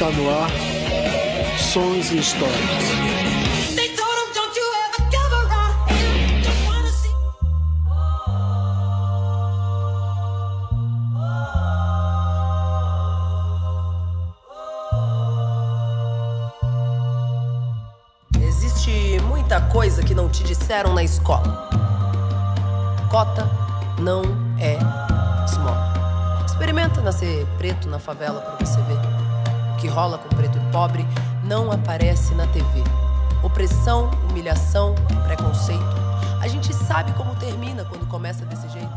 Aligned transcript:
Está 0.00 0.12
no 0.12 0.30
ar 0.30 0.48
Sons 1.58 2.10
e 2.10 2.20
Histórias. 2.20 2.56
Existe 18.40 19.20
muita 19.28 19.60
coisa 19.60 20.02
que 20.02 20.14
não 20.14 20.30
te 20.30 20.42
disseram 20.44 20.94
na 20.94 21.04
escola. 21.04 21.68
Cota 23.10 23.46
não 23.98 24.22
é 24.58 24.78
small. 25.46 25.76
Experimenta 26.46 27.02
nascer 27.02 27.46
preto 27.58 27.86
na 27.86 27.98
favela 27.98 28.40
pra 28.40 28.64
você 28.64 28.80
ver. 28.80 29.09
Que 29.80 29.86
rola 29.88 30.18
com 30.18 30.28
preto 30.36 30.58
e 30.58 30.72
pobre 30.72 31.04
não 31.44 31.70
aparece 31.72 32.34
na 32.34 32.46
TV. 32.48 32.64
Opressão, 33.42 34.10
humilhação, 34.28 34.94
preconceito. 35.26 35.82
A 36.40 36.46
gente 36.48 36.72
sabe 36.74 37.12
como 37.14 37.34
termina 37.36 37.84
quando 37.84 38.06
começa 38.06 38.44
desse 38.44 38.68
jeito. 38.68 38.90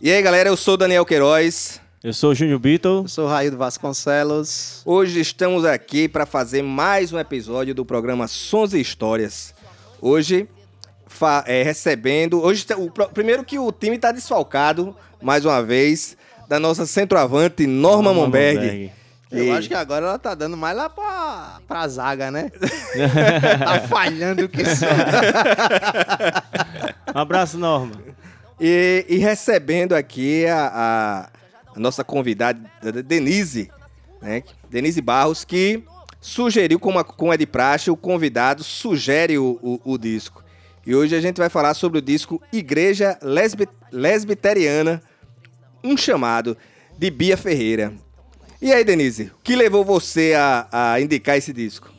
E 0.00 0.10
aí, 0.10 0.20
galera, 0.22 0.48
eu 0.50 0.56
sou 0.56 0.74
o 0.74 0.76
Daniel 0.76 1.06
Queiroz. 1.06 1.80
Eu 2.02 2.12
sou 2.12 2.32
o 2.32 2.34
Júnior 2.34 2.58
Beatle. 2.58 3.02
Eu 3.04 3.08
sou 3.08 3.24
o 3.24 3.28
Raildo 3.28 3.56
Vasconcelos. 3.56 4.82
Hoje 4.84 5.20
estamos 5.20 5.64
aqui 5.64 6.06
para 6.06 6.26
fazer 6.26 6.62
mais 6.62 7.10
um 7.12 7.18
episódio 7.18 7.74
do 7.74 7.84
programa 7.84 8.28
Sons 8.28 8.74
e 8.74 8.80
Histórias. 8.80 9.54
Hoje, 10.02 10.46
fa- 11.06 11.44
é, 11.46 11.62
recebendo. 11.62 12.42
Hoje, 12.42 12.66
tá- 12.66 12.76
o, 12.76 12.90
primeiro 12.90 13.42
que 13.42 13.58
o 13.58 13.72
time 13.72 13.96
está 13.96 14.12
desfalcado, 14.12 14.94
mais 15.22 15.46
uma 15.46 15.62
vez, 15.62 16.14
da 16.46 16.60
nossa 16.60 16.84
centroavante 16.84 17.66
Norma, 17.66 18.12
Monberg. 18.12 18.92
Eu 19.36 19.44
E- 19.46 19.50
acho 19.50 19.68
que 19.68 19.74
agora 19.74 20.06
ela 20.06 20.18
tá 20.18 20.34
dando 20.34 20.56
mais 20.56 20.76
lá 20.76 20.88
pra, 20.88 21.60
pra 21.66 21.88
zaga, 21.88 22.30
né? 22.30 22.50
tá 23.64 23.80
falhando 23.88 24.48
que 24.48 24.64
só. 24.64 24.86
Um 27.14 27.18
abraço, 27.18 27.58
Norma. 27.58 27.92
E, 28.60 29.04
e 29.08 29.16
recebendo 29.18 29.94
aqui 29.94 30.46
a, 30.46 31.28
a- 31.74 31.78
nossa 31.78 32.04
convidada, 32.04 32.60
Denise, 33.04 33.70
né? 34.22 34.42
Denise 34.70 35.00
Barros, 35.00 35.44
que 35.44 35.82
sugeriu, 36.20 36.78
como, 36.78 36.98
a- 36.98 37.04
como 37.04 37.32
é 37.32 37.36
de 37.36 37.46
praxe, 37.46 37.90
o 37.90 37.96
convidado 37.96 38.62
sugere 38.62 39.36
o, 39.38 39.58
o- 39.62 39.80
o 39.92 39.98
disco. 39.98 40.42
E 40.86 40.94
hoje 40.94 41.16
a 41.16 41.20
gente 41.20 41.38
vai 41.38 41.48
falar 41.48 41.74
sobre 41.74 41.98
o 41.98 42.02
disco 42.02 42.40
Igreja 42.52 43.18
Lesbi, 43.22 43.68
Lesbiteriana, 43.90 45.02
um 45.82 45.96
chamado, 45.96 46.56
de 46.96 47.10
Bia 47.10 47.36
Ferreira. 47.36 47.92
E 48.64 48.72
aí, 48.72 48.82
Denise, 48.82 49.24
o 49.24 49.42
que 49.44 49.54
levou 49.54 49.84
você 49.84 50.32
a, 50.34 50.94
a 50.94 50.98
indicar 50.98 51.36
esse 51.36 51.52
disco? 51.52 51.92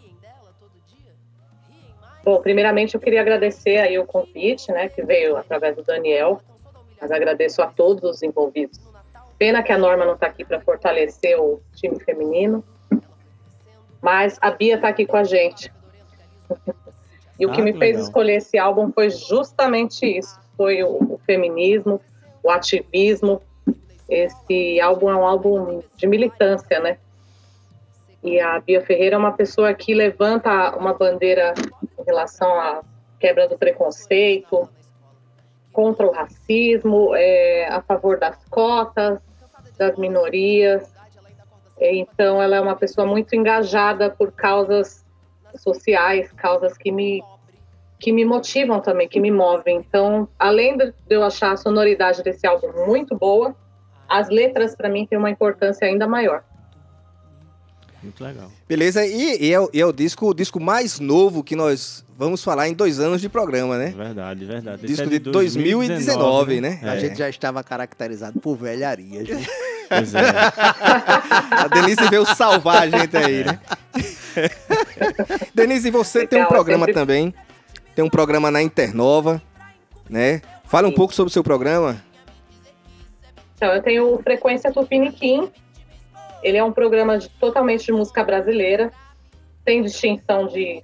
Bom, 2.24 2.42
primeiramente 2.42 2.96
eu 2.96 3.00
queria 3.00 3.22
agradecer 3.22 3.78
aí 3.78 4.00
o 4.00 4.06
convite, 4.08 4.72
né, 4.72 4.90
que 4.90 5.04
veio 5.04 5.38
através 5.38 5.76
do 5.76 5.84
Daniel, 5.84 6.42
mas 7.00 7.12
agradeço 7.12 7.62
a 7.62 7.68
todos 7.68 8.10
os 8.10 8.24
envolvidos. 8.24 8.80
Pena 9.38 9.62
que 9.62 9.72
a 9.72 9.78
Norma 9.78 10.06
não 10.06 10.16
está 10.16 10.26
aqui 10.26 10.44
para 10.44 10.60
fortalecer 10.60 11.40
o 11.40 11.62
time 11.76 12.00
feminino, 12.00 12.64
mas 14.02 14.40
a 14.42 14.50
Bia 14.50 14.74
está 14.74 14.88
aqui 14.88 15.06
com 15.06 15.18
a 15.18 15.24
gente. 15.24 15.72
E 17.40 17.46
o 17.46 17.52
que 17.52 17.62
Ah, 17.62 17.64
me 17.64 17.74
que 17.74 17.78
fez 17.78 17.92
legal. 17.92 18.08
escolher 18.08 18.36
esse 18.38 18.58
álbum 18.58 18.92
foi 18.92 19.12
justamente 19.12 20.04
isso, 20.04 20.36
foi 20.58 20.82
o, 20.82 21.14
o 21.14 21.22
feminismo, 21.28 22.02
o 22.42 22.50
ativismo. 22.50 23.40
Esse 24.10 24.80
álbum 24.80 25.10
é 25.10 25.16
um 25.16 25.26
álbum 25.26 25.82
de 25.96 26.08
militância, 26.08 26.80
né? 26.80 26.98
E 28.24 28.40
a 28.40 28.60
Bia 28.60 28.82
Ferreira 28.82 29.16
é 29.16 29.20
uma 29.20 29.34
pessoa 29.34 29.74
que 29.74 29.94
levanta 29.94 30.76
uma 30.76 30.94
bandeira 30.94 31.54
em 32.00 32.04
relação 32.04 32.50
à 32.60 32.82
quebra 33.20 33.48
do 33.48 33.58
preconceito, 33.58 34.70
contra 35.76 36.08
o 36.08 36.12
racismo, 36.12 37.14
é, 37.14 37.68
a 37.68 37.82
favor 37.82 38.18
das 38.18 38.38
cotas, 38.46 39.20
das 39.78 39.98
minorias. 39.98 40.90
Então, 41.80 42.42
ela 42.42 42.56
é 42.56 42.62
uma 42.62 42.76
pessoa 42.76 43.06
muito 43.06 43.36
engajada 43.36 44.10
por 44.10 44.32
causas 44.32 45.06
sociais, 45.58 46.32
causas 46.32 46.78
que 46.78 46.92
me 46.92 47.22
que 47.98 48.12
me 48.12 48.26
motivam 48.26 48.82
também, 48.82 49.08
que 49.08 49.20
me 49.20 49.32
movem. 49.32 49.78
Então, 49.78 50.28
além 50.38 50.78
de 50.78 50.94
eu 51.10 51.24
achar 51.24 51.54
a 51.54 51.58
sonoridade 51.58 52.22
desse 52.22 52.46
álbum 52.46 52.86
muito 52.86 53.16
boa, 53.16 53.56
as 54.08 54.30
letras 54.30 54.76
para 54.76 54.90
mim 54.90 55.06
têm 55.06 55.18
uma 55.18 55.30
importância 55.30 55.88
ainda 55.88 56.08
maior. 56.08 56.44
Muito 58.04 58.24
legal. 58.24 58.52
Beleza? 58.70 59.04
E, 59.06 59.46
e 59.48 59.52
é, 59.54 59.60
o- 59.60 59.70
e 59.74 59.82
é 59.82 59.86
o 59.86 59.92
disco, 59.92 60.28
o 60.30 60.34
disco 60.34 60.60
mais 60.60 61.00
novo 61.00 61.44
que 61.44 61.56
nós 61.56 62.06
vamos 62.16 62.44
falar 62.44 62.68
em 62.70 62.74
dois 62.74 63.00
anos 63.00 63.20
de 63.20 63.28
programa, 63.28 63.78
né? 63.80 63.94
Verdade, 63.98 64.46
verdade. 64.46 64.78
Esse 64.86 64.88
Disco 64.94 65.08
é 65.08 65.10
de 65.10 65.20
2019, 65.20 66.62
né? 66.62 66.80
A 66.84 66.96
É, 66.96 67.00
gente 67.00 67.18
já 67.18 67.28
estava 67.28 67.64
caracterizado 67.64 68.40
por 68.40 68.56
velharia. 68.58 69.26
gente. 69.26 69.50
Pois 69.88 70.16
é. 70.16 70.20
A 71.52 71.68
Denise 71.68 72.10
veio 72.10 72.26
salvar 72.26 72.82
a 72.84 72.90
gente 72.90 73.16
aí, 73.16 73.44
né? 73.44 73.60
Denise, 75.54 75.92
você 75.92 76.26
tem 76.26 76.40
um 76.40 76.42
Legal, 76.42 76.52
programa 76.56 76.86
sempre- 76.88 76.94
também. 77.00 77.34
Tem 77.96 78.04
um 78.04 78.10
programa 78.10 78.50
na 78.50 78.64
Internova, 78.64 79.40
né? 80.10 80.42
Fala 80.66 80.88
um 80.88 80.92
Sim. 80.92 80.96
pouco 80.98 81.14
sobre 81.14 81.30
o 81.30 81.34
seu 81.34 81.44
programa. 81.44 82.02
Então, 83.56 83.74
eu 83.74 83.82
tenho 83.82 84.18
Frequência 84.20 84.72
Tupiniquim. 84.72 85.52
Ele 86.44 86.58
é 86.58 86.64
um 86.64 86.72
programa 86.72 87.18
de- 87.18 87.30
totalmente 87.30 87.86
de 87.86 87.92
música 87.92 88.24
brasileira, 88.24 88.92
sem 89.64 89.82
distinção 89.82 90.48
de, 90.48 90.84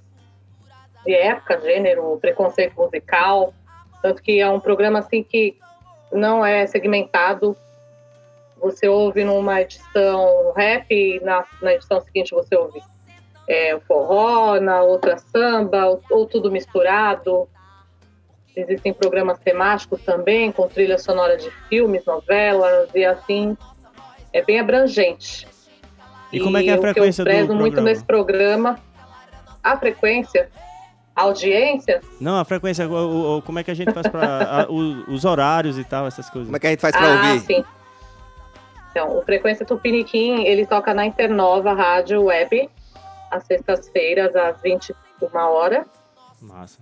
de 1.06 1.14
época, 1.14 1.60
gênero, 1.62 2.18
preconceito 2.20 2.76
musical. 2.76 3.54
Tanto 4.02 4.22
que 4.22 4.40
é 4.40 4.50
um 4.50 4.60
programa 4.60 5.00
assim 5.00 5.22
que 5.22 5.58
não 6.12 6.44
é 6.46 6.66
segmentado. 6.66 7.56
Você 8.60 8.88
ouve 8.88 9.24
numa 9.24 9.62
edição 9.62 10.54
rap 10.56 10.86
e 10.92 11.20
na, 11.24 11.46
na 11.62 11.74
edição 11.74 12.00
seguinte 12.02 12.32
você 12.34 12.56
ouve 12.56 12.82
é, 13.48 13.80
forró, 13.82 14.60
na 14.60 14.82
outra 14.82 15.18
samba, 15.18 15.88
ou, 15.88 16.02
ou 16.10 16.26
tudo 16.26 16.52
misturado. 16.52 17.48
Existem 18.56 18.94
programas 18.94 19.40
temáticos 19.40 20.02
também, 20.04 20.52
com 20.52 20.68
trilha 20.68 20.98
sonora 20.98 21.38
de 21.38 21.50
filmes, 21.70 22.06
novelas 22.06 22.90
e 22.94 23.06
assim. 23.06 23.58
É 24.34 24.44
bem 24.44 24.60
abrangente. 24.60 25.48
E 26.32 26.40
como 26.40 26.58
é 26.58 26.64
que 26.64 26.70
é 26.70 26.74
a 26.74 26.78
frequência 26.78 27.24
o 27.24 27.26
que 27.26 27.32
eu 27.32 27.36
do 27.36 27.46
prezo 27.46 27.56
muito 27.60 27.74
programa? 27.74 27.90
nesse 27.90 28.04
programa, 28.06 28.80
a 29.64 29.78
frequência, 29.78 30.50
a 31.16 31.24
audiência, 31.24 32.02
Não, 32.22 32.38
a 32.40 32.46
frequência, 32.46 32.88
o- 32.88 32.94
o- 32.94 33.38
o- 33.38 33.42
como 33.42 33.60
é 33.60 33.64
que 33.64 33.72
a 33.72 33.74
gente 33.74 33.92
faz 33.94 34.08
pra. 34.08 34.64
a- 34.64 34.72
o- 34.72 35.12
os 35.14 35.26
horários 35.26 35.78
e 35.78 35.84
tal, 35.84 36.08
essas 36.08 36.30
coisas. 36.30 36.48
Como 36.48 36.56
é 36.56 36.60
que 36.60 36.68
a 36.68 36.70
gente 36.70 36.80
faz 36.80 36.96
pra 36.96 37.06
ah, 37.06 37.28
ouvir? 37.34 37.40
sim. 37.42 37.64
Então, 38.92 39.18
o 39.18 39.22
Frequência 39.24 39.66
Tupiniquim, 39.66 40.44
ele 40.44 40.66
toca 40.66 40.94
na 40.94 41.06
Internova 41.06 41.72
Rádio 41.74 42.24
Web, 42.24 42.70
às 43.30 43.44
sextas-feiras, 43.46 44.36
às 44.36 44.62
21 44.62 44.94
horas. 45.38 45.86
Massa. 46.42 46.80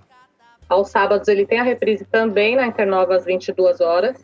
Aos 0.70 0.92
sábados, 0.92 1.28
ele 1.28 1.48
tem 1.48 1.60
a 1.60 1.64
reprise 1.64 2.06
também 2.06 2.56
na 2.56 2.68
Internova, 2.68 3.16
às 3.16 3.26
22 3.26 3.82
horas. 3.82 4.24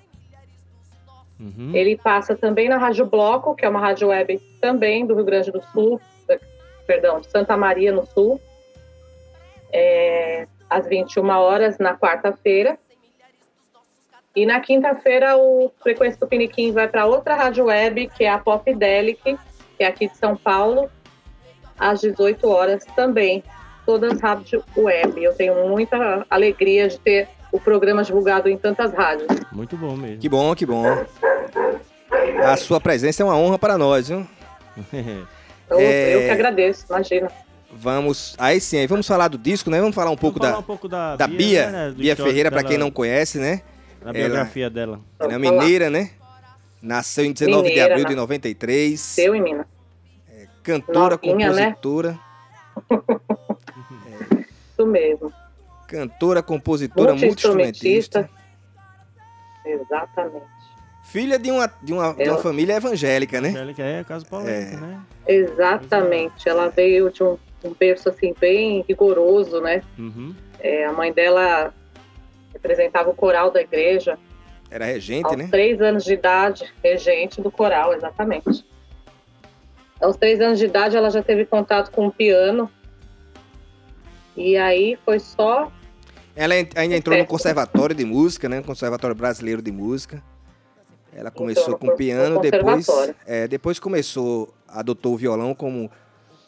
Uhum. 1.39 1.71
Ele 1.73 1.97
passa 1.97 2.35
também 2.35 2.69
na 2.69 2.77
Rádio 2.77 3.05
Bloco, 3.05 3.55
que 3.55 3.65
é 3.65 3.69
uma 3.69 3.79
rádio 3.79 4.09
web 4.09 4.39
também 4.61 5.05
do 5.05 5.15
Rio 5.15 5.25
Grande 5.25 5.51
do 5.51 5.61
Sul, 5.73 5.99
perdão, 6.85 7.19
de 7.19 7.29
Santa 7.29 7.57
Maria, 7.57 7.91
no 7.91 8.05
Sul, 8.05 8.39
é, 9.73 10.47
às 10.69 10.87
21 10.87 11.27
horas, 11.29 11.79
na 11.79 11.97
quarta-feira. 11.97 12.77
E 14.35 14.45
na 14.45 14.59
quinta-feira, 14.59 15.37
o 15.37 15.71
Frequência 15.81 16.19
do 16.19 16.27
Piniquim 16.27 16.71
vai 16.71 16.87
para 16.87 17.05
outra 17.05 17.35
rádio 17.35 17.65
web, 17.65 18.07
que 18.15 18.23
é 18.23 18.29
a 18.29 18.37
Pop 18.37 18.71
Delic, 18.73 19.37
que 19.77 19.83
é 19.83 19.87
aqui 19.87 20.07
de 20.07 20.17
São 20.17 20.35
Paulo, 20.35 20.89
às 21.79 22.01
18 22.01 22.47
horas 22.47 22.85
também. 22.95 23.43
Todas 23.85 24.19
rádio 24.19 24.63
web. 24.75 25.23
Eu 25.23 25.33
tenho 25.33 25.67
muita 25.67 26.25
alegria 26.29 26.87
de 26.87 26.99
ter 26.99 27.27
o 27.51 27.59
programa 27.59 28.03
divulgado 28.03 28.49
em 28.49 28.57
tantas 28.57 28.93
rádios. 28.93 29.27
Muito 29.51 29.77
bom 29.77 29.95
mesmo. 29.95 30.19
Que 30.19 30.27
bom, 30.29 30.55
que 30.55 30.65
bom. 30.65 30.85
A 32.43 32.57
sua 32.57 32.79
presença 32.81 33.21
é 33.21 33.25
uma 33.25 33.37
honra 33.37 33.59
para 33.59 33.77
nós, 33.77 34.09
viu? 34.09 34.25
Eu, 35.67 35.79
É. 35.79 36.15
eu 36.15 36.19
que 36.21 36.29
agradeço, 36.29 36.85
imagina. 36.87 37.27
Vamos. 37.71 38.35
Aí 38.37 38.61
sim, 38.61 38.77
aí 38.77 38.85
vamos 38.85 39.07
falar 39.07 39.27
do 39.27 39.37
disco, 39.37 39.67
né? 39.69 39.79
Vamos 39.79 39.95
falar 39.95 40.11
um 40.11 40.15
pouco 40.15 40.37
Vamos 40.37 40.47
da, 40.47 40.51
falar 40.51 40.59
um 40.59 40.63
pouco 40.63 40.87
da, 40.87 41.15
da 41.15 41.27
Bia, 41.27 41.71
né, 41.71 41.89
do 41.89 41.95
Bia 41.95 42.15
Ferreira, 42.15 42.51
para 42.51 42.63
quem 42.63 42.77
não 42.77 42.91
conhece, 42.91 43.39
né? 43.39 43.61
Da 44.03 44.13
biografia 44.13 44.69
dela. 44.69 44.99
Ela 45.19 45.33
é 45.33 45.39
falar. 45.39 45.39
mineira, 45.39 45.89
né? 45.89 46.11
Nasceu 46.81 47.25
em 47.25 47.33
19 47.33 47.63
de 47.63 47.69
Mineira, 47.69 47.93
abril 47.93 48.05
de 48.05 48.13
né? 48.13 48.21
93. 48.21 48.99
Seu 48.99 49.35
e 49.35 49.41
Minas. 49.41 49.65
Cantora, 50.61 51.19
Novinha, 51.23 51.51
né? 51.51 51.75
Isso 54.75 54.85
mesmo. 54.85 55.31
Cantora, 55.87 56.43
compositora, 56.43 57.11
multi-instrumentista. 57.13 58.29
Exatamente. 59.65 60.45
Filha 61.03 61.39
de 61.39 61.49
uma, 61.51 61.67
de, 61.81 61.93
uma, 61.93 62.13
de 62.13 62.23
uma 62.23 62.33
Ela- 62.33 62.37
família 62.41 62.75
evangélica, 62.75 63.39
né? 63.39 63.49
Angélica 63.49 63.83
é 63.83 64.03
caso 64.03 64.25
polêmico, 64.25 64.83
É. 64.83 64.87
né? 64.87 65.01
Exatamente. 65.27 66.49
Ela 66.49 66.67
veio 66.69 67.09
de 67.11 67.23
um, 67.23 67.37
um 67.63 67.73
berço 67.73 68.09
assim 68.09 68.33
bem 68.39 68.83
rigoroso, 68.87 69.61
né? 69.61 69.81
Uhum. 69.97 70.35
É, 70.59 70.85
a 70.85 70.91
mãe 70.91 71.13
dela 71.13 71.73
representava 72.51 73.09
o 73.09 73.15
coral 73.15 73.51
da 73.51 73.61
igreja. 73.61 74.17
Era 74.69 74.85
regente, 74.85 75.27
Aos 75.27 75.37
né? 75.37 75.47
três 75.49 75.79
anos 75.79 76.03
de 76.03 76.13
idade, 76.13 76.73
regente 76.83 77.39
do 77.39 77.51
coral, 77.51 77.93
exatamente. 77.93 78.65
Aos 80.01 80.17
três 80.17 80.41
anos 80.41 80.57
de 80.59 80.65
idade, 80.65 80.97
ela 80.97 81.09
já 81.11 81.21
teve 81.23 81.45
contato 81.45 81.91
com 81.91 82.07
o 82.07 82.11
piano. 82.11 82.69
E 84.35 84.57
aí 84.57 84.97
foi 85.05 85.19
só. 85.19 85.71
Ela 86.35 86.55
ainda 86.75 86.95
entrou 86.97 87.17
no. 87.17 87.25
Conservatório 87.25 87.95
de 87.95 88.03
Música, 88.05 88.49
né? 88.49 88.61
Conservatório 88.61 89.15
Brasileiro 89.15 89.61
de 89.61 89.71
Música. 89.71 90.21
Ela 91.13 91.31
começou 91.31 91.77
com 91.77 91.95
piano, 91.95 92.35
no 92.35 92.41
depois, 92.41 92.87
é, 93.25 93.47
depois 93.47 93.79
começou, 93.79 94.53
adotou 94.67 95.13
o 95.13 95.17
violão 95.17 95.55
como, 95.55 95.89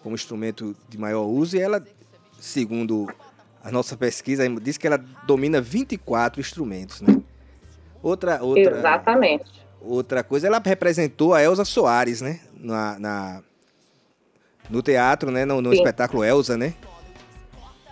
como 0.04 0.14
instrumento 0.14 0.76
de 0.90 0.98
maior 0.98 1.24
uso 1.24 1.56
e 1.56 1.62
ela, 1.62 1.82
segundo 2.38 3.08
a 3.64 3.72
nossa 3.72 3.96
pesquisa, 3.96 4.44
diz 4.62 4.78
que 4.78 4.86
ela 4.86 4.98
domina 5.26 5.62
24 5.62 6.42
instrumentos, 6.42 7.00
né? 7.00 7.18
Outra, 8.04 8.44
outra, 8.44 8.78
Exatamente. 8.78 9.46
outra 9.82 10.22
coisa, 10.22 10.48
ela 10.48 10.62
representou 10.64 11.34
a 11.34 11.42
Elza 11.42 11.64
Soares, 11.64 12.20
né? 12.20 12.42
Na, 12.54 13.00
na- 13.00 13.44
no 14.70 14.82
teatro, 14.82 15.32
né? 15.32 15.46
No, 15.46 15.62
no 15.62 15.74
espetáculo 15.74 16.26
Elza, 16.26 16.58
né? 16.58 16.74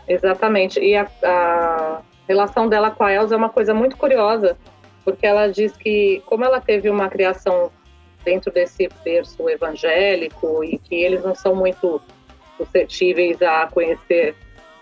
Exatamente. 0.08 0.80
E 0.80 0.96
a, 0.96 1.08
a 1.24 2.02
relação 2.28 2.68
dela 2.68 2.92
com 2.92 3.04
a 3.04 3.14
Elsa 3.14 3.34
é 3.34 3.38
uma 3.38 3.50
coisa 3.50 3.74
muito 3.74 3.98
curiosa, 3.98 4.58
porque 5.04 5.26
ela 5.26 5.48
diz 5.48 5.76
que, 5.76 6.22
como 6.26 6.44
ela 6.44 6.60
teve 6.60 6.90
uma 6.90 7.10
criação 7.10 7.72
dentro 8.24 8.52
desse 8.52 8.90
berço 9.04 9.48
evangélico 9.50 10.64
e 10.64 10.78
que 10.80 10.96
eles 10.96 11.24
não 11.24 11.36
são 11.36 11.56
muito 11.56 12.02
suscetíveis 12.58 13.42
a 13.42 13.68
conhecer 13.68 14.36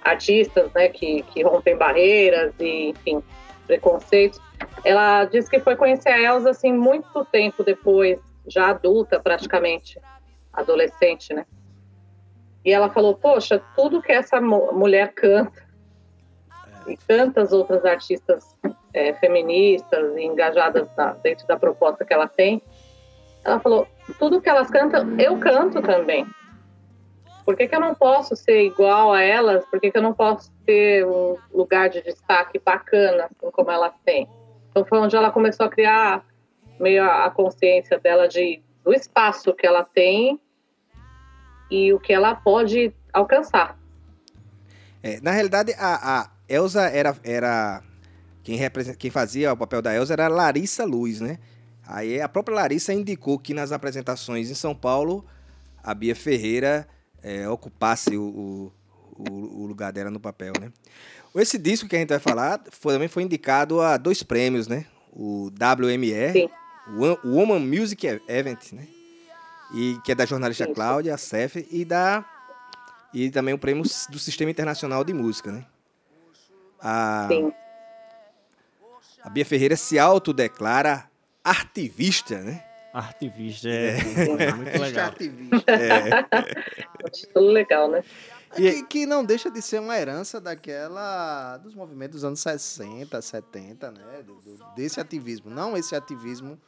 artistas, 0.04 0.72
né, 0.74 0.90
que, 0.90 1.24
que 1.24 1.44
rompem 1.44 1.78
barreiras 1.78 2.54
e, 2.60 2.90
enfim, 2.90 3.22
preconceitos, 3.66 4.40
ela 4.84 5.26
diz 5.26 5.48
que 5.48 5.60
foi 5.60 5.76
conhecer 5.76 6.10
a 6.10 6.22
Elsa, 6.22 6.50
assim, 6.50 6.74
muito 6.74 7.26
tempo 7.26 7.64
depois, 7.64 8.20
já 8.48 8.70
adulta 8.70 9.20
praticamente, 9.20 10.00
adolescente, 10.52 11.34
né? 11.34 11.46
E 12.66 12.72
ela 12.72 12.90
falou: 12.90 13.16
Poxa, 13.16 13.62
tudo 13.76 14.02
que 14.02 14.12
essa 14.12 14.40
mu- 14.40 14.72
mulher 14.74 15.14
canta, 15.14 15.62
e 16.88 16.98
tantas 17.08 17.52
outras 17.54 17.84
artistas 17.86 18.56
é, 18.94 19.14
feministas 19.16 20.16
e 20.16 20.22
engajadas 20.22 20.88
na- 20.96 21.14
dentro 21.24 21.48
da 21.48 21.58
proposta 21.58 22.06
que 22.06 22.14
ela 22.14 22.28
tem, 22.28 22.62
ela 23.44 23.60
falou: 23.60 23.88
tudo 24.20 24.42
que 24.42 24.50
elas 24.50 24.70
cantam, 24.70 25.20
eu 25.20 25.38
canto 25.40 25.82
também. 25.82 26.26
Por 27.46 27.58
que, 27.58 27.68
que 27.68 27.76
eu 27.76 27.80
não 27.80 27.94
posso 27.94 28.36
ser 28.38 28.64
igual 28.64 29.12
a 29.12 29.22
elas? 29.22 29.66
Por 29.66 29.80
que, 29.80 29.92
que 29.92 29.98
eu 29.98 30.02
não 30.02 30.14
posso 30.14 30.50
ter 30.66 31.06
um 31.06 31.38
lugar 31.54 31.90
de 31.90 32.02
destaque 32.02 32.58
bacana, 32.58 33.26
assim 33.26 33.52
como 33.52 33.70
elas 33.70 33.94
têm? 34.06 34.30
Então 34.70 34.86
foi 34.86 34.98
onde 35.00 35.16
ela 35.16 35.30
começou 35.30 35.66
a 35.66 35.70
criar 35.70 36.26
meio 36.80 37.04
a 37.04 37.30
consciência 37.30 38.00
dela 38.00 38.28
de, 38.30 38.64
do 38.84 38.94
espaço 38.94 39.54
que 39.54 39.68
ela 39.68 39.84
tem 39.84 40.40
e 41.70 41.94
o 41.94 42.00
que 42.00 42.14
ela 42.14 42.36
pode 42.36 42.94
alcançar. 43.12 43.78
É, 45.02 45.20
na 45.22 45.32
realidade, 45.32 45.74
a, 45.78 46.22
a 46.22 46.30
Elza 46.48 46.84
era, 46.84 47.16
era 47.24 47.84
quem, 48.44 48.56
represent, 48.56 48.98
quem 48.98 49.12
fazia 49.12 49.52
o 49.52 49.58
papel 49.58 49.82
da 49.82 49.94
Elza 49.94 50.14
era 50.14 50.28
Larissa 50.28 50.86
Luz, 50.86 51.20
né? 51.20 51.40
Aí 51.86 52.22
a 52.22 52.30
própria 52.30 52.56
Larissa 52.56 52.94
indicou 52.94 53.38
que 53.38 53.54
nas 53.54 53.72
apresentações 53.72 54.50
em 54.50 54.54
São 54.54 54.74
Paulo 54.74 55.26
a 55.84 55.94
Bia 55.94 56.16
Ferreira 56.16 56.88
é, 57.22 57.48
ocupasse 57.50 58.16
o, 58.16 58.72
o, 59.18 59.64
o 59.64 59.66
lugar 59.66 59.92
dela 59.92 60.10
no 60.10 60.20
papel, 60.20 60.54
né? 60.60 60.72
Esse 61.36 61.58
disco 61.58 61.90
que 61.90 61.96
a 61.96 62.00
gente 62.00 62.10
vai 62.10 62.20
falar 62.20 62.62
foi, 62.70 62.94
também 62.94 63.08
foi 63.08 63.24
indicado 63.24 63.82
a 63.82 63.98
dois 63.98 64.22
prêmios, 64.22 64.68
né? 64.68 64.86
O 65.12 65.48
WME, 65.48 66.32
Sim. 66.32 66.50
o 67.24 67.30
Woman 67.30 67.60
Music 67.60 68.06
Event, 68.28 68.72
né? 68.74 68.88
E 69.74 69.98
que 70.04 70.12
é 70.12 70.16
da 70.16 70.26
jornalista 70.26 70.66
Isso. 70.66 70.74
Cláudia 70.74 71.18
Cef 71.18 71.68
e 71.72 71.84
da 71.84 72.24
e 73.14 73.30
também 73.30 73.54
o 73.54 73.58
prêmio 73.60 73.84
do 74.10 74.20
Sistema 74.20 74.50
Internacional 74.52 75.04
de 75.04 75.14
Música, 75.14 75.52
né? 75.52 75.66
A, 76.82 77.26
Sim. 77.28 77.54
a 79.24 79.30
Bia 79.30 79.46
Ferreira 79.46 79.76
se 79.76 79.98
autodeclara 80.00 81.10
artivista, 81.44 82.40
né? 82.40 82.64
Artivista, 82.94 83.68
é, 83.70 83.98
é 83.98 84.54
muito 84.54 84.78
legal. 84.80 85.08
ativista. 85.10 85.72
Um 87.06 87.10
título 87.10 87.48
legal, 87.52 87.90
né? 87.90 88.04
É 88.52 88.56
que, 88.56 88.84
que 88.84 89.06
não 89.08 89.24
deixa 89.26 89.50
de 89.50 89.62
ser 89.64 89.80
uma 89.80 89.98
herança 89.98 90.40
daquela 90.40 91.58
dos 91.58 91.74
movimentos 91.74 92.18
dos 92.18 92.24
anos 92.24 92.40
60, 92.40 93.20
70, 93.22 93.92
né? 93.92 94.22
Do- 94.24 94.36
do- 94.36 94.76
desse 94.76 95.00
ativismo. 95.00 95.50
Não 95.50 95.76
esse 95.76 95.96
ativismo, 95.96 96.60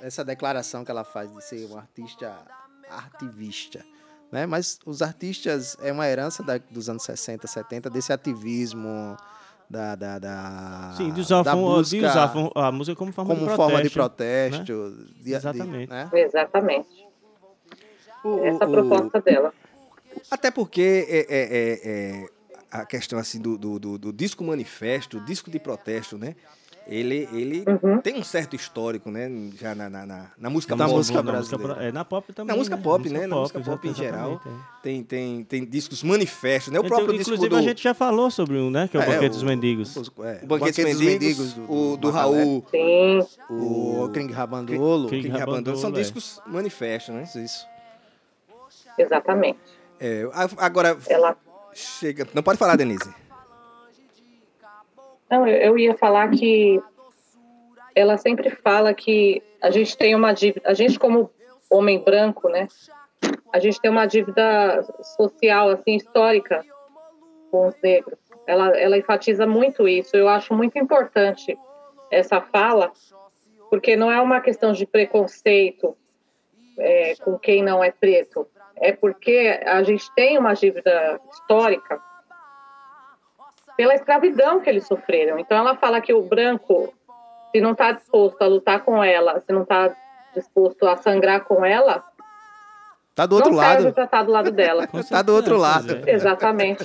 essa 0.00 0.24
declaração 0.24 0.84
que 0.84 0.90
ela 0.90 1.04
faz 1.04 1.32
de 1.34 1.42
ser 1.44 1.66
um 1.70 1.76
artista 1.78 2.36
artivista. 2.90 3.84
Né? 4.30 4.46
Mas 4.46 4.78
os 4.84 5.02
artistas 5.02 5.76
é 5.80 5.92
uma 5.92 6.06
herança 6.08 6.42
da- 6.42 6.58
dos 6.58 6.88
anos 6.88 7.02
60, 7.04 7.46
70, 7.46 7.88
desse 7.90 8.12
ativismo, 8.12 9.16
da. 9.70 9.94
da, 9.94 10.18
da 10.18 10.94
Sim, 10.96 11.12
de 11.12 11.20
usar, 11.20 11.42
da 11.42 11.52
a, 11.52 11.54
fun- 11.54 11.82
de 11.82 12.00
busca 12.00 12.10
usar 12.10 12.50
a 12.56 12.72
música 12.72 12.96
como 12.96 13.12
forma 13.12 13.34
como 13.34 13.48
de 13.48 13.56
forma 13.56 13.82
de 13.82 13.90
protesto. 13.90 14.64
protesto. 14.64 15.14
de- 15.14 15.22
de- 15.24 15.34
Exatamente. 15.34 15.90
né? 15.90 16.10
Exatamente. 16.12 17.06
O- 18.24 18.44
Essa 18.44 18.64
é 18.64 18.66
a 18.66 18.68
o- 18.68 18.72
proposta 18.72 19.20
dela. 19.20 19.54
Até 20.30 20.50
porque 20.50 21.06
é, 21.08 21.20
é- 21.20 21.26
é- 21.28 22.20
é 22.22 22.26
a 22.70 22.84
questão 22.84 23.18
assim 23.18 23.40
do, 23.40 23.56
do, 23.56 23.78
do- 23.78 23.98
do 23.98 24.12
disco 24.12 24.42
manifesto, 24.42 25.20
disco 25.20 25.50
de 25.50 25.58
protesto, 25.60 26.18
né? 26.18 26.34
Ele, 26.88 27.28
ele 27.32 27.64
Uhum. 27.82 28.00
tem 28.00 28.14
um 28.14 28.22
certo 28.22 28.54
histórico, 28.54 29.10
né? 29.10 29.28
Já 29.58 29.74
na, 29.74 29.90
na, 29.90 30.06
na- 30.06 30.30
na 30.38 30.48
música 30.48 30.76
Na 30.76 30.84
pop, 30.84 30.96
música 30.96 31.20
na 31.20 31.32
música, 31.32 31.56
brasileira. 31.58 31.88
é, 31.88 31.92
na 31.92 32.04
pop 32.04 32.32
também. 32.32 32.54
Na 32.54 32.56
música 32.56 32.76
né? 32.76 32.82
pop, 32.82 33.08
né? 33.08 33.26
Na 33.26 33.36
música 33.36 33.58
pop 33.60 33.88
em 33.88 33.94
geral. 33.94 34.40
é. 34.46 34.50
Tem, 34.84 35.02
tem, 35.02 35.42
tem 35.42 35.64
discos 35.64 36.04
manifestos, 36.04 36.72
né? 36.72 36.78
O 36.78 36.86
Então, 36.86 36.96
próprio 36.96 37.18
disco 37.18 37.34
inclusive, 37.34 37.48
do... 37.50 37.56
a 37.56 37.62
gente 37.62 37.82
já 37.82 37.92
falou 37.92 38.30
sobre 38.30 38.56
um, 38.58 38.70
né? 38.70 38.86
Que 38.86 38.96
é 38.96 39.00
o 39.00 39.02
É, 39.02 39.06
Banquete 39.06 39.26
o- 39.26 39.30
dos 39.34 39.42
Mendigos. 39.42 39.96
Os- 39.96 40.12
é, 40.20 40.40
O 40.44 40.46
Banquete 40.46 40.84
dos 40.84 40.92
dos 40.92 41.00
Mendigos, 41.02 41.52
do, 41.54 41.72
o 41.72 41.96
do 41.96 42.10
Raul, 42.10 42.64
Sim, 42.70 43.18
o 43.50 44.08
King 44.14 44.32
Rabandolo. 44.32 45.08
King 45.08 45.28
Rabandolo, 45.28 45.76
são 45.78 45.90
é. 45.90 45.92
discos 45.94 46.40
manifestos, 46.46 47.12
né? 47.12 47.24
Isso. 47.44 47.66
exatamente. 48.96 49.58
É, 49.98 50.28
agora, 50.58 50.96
Ela 51.08 51.36
chega... 51.74 52.26
Não 52.32 52.42
pode 52.42 52.58
falar, 52.58 52.76
Denise. 52.76 53.12
Não, 55.30 55.46
eu, 55.46 55.76
ia 55.78 55.96
falar 55.96 56.30
que 56.30 56.80
ela 57.94 58.16
sempre 58.16 58.50
fala 58.50 58.94
que 58.94 59.42
a 59.60 59.70
gente 59.70 59.96
tem 59.96 60.14
uma 60.14 60.32
dívida, 60.32 60.68
a 60.68 60.74
gente 60.74 60.98
como 60.98 61.30
homem 61.70 61.98
branco, 61.98 62.48
né? 62.48 62.68
A 63.52 63.58
gente 63.58 63.80
tem 63.80 63.90
uma 63.90 64.06
dívida 64.06 64.84
social, 65.16 65.70
assim, 65.70 65.96
histórica 65.96 66.64
com 67.50 67.68
os 67.68 67.74
negros. 67.82 68.18
Ela, 68.46 68.78
ela 68.78 68.96
enfatiza 68.96 69.46
muito 69.46 69.88
isso. 69.88 70.16
Eu 70.16 70.28
acho 70.28 70.54
muito 70.54 70.78
importante 70.78 71.58
essa 72.10 72.40
fala, 72.40 72.92
porque 73.68 73.96
não 73.96 74.10
é 74.12 74.20
uma 74.20 74.40
questão 74.40 74.72
de 74.72 74.86
preconceito 74.86 75.96
é, 76.78 77.16
com 77.16 77.38
quem 77.38 77.62
não 77.62 77.82
é 77.82 77.90
preto. 77.90 78.46
É 78.76 78.92
porque 78.92 79.58
a 79.64 79.82
gente 79.82 80.14
tem 80.14 80.38
uma 80.38 80.54
dívida 80.54 81.20
histórica 81.32 82.00
pela 83.76 83.94
escravidão 83.94 84.60
que 84.60 84.68
eles 84.70 84.86
sofreram. 84.86 85.38
Então 85.38 85.56
ela 85.58 85.76
fala 85.76 86.00
que 86.00 86.12
o 86.12 86.22
branco, 86.22 86.92
se 87.52 87.60
não 87.60 87.72
está 87.72 87.92
disposto 87.92 88.40
a 88.42 88.46
lutar 88.46 88.80
com 88.84 89.02
ela, 89.02 89.40
se 89.40 89.52
não 89.52 89.62
está 89.62 89.94
disposto 90.34 90.86
a 90.86 90.96
sangrar 90.96 91.44
com 91.44 91.64
ela, 91.64 92.04
Tá 93.14 93.24
do 93.24 93.34
outro 93.36 93.50
não 93.52 93.58
serve 93.58 93.84
lado. 93.84 93.94
para 93.94 94.04
estar 94.04 94.22
do 94.24 94.30
lado 94.32 94.50
dela. 94.50 94.86
Tá 95.08 95.22
do 95.22 95.34
outro 95.34 95.56
lado. 95.56 96.02
é. 96.06 96.12
Exatamente. 96.12 96.84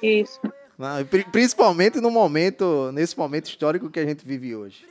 Isso. 0.00 0.40
Não, 0.78 1.04
pri- 1.04 1.24
principalmente 1.24 2.00
no 2.00 2.10
momento, 2.12 2.92
nesse 2.92 3.18
momento 3.18 3.46
histórico 3.46 3.90
que 3.90 3.98
a 3.98 4.04
gente 4.04 4.24
vive 4.24 4.54
hoje. 4.54 4.86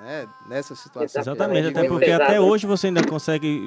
Né? 0.00 0.26
Nessa 0.48 0.74
situação. 0.74 1.22
Exatamente, 1.22 1.68
até 1.68 1.86
porque 1.88 2.10
até 2.10 2.40
hoje 2.40 2.66
você 2.66 2.88
ainda 2.88 3.04
consegue, 3.06 3.62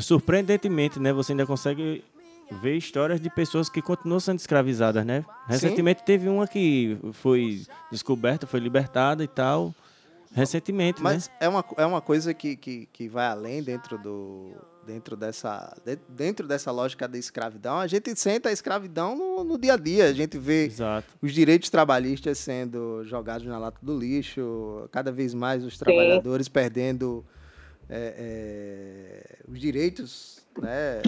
surpreendentemente, 0.00 0.98
né? 0.98 1.12
Você 1.12 1.32
ainda 1.32 1.46
consegue 1.46 2.02
ver 2.60 2.76
histórias 2.76 3.20
de 3.20 3.30
pessoas 3.30 3.68
que 3.68 3.80
continuam 3.82 4.20
sendo 4.20 4.38
escravizadas, 4.38 5.04
né? 5.04 5.24
Recentemente 5.46 6.04
teve 6.04 6.28
uma 6.28 6.46
que 6.46 6.96
foi 7.12 7.62
descoberta, 7.90 8.46
foi 8.46 8.60
libertada 8.60 9.22
e 9.24 9.28
tal. 9.28 9.74
Recentemente, 10.34 11.02
Mas 11.02 11.28
né? 11.28 11.34
é 11.40 11.48
uma, 11.48 11.64
é 11.76 11.84
uma 11.84 12.00
coisa 12.00 12.32
que, 12.32 12.56
que, 12.56 12.88
que 12.90 13.06
vai 13.08 13.26
além 13.26 13.62
dentro 13.62 13.98
do 13.98 14.52
dentro 14.84 15.14
dessa 15.16 15.76
de- 15.84 15.98
dentro 16.08 16.48
dessa 16.48 16.70
lógica 16.72 17.06
da 17.06 17.16
escravidão. 17.18 17.76
A 17.78 17.86
gente 17.86 18.18
sente 18.18 18.48
a 18.48 18.52
escravidão 18.52 19.14
no, 19.16 19.44
no 19.44 19.58
dia 19.58 19.74
a 19.74 19.76
dia. 19.76 20.06
A 20.06 20.12
gente 20.12 20.38
vê 20.38 20.64
Exato. 20.66 21.06
os 21.20 21.32
direitos 21.32 21.68
trabalhistas 21.70 22.38
sendo 22.38 23.04
jogados 23.04 23.46
na 23.46 23.58
lata 23.58 23.78
do 23.82 23.96
lixo, 23.96 24.88
cada 24.90 25.12
vez 25.12 25.34
mais 25.34 25.62
os 25.64 25.76
trabalhadores 25.78 26.48
perdendo 26.48 27.24
é, 27.88 28.14
é, 28.18 29.38
os 29.46 29.60
direitos 29.60 30.40
né? 30.60 31.02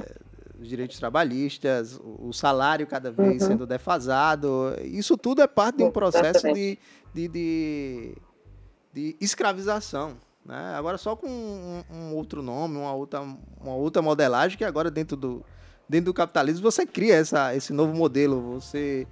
Os 0.64 0.68
direitos 0.70 0.98
trabalhistas, 0.98 2.00
o 2.02 2.32
salário 2.32 2.86
cada 2.86 3.12
vez 3.12 3.42
Uhum. 3.42 3.48
sendo 3.48 3.66
defasado. 3.66 4.74
Isso 4.82 5.14
tudo 5.14 5.42
é 5.42 5.46
parte 5.46 5.76
de 5.76 5.84
um 5.84 5.90
processo 5.90 6.50
de, 6.54 6.78
de, 7.12 7.28
de, 7.28 8.14
de 8.90 9.16
escravização. 9.20 10.16
Né? 10.42 10.74
Agora 10.74 10.96
só 10.96 11.14
com 11.14 11.28
um, 11.28 11.84
um 11.94 12.14
outro 12.14 12.42
nome, 12.42 12.78
uma 12.78 12.94
outra, 12.94 13.20
uma 13.20 13.74
outra 13.74 14.00
modelagem, 14.00 14.56
que 14.56 14.64
agora 14.64 14.90
dentro 14.90 15.18
do, 15.18 15.44
dentro 15.86 16.06
do 16.06 16.14
capitalismo 16.14 16.62
você 16.62 16.86
cria 16.86 17.16
essa, 17.16 17.54
esse 17.54 17.70
novo 17.74 17.94
modelo. 17.94 18.40
Você, 18.54 19.06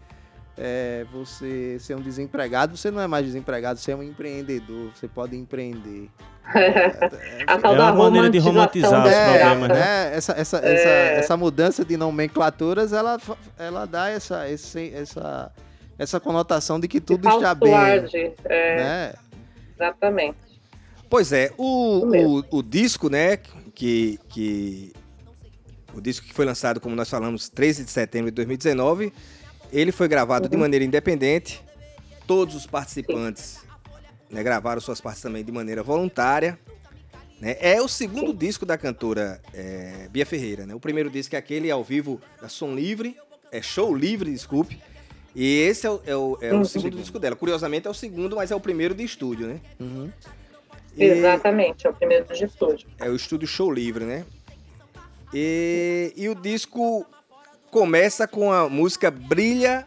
é, 0.57 1.05
você 1.13 1.79
ser 1.79 1.97
um 1.97 2.01
desempregado, 2.01 2.77
você 2.77 2.91
não 2.91 3.01
é 3.01 3.07
mais 3.07 3.25
desempregado, 3.25 3.79
você 3.79 3.93
é 3.93 3.97
um 3.97 4.03
empreendedor, 4.03 4.91
você 4.95 5.09
pode 5.09 5.37
empreender. 5.37 6.11
A 7.47 7.59
tal 7.59 7.75
É 7.75 7.79
da 7.79 7.93
uma 7.93 8.05
maneira 8.05 8.29
de 8.29 8.39
romantizar 8.39 9.05
os 9.05 9.13
É, 9.13 9.39
problemas, 9.39 9.69
né? 9.69 9.75
né? 9.75 10.17
Essa, 10.17 10.33
essa, 10.33 10.59
essa, 10.59 10.89
essa 10.89 11.37
mudança 11.37 11.85
de 11.85 11.97
nomenclaturas, 11.97 12.93
ela, 12.93 13.19
ela 13.59 13.87
dá 13.87 14.09
essa, 14.11 14.49
esse, 14.51 14.93
essa, 14.93 15.53
essa 15.99 16.21
conotação 16.21 16.79
de 16.79 16.89
que 16.89 17.01
tudo 17.01 17.29
de 17.29 17.35
está 17.35 17.55
bem. 17.55 17.73
é, 18.45 18.77
Né? 18.77 19.15
Exatamente. 19.75 20.37
Pois 21.09 21.33
é, 21.33 21.51
o, 21.57 22.07
o, 22.07 22.59
o 22.59 22.63
disco, 22.63 23.09
né, 23.11 23.39
que, 23.75 24.19
que. 24.29 24.93
O 25.95 26.01
disco 26.01 26.27
que 26.27 26.33
foi 26.33 26.47
lançado, 26.47 26.81
como 26.81 26.97
nós 26.97 27.11
falamos, 27.11 27.51
13 27.51 27.85
de 27.85 27.91
setembro 27.91 28.31
de 28.31 28.35
2019, 28.37 29.13
ele 29.73 29.91
foi 29.93 30.07
gravado 30.09 30.45
Uhum. 30.47 30.51
de 30.51 30.57
maneira 30.57 30.85
independente. 30.85 31.63
Todos 32.27 32.55
os 32.55 32.67
participantes 32.67 33.61
né, 34.31 34.43
gravaram 34.43 34.81
suas 34.81 35.01
partes 35.01 35.23
também 35.23 35.45
de 35.45 35.51
maneira 35.53 35.83
voluntária. 35.83 36.59
né. 37.41 37.57
É 37.61 37.81
o 37.83 37.89
segundo 37.89 38.33
disco 38.33 38.65
da 38.65 38.79
cantora 38.79 39.41
é, 39.53 40.09
Bia 40.11 40.25
Ferreira. 40.25 40.65
Né? 40.65 40.75
O 40.75 40.81
primeiro 40.81 41.11
disco 41.11 41.35
é 41.35 41.39
aquele 41.39 41.71
ao 41.71 41.83
vivo 41.83 42.21
da 42.41 42.49
Som 42.49 42.75
Livre, 42.75 43.17
é 43.51 43.61
Show 43.61 43.95
Livre, 43.95 44.31
desculpe. 44.31 44.79
E 45.35 45.61
esse 45.63 45.87
é 45.87 45.91
o, 45.91 46.01
é 46.07 46.15
o- 46.17 46.39
é 46.41 46.53
o 46.53 46.57
Uhum. 46.59 46.65
segundo 46.65 46.97
disco 46.97 47.19
dela. 47.19 47.35
Curiosamente 47.35 47.87
é 47.87 47.91
o 47.91 47.95
segundo, 47.95 48.37
mas 48.37 48.51
é 48.51 48.55
o 48.55 48.61
primeiro 48.61 48.95
de 48.95 49.03
estúdio, 49.03 49.47
né? 49.49 49.61
Uhum. 49.81 50.11
E- 50.97 51.05
Exatamente, 51.05 51.87
é 51.87 51.91
o 51.91 51.95
primeiro 51.95 52.27
de 52.27 52.45
estúdio. 52.45 52.87
é 52.99 53.09
o 53.09 53.17
estúdio 53.17 53.49
Show 53.49 53.71
Livre, 53.73 54.05
né? 54.05 54.25
E, 55.35 56.13
e 56.17 56.29
o 56.29 56.35
disco 56.35 57.07
começa 57.83 58.29
com 58.29 58.53
a 58.53 58.69
música 58.69 59.11
Brilha 59.11 59.87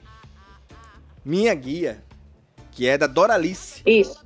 Minha 1.23 1.53
Guia, 1.53 2.03
que 2.71 2.87
é 2.87 2.97
da 2.97 3.05
Doralice. 3.05 3.83
Isso, 3.85 4.19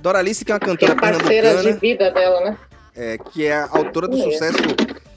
Doralice, 0.00 0.44
que 0.44 0.52
é 0.52 0.54
uma 0.54 0.60
que 0.60 0.66
é 0.66 0.68
cantora 0.76 0.94
parceira 0.94 1.62
de 1.62 1.72
vida 1.80 2.10
dela, 2.10 2.50
né? 2.50 2.58
é, 2.94 3.16
que 3.18 3.46
é 3.46 3.54
a 3.56 3.64
autora 3.70 4.06
do 4.06 4.18
É. 4.18 4.22
sucesso 4.22 4.58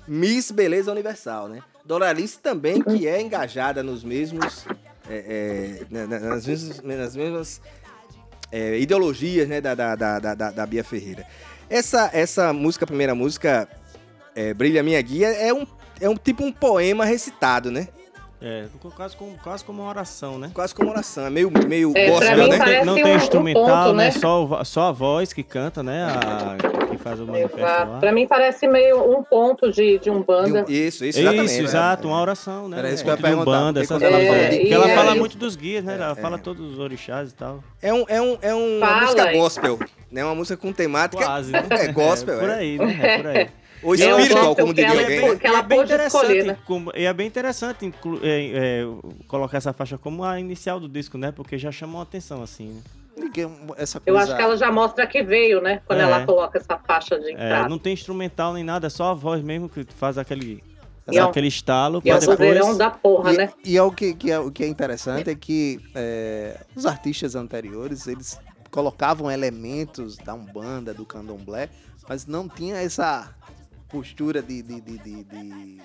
Miss 0.07 0.49
Beleza 0.49 0.91
Universal, 0.91 1.49
né? 1.49 1.61
Doralice 1.85 2.39
também, 2.39 2.81
que 2.81 3.05
é 3.05 3.21
engajada 3.21 3.83
nos 3.83 4.01
mesmos. 4.03 4.65
é, 5.11 5.81
é, 5.81 5.85
na- 5.89 6.05
na- 6.07 6.19
nas 6.19 6.45
mesmas, 6.45 6.81
nas 6.83 7.15
mesmas 7.15 7.61
é, 8.51 8.77
ideologias 8.79 9.47
né, 9.49 9.59
da, 9.59 9.73
da, 9.75 9.95
da, 9.95 10.19
da, 10.19 10.51
da 10.51 10.65
Bia 10.67 10.83
Ferreira. 10.83 11.25
Essa, 11.69 12.09
essa 12.13 12.53
música, 12.53 12.85
a 12.85 12.87
primeira 12.87 13.13
música, 13.15 13.67
é, 14.35 14.53
Brilha 14.53 14.81
Minha 14.83 15.01
Guia, 15.01 15.27
é 15.29 15.51
um, 15.53 15.65
é 16.01 16.09
um 16.09 16.15
tipo 16.15 16.43
um 16.43 16.51
poema 16.51 17.05
recitado, 17.05 17.71
né? 17.71 17.87
É, 18.41 18.67
quase 18.95 19.17
como, 19.17 19.37
quase 19.43 19.65
como 19.65 19.81
uma 19.81 19.89
oração, 19.89 20.39
né? 20.39 20.49
Quase 20.53 20.73
como 20.73 20.89
oração. 20.89 21.25
É 21.25 21.29
meio, 21.29 21.51
meio 21.67 21.91
É, 21.93 22.09
gospel, 22.09 22.37
mim 22.37 22.49
né? 22.57 22.85
não 22.85 22.93
um- 22.93 23.03
tem 23.03 23.13
um 23.13 23.17
instrumental, 23.17 23.87
ponto, 23.87 23.97
né? 23.97 24.05
né? 24.05 24.11
Só, 24.11 24.63
só 24.63 24.81
a 24.83 24.91
voz 24.93 25.33
que 25.33 25.43
canta, 25.43 25.83
né? 25.83 26.05
A, 26.05 26.55
que 26.89 26.97
faz 26.97 27.19
o 27.19 27.25
manifesto 27.25 27.57
Exato. 27.59 27.91
lá. 27.91 27.99
Pra 27.99 28.13
mim 28.13 28.25
parece 28.29 28.65
meio 28.65 29.13
um 29.13 29.21
ponto 29.25 29.69
de, 29.69 29.99
de 29.99 30.09
Umbanda. 30.09 30.63
Isso, 30.69 31.03
isso, 31.03 31.19
exatamente. 31.19 31.45
Isso, 31.51 31.57
né? 31.57 31.63
exato, 31.65 32.07
uma 32.07 32.21
oração, 32.21 32.69
né? 32.69 32.79
Era 32.79 32.89
isso 32.91 33.01
Um 33.03 33.05
que 33.07 33.09
eu 33.11 33.15
ia 33.15 33.21
perguntar, 33.21 33.41
Umbanda, 33.51 33.81
essas 33.81 33.97
quando 33.97 34.03
ela 34.03 34.17
fala 34.25 34.49
de 34.49 34.71
ela 34.73 34.85
guia, 34.85 34.95
fala 34.95 35.15
muito 35.15 35.37
dos 35.37 35.55
guias, 35.57 35.83
né? 35.83 35.95
Ela 35.95 36.11
É. 36.11 36.15
fala 36.15 36.37
todos 36.37 36.71
os 36.71 36.79
orixás 36.79 37.31
e 37.31 37.35
tal. 37.35 37.61
É, 37.81 37.93
um, 37.93 38.05
é, 38.07 38.21
um, 38.21 38.37
é 38.41 38.55
um- 38.55 38.77
uma 38.77 38.87
Fala, 38.87 39.01
música 39.01 39.31
hein? 39.33 39.37
gospel, 39.37 39.79
né? 40.09 40.23
Uma 40.23 40.35
música 40.35 40.55
com 40.55 40.71
temática. 40.71 41.25
Quase, 41.25 41.51
né? 41.51 41.65
É 41.71 41.91
gospel, 41.91 42.35
é. 42.35 42.39
Por 42.39 42.49
é. 42.51 42.53
aí, 42.53 42.77
né? 42.77 42.99
É 43.03 43.17
por 43.17 43.27
aí. 43.27 43.49
Ou 43.81 43.93
É 43.95 43.97
espiritual, 43.97 44.55
como 44.55 44.73
diria 44.73 44.89
ela- 44.91 45.01
alguém. 45.01 45.29
né? 45.29 45.35
que 45.37 45.47
ela 45.47 45.59
é 45.59 45.63
bem 45.63 45.77
pôde 45.79 45.93
escolher, 45.93 46.25
interessante, 46.31 46.43
né? 46.47 46.57
como- 46.65 46.91
e 46.95 47.05
é 47.05 47.13
bem 47.13 47.27
interessante 47.27 47.85
inclu- 47.85 48.19
é, 48.23 48.81
é, 48.81 48.83
colocar 49.27 49.57
essa 49.57 49.71
faixa 49.73 49.97
como 49.97 50.23
a 50.23 50.39
inicial 50.39 50.79
do 50.79 50.89
disco, 50.89 51.17
né? 51.17 51.31
Porque 51.31 51.57
já 51.57 51.71
chamou 51.71 51.99
a 51.99 52.03
atenção, 52.03 52.43
assim, 52.43 52.73
né? 52.73 52.81
Essa 53.77 54.01
Eu 54.05 54.13
coisa- 54.15 54.29
acho 54.29 54.35
que 54.37 54.41
ela 54.41 54.57
já 54.57 54.71
mostra 54.71 55.05
que 55.05 55.21
veio, 55.23 55.61
né? 55.61 55.81
Quando 55.85 55.99
É. 55.99 56.03
ela 56.03 56.25
coloca 56.25 56.57
essa 56.57 56.77
faixa 56.77 57.19
de 57.19 57.27
É, 57.27 57.31
entrada. 57.31 57.69
não 57.69 57.77
tem 57.77 57.93
instrumental 57.93 58.53
nem 58.53 58.63
nada, 58.63 58.87
é 58.87 58.89
só 58.89 59.11
a 59.11 59.13
voz 59.13 59.41
mesmo 59.41 59.67
que 59.69 59.83
faz 59.95 60.17
aquele, 60.17 60.63
E 61.11 61.17
é 61.17 61.21
aquele 61.21 61.47
estalo 61.47 62.01
E 62.05 62.09
é 62.11 62.15
o 62.15 62.19
depois... 62.19 62.37
poderão 62.37 62.77
da 62.77 62.89
porra, 62.91 63.33
E, 63.33 63.37
né? 63.37 63.49
e 63.65 63.75
é 63.77 63.81
o 63.81 63.91
que, 63.91 64.13
que 64.13 64.31
é, 64.31 64.39
o 64.39 64.51
que 64.51 64.63
é 64.63 64.67
interessante 64.67 65.29
é 65.29 65.35
que 65.35 65.79
é, 65.95 66.55
os 66.75 66.85
artistas 66.85 67.33
anteriores, 67.35 68.07
eles 68.07 68.39
colocavam 68.69 69.29
elementos 69.31 70.15
da 70.17 70.33
Umbanda, 70.35 70.93
do 70.93 71.03
Candomblé, 71.05 71.69
mas 72.07 72.25
não 72.27 72.47
tinha 72.47 72.75
essa 72.77 73.27
postura 73.89 74.41
de, 74.41 74.61
de, 74.61 74.79
de, 74.81 74.97
de- 74.97 75.23
de- 75.23 75.81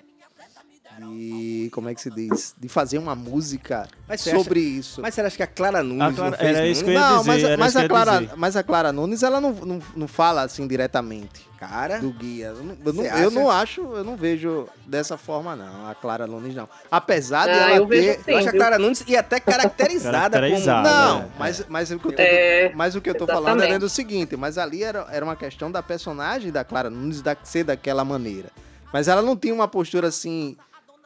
de- 0.99 1.71
como 1.73 1.89
é 1.89 1.95
que 1.95 2.01
se 2.01 2.11
diz? 2.11 2.55
De 2.57 2.69
fazer 2.69 2.99
uma 2.99 3.17
música 3.17 3.89
sobre 4.17 4.61
isso. 4.61 5.01
Mas 5.03 5.15
você 5.15 5.23
acha 5.23 5.37
que 5.37 5.43
a 5.43 5.47
Clara 5.47 5.83
Nunes 5.83 6.03
A 6.03 6.09
não 6.09 6.15
Clara- 6.15 6.37
fez 6.37 6.57
era 6.57 6.69
isso 6.69 6.85
que 6.85 6.91
eu 6.91 6.95
Nunes? 6.95 7.11
ia 7.11 7.17
não, 7.17 7.35
dizer, 7.35 7.59
mas, 7.59 7.77
a 7.77 7.89
Clara, 7.89 8.21
dizer. 8.21 8.37
mas 8.37 8.57
a 8.57 8.63
Clara 8.63 8.93
Nunes, 8.93 9.23
ela 9.25 9.41
não, 9.41 9.53
não, 9.53 9.83
não 9.97 10.07
fala 10.09 10.43
assim 10.43 10.67
diretamente 10.69 11.49
Cara, 11.69 11.99
do 11.99 12.11
guia. 12.11 12.49
Eu 12.49 12.93
não, 12.93 13.05
eu 13.05 13.31
não, 13.31 13.51
acho, 13.51 13.81
eu 13.81 14.05
não 14.05 14.17
vejo 14.17 14.69
dessa 14.87 15.17
forma, 15.17 15.57
não. 15.57 15.89
A 15.89 15.95
Clara 15.95 16.27
Nunes, 16.27 16.55
não. 16.55 16.69
Apesar 16.91 17.45
de 17.45 17.53
Ah, 17.53 17.71
ela 17.71 17.77
eu 17.77 17.87
vejo 17.87 18.09
ter. 18.19 18.25
sim. 18.25 18.31
eu 18.31 18.39
acho 18.39 18.49
a? 18.49 18.53
Clara 18.53 18.79
Nunes 18.79 19.05
e 19.07 19.17
até 19.17 19.41
caracterizada, 19.41 20.31
Caracterizada. 20.39 20.89
como... 20.89 21.01
Não, 21.01 21.21
é, 21.23 21.29
mas, 21.39 21.67
mas, 21.69 21.91
o 21.91 21.99
que 21.99 22.07
eu 22.07 22.13
tô, 22.13 22.23
É, 22.23 22.73
mas 22.75 22.95
o 22.95 23.01
que 23.01 23.11
eu 23.11 23.15
tô 23.15 23.27
falando 23.27 23.63
é 23.63 23.79
do 23.79 23.89
seguinte, 23.89 24.37
mas 24.37 24.59
ali 24.59 24.83
era, 24.85 25.07
era 25.11 25.25
uma 25.25 25.37
questão 25.37 25.71
da 25.71 25.83
personagem 25.83 26.53
da 26.53 26.65
Clara 26.65 26.91
Nunes 26.91 27.23
da, 27.23 27.37
ser 27.43 27.65
daquela 27.65 28.05
maneira. 28.05 28.49
Mas 28.93 29.09
ela 29.09 29.23
não 29.23 29.37
tinha 29.37 29.53
uma 29.53 29.67
postura 29.67 30.09
assim 30.09 30.57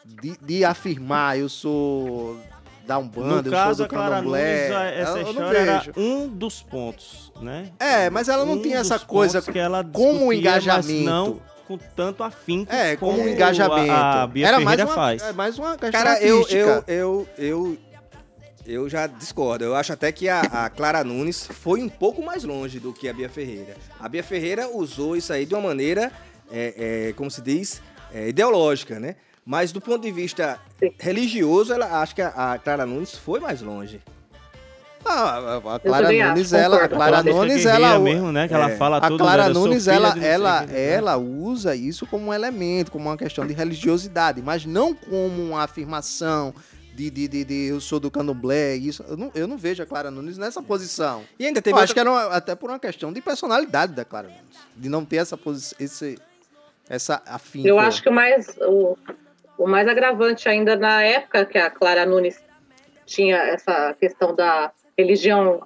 de, 0.04 0.36
de 0.40 0.64
afirmar, 0.64 1.38
eu 1.38 1.48
sou 1.48 2.38
da 2.88 2.98
Umbanda, 2.98 3.42
No 3.42 3.48
eu 3.48 3.52
caso, 3.52 3.84
a 3.84 3.86
do 3.86 3.90
Clara 3.90 4.22
Nunes, 4.22 4.40
essa 4.42 4.72
Ela- 4.74 5.18
eu 5.18 5.22
não 5.24 5.30
história 5.30 5.58
era 5.58 5.84
um 5.94 6.26
dos 6.26 6.62
pontos, 6.62 7.30
né? 7.40 7.70
É, 7.78 8.08
mas 8.08 8.28
ela 8.30 8.46
não 8.46 8.54
Um 8.54 8.62
tinha 8.62 8.78
essa 8.78 8.98
coisa 8.98 9.42
que 9.42 9.58
ela 9.58 9.84
como 9.84 10.24
um 10.26 10.32
engajamento. 10.32 11.04
não 11.04 11.40
com 11.68 11.76
tanto 11.76 12.24
afinco 12.24 12.72
É, 12.74 12.96
como 12.96 13.20
um 13.20 13.28
engajamento. 13.28 13.92
a, 13.92 14.22
a 14.22 14.26
Bia 14.26 14.46
Era 14.48 14.58
mais 14.58 14.76
Ferreira 14.76 14.86
uma, 14.86 14.94
faz. 14.94 15.22
é 15.22 15.32
mais 15.34 15.58
uma 15.58 15.72
questão 15.76 15.90
Cara, 15.92 16.18
eu, 16.22 16.48
eu, 16.48 16.84
eu, 16.88 17.28
eu, 17.36 17.78
eu 18.66 18.88
já 18.88 19.06
discordo. 19.06 19.64
Eu 19.66 19.74
acho 19.76 19.92
até 19.92 20.10
que 20.10 20.26
a, 20.30 20.40
a 20.40 20.70
Clara 20.70 21.04
Nunes 21.04 21.46
foi 21.46 21.82
um 21.82 21.88
pouco 21.90 22.22
mais 22.22 22.42
longe 22.42 22.80
do 22.80 22.90
que 22.94 23.06
a 23.06 23.12
Bia 23.12 23.28
Ferreira. 23.28 23.76
A 24.00 24.08
Bia 24.08 24.24
Ferreira 24.24 24.66
usou 24.74 25.14
isso 25.14 25.30
aí 25.30 25.44
de 25.44 25.54
uma 25.54 25.68
maneira, 25.68 26.10
é, 26.50 27.08
é, 27.08 27.12
como 27.12 27.30
se 27.30 27.42
diz, 27.42 27.82
é, 28.14 28.30
ideológica, 28.30 28.98
né? 28.98 29.16
Mas 29.48 29.72
do 29.72 29.80
ponto 29.80 30.02
de 30.02 30.12
vista 30.12 30.60
Sim. 30.78 30.92
religioso, 30.98 31.72
ela 31.72 32.02
acho 32.02 32.14
que 32.14 32.20
a, 32.20 32.52
a 32.52 32.58
Clara 32.58 32.84
Nunes 32.84 33.14
foi 33.14 33.40
mais 33.40 33.62
longe. 33.62 33.98
Ah, 35.02 35.38
a, 35.64 35.76
a 35.76 35.78
Clara 35.78 36.02
também 36.08 36.20
acho, 36.20 36.34
Nunes, 36.34 36.52
ela, 36.52 36.84
a. 36.84 36.88
Clara 36.88 37.12
Ela 37.14 37.22
deixa 37.22 37.38
Nunes, 37.38 37.64
ela, 37.64 37.98
mesmo, 37.98 38.30
né? 38.30 38.46
Que 38.46 38.52
ela 38.52 38.70
é. 38.70 38.76
fala 38.76 38.98
a 38.98 39.08
tudo 39.08 39.24
Clara 39.24 39.46
eu 39.46 39.54
sou 39.54 39.64
Nunes, 39.66 39.88
ela, 39.88 40.18
ela, 40.22 40.66
né? 40.66 40.90
ela 40.90 41.16
usa 41.16 41.74
isso 41.74 42.06
como 42.06 42.26
um 42.26 42.34
elemento, 42.34 42.92
como 42.92 43.08
uma 43.08 43.16
questão 43.16 43.46
de 43.46 43.54
religiosidade, 43.54 44.42
mas 44.42 44.66
não 44.66 44.94
como 44.94 45.42
uma 45.42 45.62
afirmação 45.62 46.54
de, 46.94 47.08
de, 47.08 47.26
de, 47.26 47.44
de 47.44 47.68
eu 47.68 47.80
sou 47.80 47.98
do 47.98 48.10
candomblé, 48.10 48.74
isso. 48.76 49.02
Eu 49.08 49.16
não, 49.16 49.30
eu 49.34 49.46
não 49.48 49.56
vejo 49.56 49.82
a 49.82 49.86
Clara 49.86 50.10
Nunes 50.10 50.36
nessa 50.36 50.60
posição. 50.60 51.22
E 51.38 51.46
ainda 51.46 51.60
Eu 51.60 51.62
teve 51.62 51.80
acho 51.80 51.94
que 51.94 52.00
era 52.00 52.10
uma- 52.10 52.26
até 52.36 52.54
por 52.54 52.68
uma 52.68 52.78
questão 52.78 53.14
de 53.14 53.22
personalidade 53.22 53.94
da 53.94 54.04
Clara 54.04 54.28
Nunes, 54.28 54.58
de 54.76 54.90
não 54.90 55.06
ter 55.06 55.16
essa 55.16 55.38
posição, 55.38 55.74
esse, 55.80 56.18
essa 56.86 57.22
afinco. 57.24 57.66
Eu 57.66 57.78
acho 57.78 58.02
que 58.02 58.10
o 58.10 58.12
mais, 58.12 58.46
o, 58.60 58.94
o 59.58 59.66
mais 59.66 59.88
agravante 59.88 60.48
ainda 60.48 60.76
na 60.76 61.02
época 61.02 61.44
que 61.44 61.58
a 61.58 61.68
Clara 61.68 62.06
Nunes 62.06 62.40
tinha 63.04 63.36
essa 63.36 63.94
questão 63.94 64.34
da 64.34 64.70
religião 64.96 65.62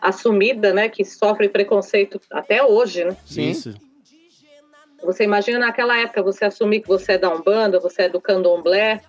assumida, 0.00 0.72
né, 0.72 0.88
que 0.88 1.04
sofre 1.04 1.48
preconceito 1.48 2.20
até 2.30 2.62
hoje, 2.62 3.04
né? 3.04 3.16
Sim. 3.24 3.50
Isso. 3.50 3.74
Você 5.02 5.24
imagina 5.24 5.58
naquela 5.58 5.96
época 5.98 6.22
você 6.22 6.44
assumir 6.44 6.80
que 6.80 6.88
você 6.88 7.12
é 7.12 7.18
da 7.18 7.32
Umbanda, 7.32 7.78
você 7.78 8.02
é 8.02 8.08
do 8.08 8.20
Candomblé, 8.20 9.00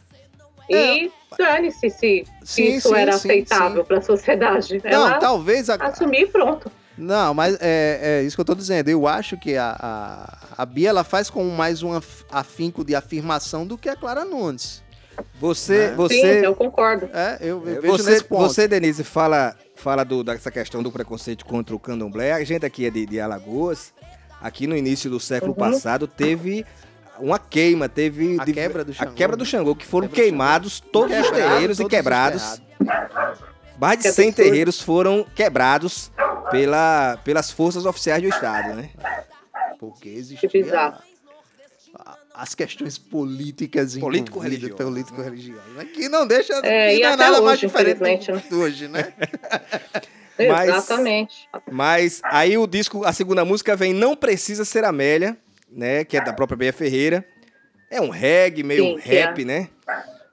e 0.69 1.11
dane-se 1.37 1.89
se, 1.89 1.89
se 1.89 2.21
É. 2.21 2.25
Sim, 2.43 2.63
isso 2.75 2.89
sim, 2.89 2.95
era 2.95 3.11
sim, 3.13 3.29
aceitável 3.29 3.85
para 3.85 3.97
a 3.99 4.01
sociedade. 4.01 4.81
Não, 4.83 4.91
Ela 4.91 5.19
talvez 5.19 5.69
a, 5.69 5.75
assumir 5.75 6.23
e 6.23 6.27
pronto. 6.27 6.71
Não, 6.97 7.33
mas 7.33 7.55
é, 7.61 7.99
é 8.01 8.23
isso 8.23 8.35
que 8.35 8.41
eu 8.41 8.45
tô 8.45 8.55
dizendo. 8.55 8.89
Eu 8.89 9.07
acho 9.07 9.37
que 9.37 9.55
a, 9.55 9.75
a, 9.79 10.37
a 10.63 10.65
Bia 10.65 10.89
ela 10.89 11.03
faz 11.03 11.29
com 11.29 11.43
mais 11.49 11.83
um 11.83 11.93
af- 11.93 12.25
afinco 12.31 12.83
de 12.83 12.95
afirmação 12.95 13.67
do 13.67 13.77
que 13.77 13.87
a 13.87 13.95
Clara 13.95 14.25
Nunes. 14.25 14.83
Você, 15.39 15.89
Né? 15.89 15.95
você, 15.95 16.15
Sim, 16.39 16.45
eu 16.45 16.55
concordo. 16.55 17.09
É, 17.13 17.37
eu, 17.41 17.67
eu 17.67 17.81
vejo 17.81 17.97
você, 17.97 18.11
nesse 18.11 18.23
ponto. 18.23 18.41
você, 18.41 18.67
Denise, 18.67 19.03
fala, 19.03 19.55
fala 19.75 20.03
do, 20.03 20.23
dessa 20.23 20.49
questão 20.51 20.81
do 20.83 20.91
preconceito 20.91 21.45
contra 21.45 21.75
o 21.75 21.79
candomblé. 21.79 22.33
A 22.33 22.43
gente 22.43 22.65
aqui 22.65 22.85
é 22.85 22.89
de, 22.89 23.05
de 23.05 23.19
Alagoas. 23.19 23.93
Aqui 24.41 24.67
no 24.67 24.75
início 24.77 25.09
do 25.09 25.19
século 25.19 25.51
Uhum. 25.53 25.57
passado 25.57 26.07
teve 26.07 26.63
uma 27.19 27.39
queima, 27.39 27.89
teve 27.89 28.37
A 28.39 28.45
de- 28.45 28.53
quebra 28.53 28.83
do 28.85 28.91
a 28.91 28.95
Xangô, 28.95 29.11
quebra 29.13 29.35
do 29.35 29.43
né? 29.43 29.49
Xangô, 29.49 29.75
que 29.75 29.85
foram 29.85 30.07
queimados 30.07 30.79
todos 30.79 31.17
os 31.17 31.31
terreiros 31.31 31.77
e 31.79 31.81
todos 31.81 31.85
os 31.85 31.87
quebrados. 31.89 32.61
Mais 33.79 33.97
de 33.99 34.03
Que 34.05 34.11
100 34.11 34.29
absurdo. 34.29 34.35
terreiros 34.45 34.81
foram 34.81 35.25
quebrados 35.35 36.11
pela, 36.49 37.17
pelas 37.23 37.51
forças 37.51 37.85
oficiais 37.85 38.21
do 38.21 38.29
Estado, 38.29 38.73
né? 38.75 38.89
Porque 39.79 40.09
existia 40.09 40.49
as 42.33 42.53
questões 42.53 42.97
políticas 42.99 43.97
Político-religiosas, 43.97 44.79
envolvidas, 44.79 45.09
político-religiosas, 45.11 45.73
né? 45.73 45.85
que 45.85 46.07
não 46.07 46.27
deixa 46.27 46.53
É, 46.63 46.89
que 46.91 46.97
e 46.97 47.01
não 47.01 47.09
é 47.09 47.13
até 47.13 47.23
nada 47.23 47.41
mais 47.41 47.57
hoje, 47.57 47.67
diferente 47.67 47.95
infelizmente, 47.95 48.31
né? 48.31 48.43
hoje, 48.57 48.87
né? 48.87 49.13
Mas- 50.47 50.69
Exatamente. 50.69 51.49
Mas 51.71 52.21
aí 52.25 52.55
o 52.57 52.67
disco, 52.67 53.03
a 53.03 53.11
segunda 53.11 53.43
música 53.43 53.75
vem 53.75 53.91
Não 53.91 54.15
Precisa 54.15 54.63
Ser 54.63 54.83
Amélia, 54.83 55.35
né? 55.71 56.03
Que 56.03 56.15
é 56.17 56.21
da 56.23 56.31
própria 56.31 56.55
Bia 56.57 56.71
Ferreira. 56.73 57.25
É 57.89 57.99
um 57.99 58.09
reggae, 58.09 58.61
meio 58.61 58.83
Sim, 58.83 58.97
rap, 58.99 59.41
é. 59.41 59.45
né? 59.45 59.69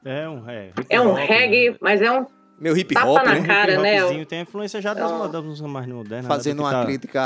É 0.05 0.29
um, 0.29 0.51
é, 0.51 0.67
hip 0.69 0.87
É 0.91 1.01
um 1.01 1.15
reggae, 1.15 1.71
né? 1.71 1.77
mas 1.81 2.03
é 2.03 2.13
um 2.13 2.27
Meio 2.59 2.77
hip 2.77 2.95
Tapa 2.95 3.07
hop, 3.09 3.25
na 3.25 3.35
né? 3.35 3.47
cara. 3.47 3.73
Hip 3.75 3.83
né, 3.83 4.25
Tem 4.25 4.39
a 4.39 4.43
influência 4.43 4.81
já 4.81 4.95
das, 4.95 5.11
músicas 5.45 5.71
mais 5.71 5.87
modernas. 5.87 6.27
Fazendo 6.27 6.63
né, 6.63 6.63
do 6.63 6.69
que 6.69 6.75
uma 6.75 6.81
tá- 6.81 6.87
crítica 6.87 7.21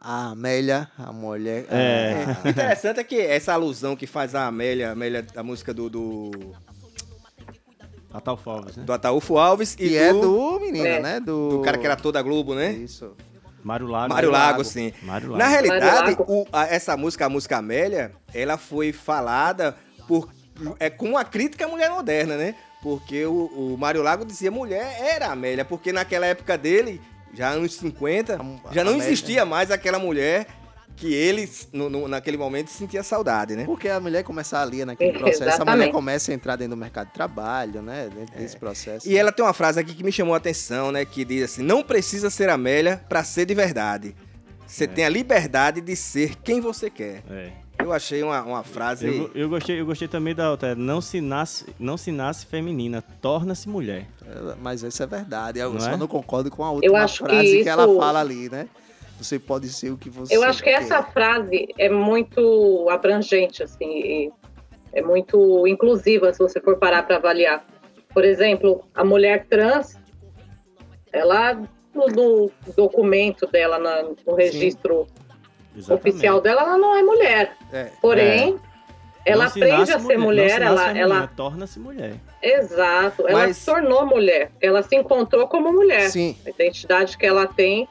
à 0.00 0.30
Amélia, 0.30 0.88
a 0.98 1.12
mulher. 1.12 1.66
É. 1.70 2.24
O 2.44 2.48
interessante 2.48 2.98
é 3.00 3.04
que 3.04 3.20
essa 3.20 3.52
alusão 3.52 3.94
que 3.94 4.06
faz 4.06 4.34
a 4.34 4.46
Amélia, 4.46 4.88
a 4.88 4.92
Amélia 4.92 5.22
da 5.22 5.42
música 5.42 5.74
do, 5.74 5.90
do, 5.90 6.30
A 8.12 8.20
tal 8.20 8.36
Falves, 8.36 8.76
né? 8.76 8.84
do 8.84 8.92
Ataúfo 8.92 9.38
Alves 9.38 9.74
e 9.74 9.88
Que 9.90 9.96
é 9.98 10.12
do 10.12 10.58
menino, 10.60 10.86
É. 10.86 11.00
né? 11.00 11.20
Do, 11.20 11.48
do 11.58 11.60
cara 11.62 11.78
que 11.78 11.84
era 11.86 11.96
toda 11.96 12.18
a 12.18 12.22
Globo, 12.22 12.54
né? 12.54 12.72
Isso. 12.72 13.14
Mário 13.62 13.86
Lago. 13.86 14.14
Mário 14.14 14.32
né? 14.32 14.38
Lago, 14.38 14.64
sim. 14.64 14.92
Mário 15.02 15.28
Lago. 15.28 15.38
Na 15.38 15.46
realidade, 15.46 16.10
Lago. 16.12 16.24
o- 16.26 16.46
a- 16.50 16.66
essa 16.66 16.96
música, 16.96 17.26
a 17.26 17.28
música 17.28 17.58
Amélia, 17.58 18.12
ela 18.32 18.56
foi 18.56 18.90
falada 18.92 19.76
por, 20.08 20.30
é, 20.80 20.88
com 20.88 21.10
uma 21.10 21.24
crítica 21.24 21.66
à 21.66 21.68
mulher 21.68 21.90
moderna, 21.90 22.36
né? 22.38 22.54
Porque 22.82 23.24
o, 23.26 23.44
o 23.74 23.76
Mário 23.78 24.02
Lago 24.02 24.24
dizia 24.24 24.50
mulher 24.50 24.96
era 25.00 25.26
Amélia, 25.28 25.64
porque 25.64 25.92
naquela 25.92 26.26
época 26.26 26.56
dele, 26.56 27.00
já 27.34 27.50
anos 27.50 27.74
50, 27.74 28.34
A- 28.36 28.72
já 28.72 28.82
não 28.82 28.92
Amélia. 28.94 29.06
existia 29.12 29.44
mais 29.44 29.70
aquela 29.70 29.98
mulher 29.98 30.46
que 30.96 31.12
ele, 31.14 31.48
no- 31.72 31.88
no- 31.88 32.08
naquele 32.08 32.36
momento, 32.36 32.68
sentia 32.68 33.02
saudade, 33.02 33.54
né? 33.56 33.64
Porque 33.64 33.88
a 33.88 33.98
mulher 34.00 34.22
começa 34.22 34.58
ali 34.60 34.84
naquele 34.84 35.10
É, 35.10 35.18
processo, 35.18 35.42
a 35.42 35.44
mulher 35.46 35.54
exatamente. 35.56 35.92
começa 35.92 36.30
a 36.30 36.34
entrar 36.34 36.56
dentro 36.56 36.70
do 36.74 36.76
mercado 36.80 37.06
de 37.08 37.14
trabalho, 37.14 37.80
né? 37.82 38.08
Dentro 38.14 38.38
desse 38.38 38.56
processo. 38.56 39.08
É. 39.08 39.12
E 39.12 39.16
ela 39.16 39.32
tem 39.32 39.44
uma 39.44 39.54
frase 39.54 39.80
aqui 39.80 39.94
que 39.94 40.04
me 40.04 40.12
chamou 40.12 40.34
a 40.34 40.36
atenção, 40.38 40.90
né? 40.92 41.04
Que 41.04 41.24
diz 41.24 41.44
assim: 41.44 41.62
não 41.62 41.82
precisa 41.82 42.28
ser 42.30 42.48
Amélia 42.50 43.02
pra 43.08 43.24
ser 43.24 43.46
de 43.46 43.54
verdade. 43.54 44.14
Você 44.66 44.84
É. 44.84 44.86
tem 44.86 45.04
a 45.04 45.08
liberdade 45.08 45.80
de 45.80 45.96
ser 45.96 46.36
quem 46.44 46.60
você 46.60 46.88
quer. 46.90 47.22
É. 47.30 47.50
Eu 47.84 47.92
achei 47.92 48.22
uma, 48.22 48.42
uma 48.42 48.62
frase. 48.62 49.06
Eu, 49.06 49.30
eu, 49.34 49.48
gostei, 49.48 49.80
eu 49.80 49.86
gostei 49.86 50.08
também 50.08 50.34
da 50.34 50.50
outra. 50.50 50.74
Não 50.74 51.00
se 51.00 51.20
nasce, 51.20 51.66
não 51.78 51.96
se 51.96 52.10
nasce 52.12 52.46
feminina, 52.46 53.02
torna-se 53.20 53.68
mulher. 53.68 54.06
Ela- 54.26 54.56
Mas 54.60 54.82
isso 54.82 55.02
é 55.02 55.06
verdade. 55.06 55.58
Eu 55.58 55.72
Não 55.72 55.80
só 55.80 55.90
é? 55.92 55.96
não 55.96 56.06
concordo 56.08 56.50
com 56.50 56.64
a 56.64 56.70
última 56.70 56.98
acho 57.02 57.24
que 57.24 57.30
frase 57.30 57.62
que, 57.62 57.68
ela 57.68 57.84
isso- 57.84 57.96
fala 57.98 58.20
ali, 58.20 58.48
né? 58.48 58.68
Você 59.18 59.38
pode 59.38 59.68
ser 59.68 59.90
o 59.90 59.98
que 59.98 60.08
você 60.08 60.34
Eu 60.34 60.42
acho 60.42 60.62
que 60.62 60.70
essa 60.70 61.02
frase 61.02 61.68
é 61.78 61.90
muito 61.90 62.88
abrangente, 62.90 63.62
assim, 63.62 64.30
é 64.94 65.02
muito 65.02 65.66
inclusiva 65.66 66.32
se 66.32 66.38
você 66.38 66.58
for 66.60 66.78
parar 66.78 67.02
para 67.02 67.16
avaliar. 67.16 67.62
Por 68.14 68.24
exemplo, 68.24 68.82
a 68.94 69.04
mulher 69.04 69.46
trans, 69.46 69.96
ela 71.12 71.54
no, 71.94 72.06
no 72.08 72.50
documento 72.74 73.46
dela, 73.46 73.78
na- 73.78 74.02
no 74.26 74.34
registro 74.34 75.06
Exatamente. 75.76 75.92
oficial 76.08 76.40
dela, 76.40 76.62
ela 76.62 76.78
não 76.78 76.96
é 76.96 77.02
mulher. 77.02 77.56
É. 77.72 77.90
Porém, 78.00 78.58
ela 79.24 79.44
Não 79.44 79.50
se 79.52 79.62
aprende 79.62 79.92
a 79.92 79.98
ser 80.00 80.18
mulher, 80.18 80.60
nasce 80.60 80.98
ela, 80.98 80.98
ela 80.98 81.26
torna-se 81.28 81.78
mulher. 81.78 82.14
exato, 82.42 83.28
ela 83.28 83.40
Mas- 83.46 83.56
se 83.58 83.66
tornou 83.66 84.06
mulher, 84.06 84.50
ela 84.60 84.82
se 84.82 84.96
encontrou 84.96 85.46
como 85.46 85.72
mulher. 85.72 86.10
Sim, 86.10 86.36
A 86.46 86.50
identidade 86.50 87.16
que 87.18 87.26
ela 87.26 87.46
tem 87.46 87.88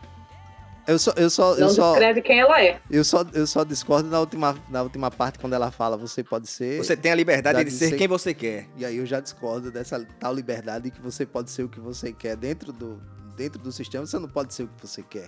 eu 0.88 0.98
só, 0.98 1.12
eu 1.18 1.30
só, 1.30 1.54
eu 1.54 1.60
não 1.62 1.70
só, 1.70 1.92
descreve 1.92 2.22
quem 2.24 2.40
ela 2.40 2.60
é. 2.64 2.80
eu 2.90 3.04
só, 3.04 3.24
eu 3.34 3.46
só 3.46 3.64
discordo 3.64 4.10
na 4.10 4.20
última, 4.20 4.56
na 4.70 4.82
última 4.82 5.12
parte 5.12 5.38
quando 5.38 5.54
ela 5.54 5.70
fala 5.70 5.96
você 5.96 6.24
pode 6.24 6.48
ser. 6.48 6.78
Você 6.84 6.98
tem 6.98 7.12
a 7.12 7.16
liberdade 7.16 7.60
de 7.60 7.66
de 7.66 7.72
ser 7.72 7.90
ser- 7.90 7.96
quem 7.98 8.08
você 8.08 8.34
quer. 8.34 8.66
E 8.76 8.84
aí 8.84 8.98
eu 8.98 9.06
já 9.06 9.20
discordo 9.20 9.70
dessa 9.72 10.04
tal 10.20 10.34
liberdade 10.34 10.90
que 10.90 11.00
você 11.00 11.28
pode 11.28 11.52
ser 11.52 11.62
o 11.62 11.70
que 11.70 11.80
você 11.80 12.12
quer 12.12 12.36
dentro 12.36 12.74
do, 12.74 13.00
dentro 13.38 13.60
do 13.62 13.72
sistema, 13.72 14.04
você 14.04 14.18
não 14.18 14.28
pode 14.28 14.52
ser 14.52 14.64
o 14.64 14.68
que 14.68 14.88
você 14.88 15.04
quer. 15.04 15.28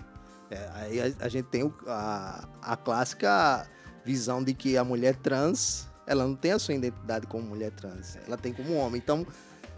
É, 0.49 0.67
aí 0.73 0.99
a, 0.99 1.25
a 1.25 1.29
gente 1.29 1.45
tem 1.45 1.61
o- 1.63 1.73
a, 1.85 2.43
a 2.63 2.75
clássica 2.75 3.67
visão 4.05 4.43
de 4.43 4.53
que 4.53 4.77
a 4.77 4.83
mulher 4.83 5.15
trans, 5.15 5.87
ela 6.07 6.25
não 6.25 6.35
tem 6.35 6.51
a 6.51 6.59
sua 6.59 6.75
identidade 6.75 7.27
como 7.27 7.45
mulher 7.45 7.71
trans, 7.71 8.17
ela 8.25 8.37
tem 8.37 8.53
como 8.53 8.75
homem. 8.75 9.01
Então, 9.03 9.25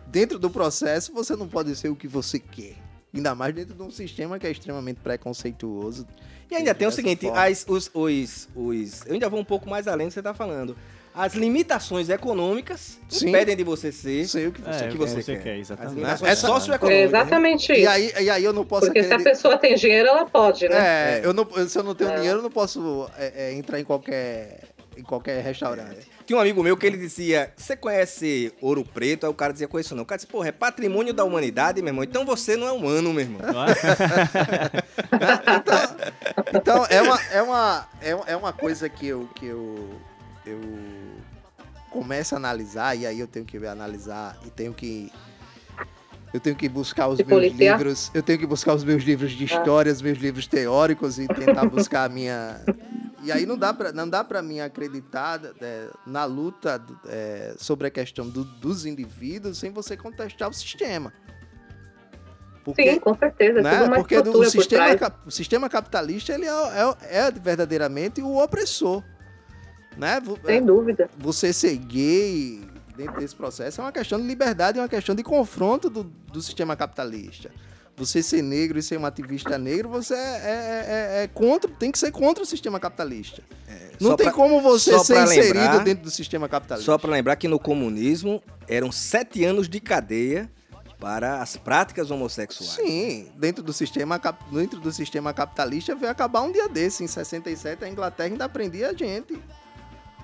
dentro 0.07 0.39
do 0.39 0.49
processo, 0.49 1.13
você 1.13 1.35
não 1.35 1.47
pode 1.47 1.75
ser 1.75 1.89
o 1.89 1.95
que 1.95 2.07
você 2.07 2.39
quer. 2.39 2.75
Ainda 3.13 3.35
mais 3.35 3.53
dentro 3.53 3.75
de 3.75 3.81
um 3.81 3.91
sistema 3.91 4.39
que 4.39 4.47
é 4.47 4.51
extremamente 4.51 4.99
preconceituoso. 4.99 6.07
E 6.49 6.55
ainda 6.55 6.73
tem 6.73 6.87
o 6.87 6.91
seguinte: 6.91 7.29
as, 7.29 7.63
os, 7.67 7.91
os, 7.93 8.49
os. 8.55 9.05
Eu 9.05 9.13
ainda 9.13 9.29
vou 9.29 9.39
um 9.39 9.45
pouco 9.45 9.69
mais 9.69 9.87
além 9.87 10.07
do 10.07 10.09
que 10.09 10.13
você 10.15 10.19
está 10.19 10.33
falando. 10.33 10.75
As 11.15 11.33
limitações 11.35 12.09
econômicas 12.09 12.99
Sim. 13.07 13.29
impedem 13.29 13.55
de 13.55 13.63
você 13.63 13.91
ser 13.91 14.25
Sei 14.27 14.47
o 14.47 14.51
que 14.51 14.61
você 14.61 14.83
É, 14.83 14.87
o 14.87 14.91
que 14.91 14.97
você, 14.97 15.21
você 15.21 15.35
quer. 15.35 15.43
quer, 15.43 15.57
exatamente. 15.57 15.89
As 15.89 15.93
limitações 15.95 16.31
Essa- 16.31 16.47
É 16.47 16.49
né? 16.89 17.01
exatamente 17.03 17.71
E 17.71 17.81
isso. 17.81 17.89
aí, 17.89 18.13
e 18.21 18.29
aí 18.31 18.43
eu 18.43 18.51
não 18.53 18.65
posso 18.65 18.87
Porque 18.87 19.03
se 19.03 19.13
a 19.13 19.19
pessoa 19.19 19.57
tem 19.57 19.75
dinheiro, 19.75 20.09
ela 20.09 20.25
pode, 20.25 20.67
né? 20.67 21.19
É, 21.19 21.21
Eu 21.23 21.33
não, 21.33 21.45
se 21.67 21.77
eu 21.77 21.83
não 21.83 21.93
tenho 21.93 22.09
É. 22.11 22.15
dinheiro, 22.15 22.39
eu 22.39 22.43
não 22.43 22.49
posso 22.49 23.07
é, 23.17 23.49
é, 23.49 23.53
entrar 23.53 23.79
em 23.79 23.83
qualquer, 23.83 24.61
em 24.97 25.03
qualquer 25.03 25.43
restaurante. 25.43 26.11
Tinha 26.25 26.37
um 26.37 26.41
amigo 26.41 26.63
meu 26.63 26.75
que 26.77 26.87
ele 26.87 26.97
dizia: 26.97 27.51
Você 27.57 27.75
conhece 27.75 28.51
Ouro 28.61 28.83
Preto? 28.83 29.25
Aí 29.25 29.29
o 29.29 29.33
cara 29.35 29.51
dizia: 29.53 29.67
Conheço 29.67 29.93
não. 29.93 30.01
O 30.03 30.05
cara 30.05 30.17
disse: 30.17 30.27
Porra, 30.27 30.47
é 30.47 30.51
patrimônio 30.51 31.13
da 31.13 31.23
humanidade, 31.23 31.79
meu 31.81 31.89
irmão. 31.89 32.03
Então 32.03 32.25
você 32.25 32.55
não 32.57 32.65
é 32.65 32.71
humano, 32.71 33.11
meu 33.13 33.21
irmão. 33.21 33.41
É? 33.67 34.83
Então, 36.57 36.85
é 36.89 37.01
uma, 37.01 37.19
é 37.31 37.41
uma, 37.41 37.87
é, 38.01 38.15
uma- 38.15 38.25
é 38.29 38.35
uma 38.35 38.53
coisa 38.53 38.87
que 38.89 39.07
eu, 39.07 39.29
que 39.35 39.45
eu, 39.45 39.89
eu 40.45 40.59
começo 41.93 42.33
a 42.33 42.37
analisar, 42.37 42.95
e 42.97 43.05
aí 43.05 43.19
eu 43.19 43.27
tenho 43.27 43.45
que 43.45 43.57
analisar 43.65 44.37
e 44.45 44.49
tenho 44.49 44.73
que. 44.73 45.11
Eu 46.33 46.39
tenho 46.39 46.55
que 46.55 46.67
buscar 46.67 47.07
os 47.07 47.17
Se 47.17 47.23
meus 47.23 47.53
livros. 47.53 48.09
Eu 48.11 48.23
tenho 48.23 48.39
que 48.39 48.47
buscar 48.47 48.73
os 48.73 48.83
meus 48.83 49.03
livros 49.03 49.31
Ah. 49.31 49.35
de 49.35 49.43
história, 49.45 49.91
os 49.91 50.01
meus 50.01 50.17
livros 50.17 50.47
teóricos 50.47 51.19
e 51.19 51.27
tentar 51.27 51.65
buscar 51.69 52.05
a 52.05 52.09
minha. 52.09 52.59
E 53.21 53.31
aí 53.31 53.45
não 53.45 53.55
dá 53.57 53.71
pra, 53.73 53.91
não 53.91 54.09
dá 54.09 54.23
pra 54.23 54.41
mim 54.41 54.59
acreditar 54.59 55.39
é, 55.61 55.87
na 56.07 56.25
luta 56.25 56.83
é, 57.07 57.53
sobre 57.57 57.87
a 57.87 57.91
questão 57.91 58.27
do- 58.27 58.43
dos 58.43 58.85
indivíduos 58.85 59.59
sem 59.59 59.69
você 59.71 59.95
contestar 59.95 60.49
o 60.49 60.53
sistema. 60.53 61.13
Sim, 62.75 62.99
com 62.99 63.15
certeza. 63.15 63.61
Né? 63.61 63.89
Porque 63.95 64.21
do- 64.21 64.39
o, 64.39 64.45
sistema, 64.49 64.87
o 65.27 65.31
sistema 65.31 65.69
capitalista 65.69 66.33
ele 66.33 66.45
é, 66.45 66.49
é- 67.11 67.27
é 67.27 67.31
verdadeiramente 67.31 68.21
o 68.21 68.41
opressor. 68.43 69.03
Né? 69.97 70.19
Vo- 70.19 70.37
Sem 70.45 70.63
dúvida. 70.65 71.09
Você 71.17 71.51
ser 71.53 71.75
gay 71.77 72.61
dentro 72.95 73.19
desse 73.19 73.35
processo 73.35 73.81
é 73.81 73.83
uma 73.83 73.91
questão 73.91 74.19
de 74.19 74.25
liberdade, 74.27 74.77
é 74.79 74.81
uma 74.81 74.87
questão 74.89 75.15
de 75.15 75.23
confronto 75.23 75.89
do, 75.89 76.03
do 76.03 76.41
sistema 76.41 76.75
capitalista. 76.75 77.51
Você 77.95 78.23
ser 78.23 78.41
negro 78.41 78.79
e 78.79 78.81
ser 78.83 78.97
um 78.97 79.05
ativista 79.05 79.55
negro, 79.57 79.87
você 79.87 80.15
é, 80.15 80.17
é- 80.17 80.85
é- 81.19 81.23
é 81.23 81.27
contra, 81.27 81.69
tem 81.69 81.91
que 81.91 81.99
ser 81.99 82.11
contra 82.11 82.41
o 82.43 82.45
sistema 82.45 82.79
capitalista. 82.79 83.43
Não 84.01 84.11
Só 84.11 84.15
tem 84.17 84.25
pra- 84.25 84.33
como 84.33 84.59
você 84.61 84.97
ser 84.99 85.23
inserido 85.23 85.53
lembrar- 85.59 85.83
dentro 85.83 86.03
do 86.03 86.09
sistema 86.11 86.49
capitalista. 86.49 86.91
Só 86.91 86.97
para 86.97 87.11
lembrar 87.11 87.35
que 87.35 87.47
no 87.47 87.59
comunismo 87.59 88.41
eram 88.67 88.91
sete 88.91 89.43
anos 89.45 89.69
de 89.69 89.79
cadeia 89.79 90.49
para 90.99 91.41
as 91.41 91.55
práticas 91.55 92.09
homossexuais. 92.09 92.71
Sim, 92.73 93.27
dentro 93.37 93.61
do 93.63 93.71
sistema 93.73 94.19
dentro 94.51 94.79
do 94.79 94.91
sistema 94.91 95.31
capitalista 95.33 95.93
veio 95.95 96.11
acabar 96.11 96.41
um 96.41 96.51
dia 96.51 96.67
desse. 96.67 97.03
Em 97.03 97.07
67 97.07 97.83
a 97.85 97.89
Inglaterra 97.89 98.29
ainda 98.29 98.49
prendia 98.49 98.89
a 98.89 98.93
gente. 98.93 99.39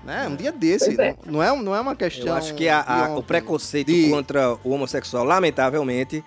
Né? 0.04 0.26
Um 0.28 0.36
dia 0.36 0.50
desse. 0.50 0.98
É. 1.00 1.14
Não, 1.26 1.32
não 1.34 1.42
é, 1.42 1.62
não 1.62 1.74
é 1.74 1.80
uma 1.80 1.94
questão. 1.94 2.28
Eu 2.28 2.34
acho 2.34 2.54
que 2.54 2.68
a- 2.68 2.80
a- 2.82 3.16
o 3.16 3.22
preconceito 3.22 3.88
de- 3.92 4.08
contra 4.08 4.54
o 4.64 4.70
homossexual, 4.70 5.24
lamentavelmente, 5.24 6.24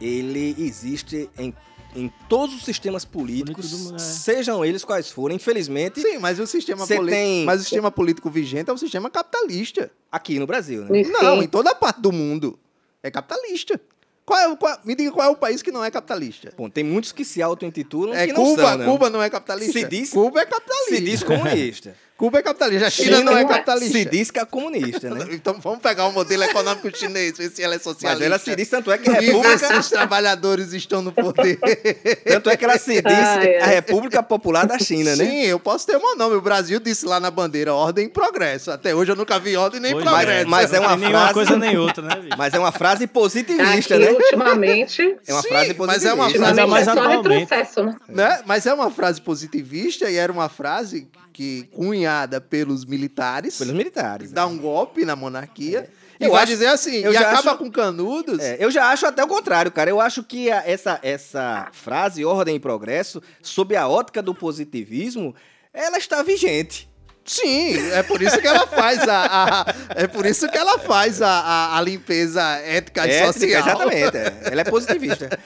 ele 0.00 0.54
existe 0.58 1.28
em, 1.38 1.54
em 1.94 2.10
todos 2.28 2.54
os 2.56 2.64
sistemas 2.64 3.04
políticos, 3.04 3.72
mundo, 3.72 3.96
é. 3.96 3.98
sejam 3.98 4.64
eles 4.64 4.84
quais 4.84 5.10
forem. 5.10 5.36
Infelizmente, 5.36 6.00
Sim, 6.00 6.18
mas 6.18 6.38
o 6.38 6.46
sistema 6.46 6.86
político. 6.86 7.10
tem- 7.10 7.44
Mas 7.44 7.60
o 7.60 7.64
sistema 7.64 7.90
político 7.90 8.30
vigente 8.30 8.70
é 8.70 8.72
o 8.72 8.78
sistema 8.78 9.10
capitalista. 9.10 9.90
aqui 10.10 10.38
no 10.38 10.46
Brasil, 10.46 10.82
né? 10.86 11.00
E 11.02 11.04
Não, 11.04 11.36
sim, 11.38 11.44
em 11.44 11.48
toda 11.48 11.74
parte 11.74 12.00
do 12.00 12.10
mundo. 12.10 12.58
É 13.02 13.10
capitalista. 13.10 13.80
Qual 14.24 14.38
é, 14.38 14.48
o- 14.48 14.56
qual- 14.56 14.78
me 14.84 14.94
diga 14.94 15.10
qual 15.12 15.28
é 15.28 15.30
o 15.30 15.36
país 15.36 15.60
que 15.62 15.70
não 15.72 15.84
é 15.84 15.90
capitalista. 15.90 16.52
Bom, 16.56 16.68
tem 16.70 16.84
muitos 16.84 17.10
que 17.12 17.24
se 17.24 17.40
auto-intitulam 17.42 18.14
É 18.14 18.26
que 18.26 18.32
não 18.32 18.44
Cuba, 18.44 18.62
são, 18.62 18.78
né? 18.78 18.84
Cuba 18.84 19.10
não 19.10 19.22
é 19.22 19.28
capitalista. 19.30 19.72
Se 19.72 19.84
diz- 19.86 20.10
Cuba 20.10 20.40
é 20.40 20.46
capitalista. 20.46 20.94
Se 20.96 21.00
diz 21.02 21.22
comunista. 21.22 21.94
Cuba 22.20 22.38
é 22.40 22.42
capitalista, 22.42 22.86
a 22.86 22.90
China, 22.90 23.22
não 23.22 23.34
é 23.34 23.46
capitalista. 23.46 23.96
Se 23.96 24.04
diz 24.04 24.30
que 24.30 24.38
é 24.38 24.44
comunista, 24.44 25.08
né? 25.08 25.24
Então 25.32 25.58
vamos 25.58 25.78
pegar 25.78 26.04
o 26.06 26.12
modelo 26.12 26.42
econômico 26.44 26.94
chinês, 26.94 27.38
ver 27.38 27.50
se 27.50 27.62
ela 27.62 27.74
é 27.76 27.78
socialista. 27.78 28.08
Mas 28.18 28.20
ela 28.20 28.38
se 28.38 28.54
diz, 28.54 28.68
tanto 28.68 28.92
é 28.92 28.98
que 28.98 29.08
a 29.08 29.14
República. 29.14 29.78
os 29.78 29.88
trabalhadores 29.88 30.74
estão 30.74 31.00
no 31.00 31.12
poder. 31.12 31.58
Tanto 32.28 32.50
é 32.50 32.56
que 32.58 32.64
ela 32.66 32.76
se 32.76 33.00
diz 33.00 33.04
Ai, 33.06 33.56
ai. 33.56 33.62
a 33.62 33.66
República 33.66 34.22
Popular 34.22 34.66
da 34.66 34.78
China, 34.78 35.16
né? 35.16 35.24
Sim, 35.24 35.42
eu 35.46 35.58
posso 35.58 35.86
ter 35.86 35.96
meu 35.96 36.14
nome. 36.14 36.36
O 36.36 36.42
Brasil 36.42 36.78
disse 36.78 37.06
lá 37.06 37.18
na 37.18 37.30
bandeira 37.30 37.72
ordem 37.72 38.04
e 38.04 38.08
progresso. 38.10 38.70
Até 38.70 38.94
hoje 38.94 39.12
eu 39.12 39.16
nunca 39.16 39.38
vi 39.40 39.56
ordem 39.56 39.80
nem 39.80 39.92
Pois 39.92 40.04
progresso. 40.04 40.46
Mas 40.50 40.72
é 40.74 40.78
uma 40.80 40.88
Tem 40.90 40.98
nenhuma 40.98 41.18
frase- 41.20 41.32
coisa 41.34 41.56
nem 41.56 41.78
outra, 41.78 42.02
né, 42.02 42.16
bicho? 42.20 42.36
Mas 42.36 42.52
é 42.52 42.58
uma 42.58 42.70
frase 42.72 43.06
positivista, 43.06 43.94
Aqui, 43.94 44.04
né? 44.04 44.10
ultimamente, 44.12 45.16
É 45.26 45.32
uma 45.32 45.42
Sim, 45.42 45.48
frase 45.48 45.68
mas 45.68 45.76
positivista. 45.76 46.08
é 46.08 46.12
uma 46.12 46.24
Mas 46.24 46.32
ultimamente 46.34 46.58
é 46.58 46.62
é 46.62 46.66
mais 46.66 46.84
só 46.84 46.90
atualmente. 46.92 47.28
retrocesso, 47.38 47.82
né? 47.84 47.96
Né? 48.08 48.40
Mas 48.44 48.66
é 48.66 48.74
uma 48.74 48.90
frase 48.90 49.20
positivista 49.22 50.10
e 50.10 50.16
era 50.16 50.30
uma 50.30 50.48
frase 50.50 51.08
que 51.32 51.64
cunhada 51.72 52.40
pelos 52.40 52.84
militares. 52.84 53.56
Pelos 53.58 53.74
militares. 53.74 54.32
Dá 54.32 54.46
um 54.46 54.58
golpe 54.58 55.04
na 55.04 55.14
monarquia. 55.16 55.88
E 56.20 56.24
Eu 56.24 56.32
vai 56.32 56.42
acho- 56.42 56.52
dizer 56.52 56.66
assim, 56.66 57.00
e 57.00 57.16
acaba 57.16 57.50
acho- 57.52 57.58
com 57.58 57.70
canudos. 57.70 58.38
É, 58.40 58.56
eu 58.60 58.70
já 58.70 58.90
acho 58.90 59.06
até 59.06 59.24
o 59.24 59.26
contrário, 59.26 59.70
cara. 59.72 59.88
Eu 59.88 60.00
acho 60.00 60.22
que 60.22 60.50
a- 60.50 60.62
essa, 60.66 60.98
essa 61.02 61.68
frase, 61.72 62.24
ordem 62.24 62.56
e 62.56 62.60
progresso, 62.60 63.22
sob 63.42 63.74
a 63.74 63.88
ótica 63.88 64.20
do 64.20 64.34
positivismo, 64.34 65.34
ela 65.72 65.96
está 65.96 66.22
vigente. 66.22 66.90
Sim, 67.24 67.76
é 67.92 68.02
por 68.02 68.20
isso 68.20 68.38
que 68.40 68.46
ela 68.46 68.66
faz 68.66 69.06
a, 69.08 69.60
a- 69.62 69.74
é 69.94 70.06
por 70.06 70.26
isso 70.26 70.48
que 70.50 70.58
ela 70.58 70.78
faz 70.78 71.22
a, 71.22 71.28
a, 71.28 71.78
a 71.78 71.80
limpeza 71.80 72.42
ética 72.42 73.06
e 73.06 73.10
Ética, 73.10 73.32
social. 73.32 73.60
Exatamente. 73.62 74.16
é. 74.16 74.40
Ela 74.52 74.60
é 74.62 74.64
positivista. 74.64 75.38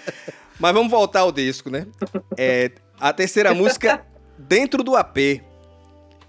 Mas 0.59 0.73
vamos 0.73 0.91
voltar 0.91 1.21
ao 1.21 1.31
disco, 1.33 1.69
né? 1.69 1.87
É, 2.39 2.71
a 2.99 3.13
terceira 3.13 3.53
música, 3.55 4.05
Dentro 4.39 4.83
do 4.83 4.97
AP. 4.97 5.43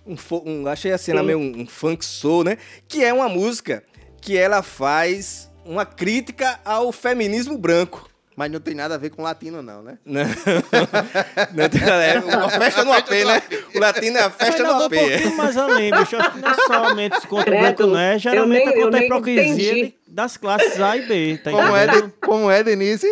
Um, 0.05 0.15
um- 0.45 0.67
achei 0.67 0.91
a 0.91 0.97
cena 0.97 1.21
Sim. 1.21 1.25
meio 1.25 1.39
um, 1.39 1.61
um 1.61 1.67
funk 1.67 2.05
soul, 2.05 2.43
né? 2.43 2.57
Que 2.87 3.03
é 3.03 3.13
uma 3.13 3.27
música 3.29 3.83
que 4.21 4.37
ela 4.37 4.61
faz 4.61 5.51
uma 5.65 5.85
crítica 5.85 6.59
ao 6.63 6.91
feminismo 6.91 7.57
branco. 7.57 8.07
Mas 8.37 8.51
não 8.51 8.59
tem 8.59 8.75
nada 8.75 8.95
a 8.95 8.97
ver 8.97 9.11
com 9.11 9.21
latino 9.23 9.61
não, 9.61 9.81
né? 9.81 9.97
Não, 10.05 10.23
não 11.55 11.69
tem 11.69 11.79
nada, 11.81 12.03
é 12.03 12.19
uma 12.19 12.49
festa 12.49 12.83
no 12.83 12.91
AP, 12.91 13.09
né? 13.11 13.41
O 13.73 13.79
latino 13.79 14.17
é 14.17 14.23
a 14.23 14.29
festa 14.29 14.61
no 14.61 14.71
AP. 14.83 14.93
um 14.93 14.97
pouquinho 14.99 15.37
mais 15.37 15.55
além, 15.57 15.91
bicho. 15.91 16.17
Acho 16.17 16.31
que 16.33 16.39
não 16.39 16.49
é 16.49 16.55
somente 16.55 17.27
contra 17.27 17.55
o 17.55 17.59
branco, 17.61 17.85
não 17.87 17.97
é? 17.97 18.19
Geralmente 18.19 18.67
é 18.67 18.73
contra 18.73 18.99
a 18.99 19.03
hipocrisia 19.05 19.93
das 20.05 20.35
classes 20.35 20.79
A 20.81 20.97
e 20.97 21.07
B, 21.07 21.39
tá 21.43 21.49
Como 21.51 21.75
é, 21.77 21.87
de- 21.87 22.09
como 22.21 22.51
é 22.51 22.61
Denise? 22.61 23.07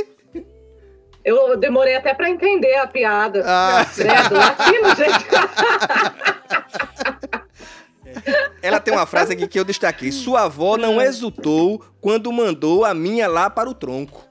Eu 1.23 1.55
demorei 1.57 1.95
até 1.95 2.13
pra 2.13 2.29
entender 2.29 2.75
a 2.75 2.85
piada. 2.85 3.43
Ah, 3.47 3.85
Credo, 3.95 4.35
latino, 4.35 4.89
gente. 4.93 5.25
Ela 8.61 8.79
tem 8.79 8.93
uma 8.93 9.05
frase 9.05 9.33
aqui 9.33 9.47
que 9.47 9.59
eu 9.59 9.63
destaquei. 9.65 10.11
Sua 10.11 10.43
avó 10.43 10.77
não 10.77 11.01
exultou 11.01 11.83
quando 11.99 12.31
mandou 12.31 12.85
a 12.85 12.93
minha 12.93 13.27
lá 13.27 13.49
para 13.49 13.69
o 13.69 13.73
tronco. 13.73 14.27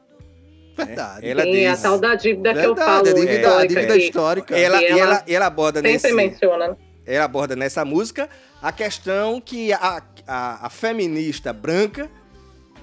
verdade. 0.76 1.26
Ela 1.28 1.42
Sim, 1.42 1.52
diz. 1.52 1.78
a 1.78 1.82
tal 1.82 1.98
da 1.98 2.14
dívida 2.14 2.52
que 2.54 2.60
eu 2.60 2.74
Verdade, 2.74 3.08
falo. 3.08 3.08
a 3.08 3.12
dívida, 3.12 3.32
a 3.32 3.36
histórica 3.40 3.68
dívida 3.68 3.94
aqui. 3.94 4.04
histórica. 4.04 4.56
Ela, 4.58 4.82
ela 4.82 5.00
ela, 5.00 5.24
e 5.26 5.34
ela 5.34 5.46
aborda 5.46 5.80
Sempre 5.80 5.92
nesse, 5.92 6.12
menciona. 6.12 6.76
ela 7.04 7.24
aborda 7.24 7.56
nessa 7.56 7.84
música 7.84 8.28
a 8.60 8.72
questão 8.72 9.40
que 9.40 9.72
a, 9.72 10.02
a, 10.26 10.66
a 10.66 10.70
feminista 10.70 11.52
branca 11.52 12.08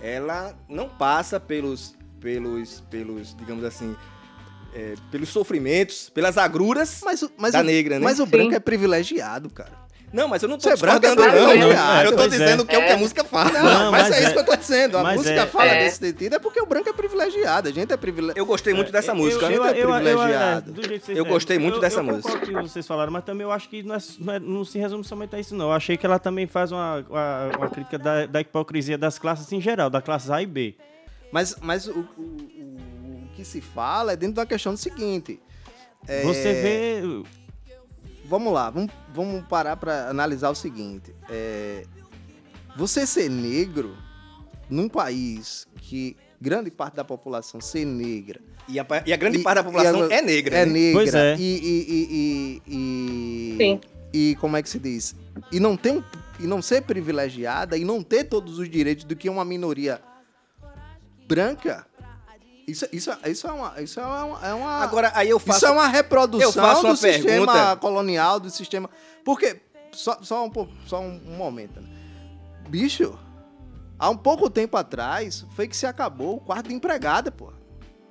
ela 0.02 0.54
não 0.68 0.88
passa 0.90 1.40
pelos, 1.40 1.96
pelos, 2.22 2.82
pelos 2.90 3.36
digamos 3.36 3.64
assim, 3.64 3.96
é, 4.76 4.94
pelos 5.12 5.30
sofrimentos, 5.30 6.10
pelas 6.10 6.38
agruras 6.38 7.02
Mas, 7.04 7.22
o- 7.24 7.32
mas 7.38 7.54
da 7.54 7.62
o- 7.62 7.64
negra, 7.64 8.00
né? 8.00 8.04
Mas 8.06 8.20
o 8.20 8.26
branco 8.26 8.50
Sim. 8.52 8.56
é 8.56 8.60
privilegiado, 8.60 9.50
cara. 9.50 9.90
Não, 10.12 10.28
mas 10.28 10.42
eu 10.42 10.50
não 10.50 10.58
tô 10.58 10.64
Você 10.64 10.70
é 10.74 10.76
branco, 10.76 11.06
é 11.06 11.10
discordando, 11.10 11.38
não. 11.38 11.48
privilegiado. 11.50 12.04
Eu 12.06 12.12
tô 12.14 12.18
Pois 12.18 12.34
é. 12.34 12.38
dizendo 12.40 12.66
que 12.66 12.76
é 12.76 12.80
o 12.80 12.82
que 12.82 12.88
a 12.88 12.94
É. 12.94 12.96
música 12.96 13.24
fala. 13.24 13.52
Não, 13.52 13.62
Não, 13.64 13.92
mas, 13.92 14.10
mas 14.10 14.12
é, 14.16 14.20
isso 14.22 14.30
é. 14.30 14.34
que 14.34 14.40
eu 14.40 14.44
tô 14.44 14.56
dizendo. 14.56 14.98
A 14.98 15.14
música 15.14 15.42
é. 15.42 15.46
fala 15.46 15.66
É. 15.70 15.84
desse 15.84 15.98
sentido 16.00 16.36
é 16.36 16.40
porque 16.40 16.60
o 16.60 16.66
branco 16.66 16.90
é 16.90 16.94
privilegiado. 16.94 17.70
A 17.70 17.72
gente 17.72 17.94
é 17.94 17.98
privilegiado. 17.98 18.40
Eu 18.40 18.44
gostei 18.48 18.74
muito 18.74 18.92
dessa 18.92 19.12
Eu- 19.12 19.16
música. 19.16 19.46
Eu, 19.46 19.52
eu, 19.52 19.64
Gente 19.66 19.78
é 19.78 19.84
eu, 19.84 19.90
eu, 19.90 19.94
privilegiado. 19.94 20.72
é, 20.72 20.98
vocês- 21.00 21.16
Eu 21.20 21.26
gostei 21.26 21.60
muito 21.60 21.76
eu- 21.76 21.80
dessa 21.82 22.00
eu 22.00 22.04
música. 22.04 22.34
o 22.34 22.40
que 22.42 22.52
vocês 22.52 22.88
falaram, 22.88 23.12
mas 23.12 23.24
também 23.24 23.44
eu 23.46 23.52
acho 23.52 23.70
que 23.70 23.84
não, 23.84 23.94
é- 23.94 24.00
não 24.20 24.34
é- 24.34 24.40
não 24.40 24.66
se 24.66 24.80
resume 24.80 25.04
somente 25.04 25.36
a 25.36 25.40
isso, 25.40 25.54
não. 25.54 25.66
Eu 25.66 25.74
achei 25.74 25.96
que 25.96 26.08
ela 26.08 26.18
também 26.18 26.48
faz 26.48 26.72
uma, 26.72 27.06
uma, 27.08 27.52
uma 27.56 27.70
crítica 27.70 28.00
da, 28.00 28.26
da 28.26 28.42
hipocrisia 28.42 28.98
das 28.98 29.20
classes 29.20 29.52
em 29.52 29.62
geral, 29.62 29.92
da 29.92 30.02
classe 30.02 30.32
A 30.32 30.42
e 30.42 30.46
B. 30.48 30.76
Mas, 31.32 31.56
mas 31.62 31.86
o 31.88 32.04
que 33.40 33.46
se 33.46 33.62
fala 33.62 34.12
é 34.14 34.16
dentro 34.16 34.36
da 34.36 34.46
questão 34.46 34.74
do 34.74 34.78
seguinte. 34.78 35.40
é, 36.08 36.24
Você 36.24 36.54
vê. 36.62 37.02
Vamos 38.26 38.54
lá, 38.54 38.70
vamos, 38.70 38.92
vamos 39.14 39.44
parar 39.48 39.76
para 39.78 40.10
analisar 40.10 40.50
o 40.50 40.56
seguinte. 40.56 41.14
é, 41.30 41.84
você 42.78 43.06
ser 43.08 43.30
negro 43.30 43.96
num 44.70 44.88
país 44.88 45.68
que 45.78 46.16
grande 46.40 46.70
parte 46.70 46.96
da 46.96 47.04
população 47.04 47.60
ser 47.60 47.84
negra 47.86 48.40
E 48.68 48.80
a, 48.80 48.86
e 49.06 49.12
a 49.12 49.18
grande 49.18 49.40
E- 49.40 49.44
parte 49.44 49.56
da 49.56 49.64
população 49.64 50.04
a- 50.04 50.14
é 50.14 50.22
negra. 50.22 50.56
é 50.58 50.66
né? 50.66 50.72
negra 50.72 50.94
Pois 51.02 51.14
é. 51.16 51.36
e, 51.38 51.42
e, 51.42 51.86
e, 51.90 52.62
e, 52.68 52.74
e- 52.76 53.58
Sim. 53.58 53.82
e 54.14 54.36
como 54.40 54.56
é 54.56 54.62
que 54.62 54.70
se 54.70 54.78
diz? 54.80 55.16
E 55.52 55.60
não 55.60 55.76
ter 55.76 55.92
um- 55.94 56.04
e 56.40 56.46
não 56.46 56.62
ser 56.62 56.84
privilegiada 56.84 57.76
e 57.78 57.84
não 57.84 58.04
ter 58.04 58.26
todos 58.26 58.60
os 58.60 58.70
direitos 58.70 59.04
do 59.06 59.16
que 59.16 59.28
uma 59.28 59.44
minoria 59.44 60.00
branca. 61.28 61.86
Isso, 62.70 62.86
isso, 62.92 63.12
isso 63.26 63.48
é 63.48 63.52
uma, 63.52 63.82
isso 63.82 64.00
é 64.00 64.06
uma, 64.06 64.48
é 64.48 64.54
uma 64.54 64.72
Agora, 64.84 65.12
aí 65.16 65.30
eu 65.30 65.40
faço... 65.40 65.58
isso 65.60 65.66
é 65.68 65.72
uma 65.72 65.88
reprodução 65.88 66.82
do 66.84 66.96
sistema 66.96 67.26
pergunta. 67.54 67.76
colonial, 67.78 68.40
do 68.40 68.50
sistema. 68.50 68.90
Porque 69.24 69.60
só, 69.92 70.18
só 70.22 70.46
um 70.46 70.52
só 70.86 71.00
um, 71.02 71.20
um 71.28 71.36
momento. 71.38 71.80
né? 71.82 71.88
Bicho, 72.68 73.18
há 73.98 74.10
um 74.10 74.18
pouco 74.18 74.50
tempo 74.50 74.78
atrás 74.78 75.46
foi 75.56 75.68
que 75.68 75.76
se 75.76 75.86
acabou 75.86 76.38
o 76.38 76.40
quarto 76.40 76.68
de 76.70 76.74
empregada, 76.76 77.32
pô. 77.32 77.52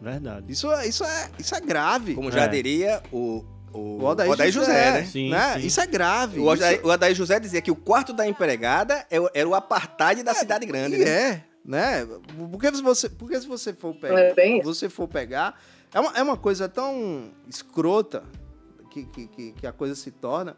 Verdade. 0.01 0.51
Isso, 0.51 0.69
isso 0.83 1.05
é, 1.05 1.31
isso 1.39 1.55
é 1.55 1.61
grave. 1.61 2.15
Como 2.15 2.31
já 2.31 2.45
É. 2.45 2.49
diria 2.49 3.03
o, 3.13 3.45
o, 3.73 3.79
o 4.01 4.05
Odair, 4.05 4.31
Odair 4.31 4.53
José, 4.53 4.93
né? 4.93 5.05
Sim, 5.05 5.31
né? 5.31 5.55
sim. 5.55 5.67
Isso 5.67 5.81
é 5.81 5.87
grave. 5.87 6.39
O 6.41 6.47
Odair, 6.47 6.79
Isso- 6.79 6.87
o 6.87 6.91
Odair 6.91 7.15
José 7.15 7.41
dizia 7.41 7.61
que 7.61 7.71
o 7.71 7.77
quarto 7.77 8.13
da 8.13 8.27
empregada 8.27 9.05
é 9.11 9.19
era 9.35 9.49
o 9.49 9.55
apartheid 9.55 10.23
da 10.23 10.35
cidade 10.35 10.67
grande, 10.67 10.97
E 10.97 11.05
né? 11.05 11.11
é, 11.11 11.45
né? 11.65 12.07
Porque 12.51 12.75
se 12.75 12.83
você, 12.83 13.09
porque 13.09 13.41
se 13.41 13.47
você 13.47 13.73
for 13.73 13.95
pegar, 13.95 14.21
É 14.21 14.35
bem 14.35 14.59
isso. 14.59 14.67
você 14.67 14.89
for 14.89 15.07
pegar, 15.09 15.61
é 15.93 16.01
uma, 16.01 16.13
é 16.19 16.23
uma 16.23 16.37
coisa 16.37 16.69
tão 16.69 17.31
escrota 17.49 18.25
que, 18.91 19.05
que, 19.05 19.27
que, 19.29 19.53
que 19.53 19.67
a 19.67 19.73
coisa 19.73 19.95
se 19.95 20.11
torna. 20.11 20.57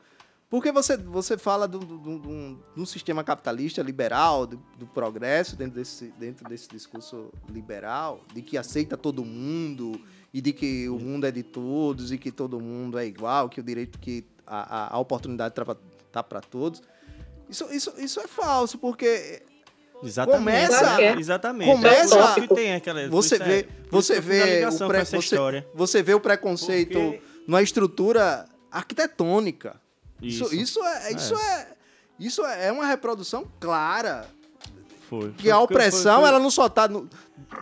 Porque 0.49 0.73
você, 0.73 0.97
você 0.97 1.39
fala 1.39 1.69
de 1.69 1.77
um 1.77 2.59
de 2.75 2.81
um 2.81 2.85
sistema 2.87 3.23
capitalista 3.23 3.83
liberal, 3.83 4.49
do, 4.49 4.57
do 4.77 4.85
progresso 4.85 5.55
dentro 5.55 5.77
desse, 5.77 6.07
dentro 6.19 6.49
desse 6.49 6.69
discurso 6.69 7.33
liberal, 7.49 8.21
de 8.35 8.43
que 8.43 8.59
aceita 8.59 8.97
todo 8.97 9.25
mundo 9.25 10.01
e 10.35 10.41
de 10.41 10.53
que 10.53 10.89
o 10.89 10.99
mundo 10.99 11.25
é 11.25 11.31
de 11.31 11.45
todos 11.45 12.11
e 12.11 12.19
que 12.19 12.33
todo 12.33 12.59
mundo 12.59 12.99
é 12.99 13.07
igual, 13.07 13.49
que 13.49 13.61
o 13.61 13.63
direito 13.63 13.97
que 14.01 14.25
a, 14.45 14.87
a, 14.87 14.95
a 14.97 14.99
oportunidade 14.99 15.55
está 16.07 16.23
para 16.23 16.41
todos. 16.41 16.83
Isso, 17.49 17.73
isso, 17.73 17.93
isso 17.99 18.21
é 18.21 18.27
falso, 18.27 18.77
porque 18.79 19.43
Exatamente. 20.03 20.67
Começa- 20.69 21.03
é. 21.03 21.19
Exatamente. 21.19 21.71
Começa- 21.71 22.19
É 22.19 22.21
isso 22.23 22.35
que 22.49 22.55
tem 22.55 22.75
aquela. 22.75 23.09
você 23.09 23.39
vê, 23.39 23.53
é- 23.53 23.59
isso 23.61 23.69
você 23.91 24.21
vê 24.21 24.65
o 24.67 24.89
pre, 24.89 25.05
você, 25.05 25.65
você 25.75 26.03
vê 26.03 26.15
o 26.15 26.21
preconceito 26.21 26.99
Porque- 26.99 27.23
numa 27.47 27.63
estrutura 27.63 28.47
arquitetônica. 28.71 29.81
Isso, 30.23 30.45
Isso. 30.45 30.55
isso, 30.55 30.85
é, 30.85 31.13
isso 31.13 31.35
é, 31.35 31.67
isso 32.19 32.45
é 32.45 32.71
uma 32.71 32.87
reprodução 32.87 33.47
clara 33.59 34.27
Foi. 35.09 35.31
que 35.33 35.45
Foi 35.45 35.51
a 35.51 35.59
opressão 35.59 36.15
foi- 36.17 36.21
foi- 36.23 36.29
ela 36.29 36.39
não 36.39 36.51
só 36.51 36.67
está 36.67 36.89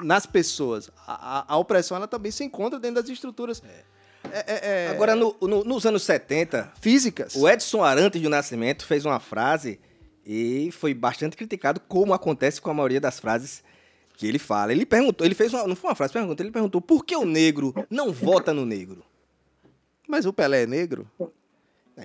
nas 0.03 0.27
pessoas, 0.27 0.91
a, 1.07 1.39
a- 1.39 1.45
a 1.49 1.57
opressão 1.57 1.97
ela 1.97 2.09
também 2.09 2.33
se 2.33 2.43
encontra 2.45 2.79
dentro 2.81 3.01
das 3.01 3.09
estruturas 3.11 3.63
é, 3.65 4.39
é, 4.47 4.85
é, 4.87 4.89
Agora, 4.91 5.15
no- 5.15 5.35
no- 5.41 5.65
nos 5.65 5.87
anos 5.87 6.03
70, 6.03 6.71
físicas. 6.81 7.35
o 7.37 7.49
Edson 7.49 7.83
Arantes 7.85 8.21
de 8.21 8.29
Nascimento 8.29 8.85
fez 8.85 9.07
uma 9.07 9.21
frase 9.21 9.81
e 10.31 10.69
foi 10.73 10.93
bastante 10.93 11.37
criticado, 11.39 11.81
como 11.89 12.13
acontece 12.13 12.61
com 12.61 12.71
a 12.71 12.75
maioria 12.75 13.01
das 13.01 13.19
frases 13.19 13.65
que 14.15 14.27
ele 14.27 14.39
fala. 14.39 14.73
Ele 14.73 14.85
perguntou, 14.85 15.27
ele 15.27 15.35
fez 15.35 15.55
uma, 15.55 15.67
não 15.67 15.75
foi 15.75 15.89
uma 15.89 15.97
frase, 15.97 16.13
pergunta, 16.13 16.43
ele 16.43 16.51
perguntou 16.51 16.83
por 16.83 17.03
que 17.05 17.17
o 17.17 17.25
negro 17.25 17.75
não 17.89 18.13
vota 18.13 18.53
no 18.53 18.67
negro? 18.67 19.03
Mas 20.07 20.27
o 20.27 20.33
Pelé 20.33 20.65
é 20.65 20.67
negro? 20.67 21.11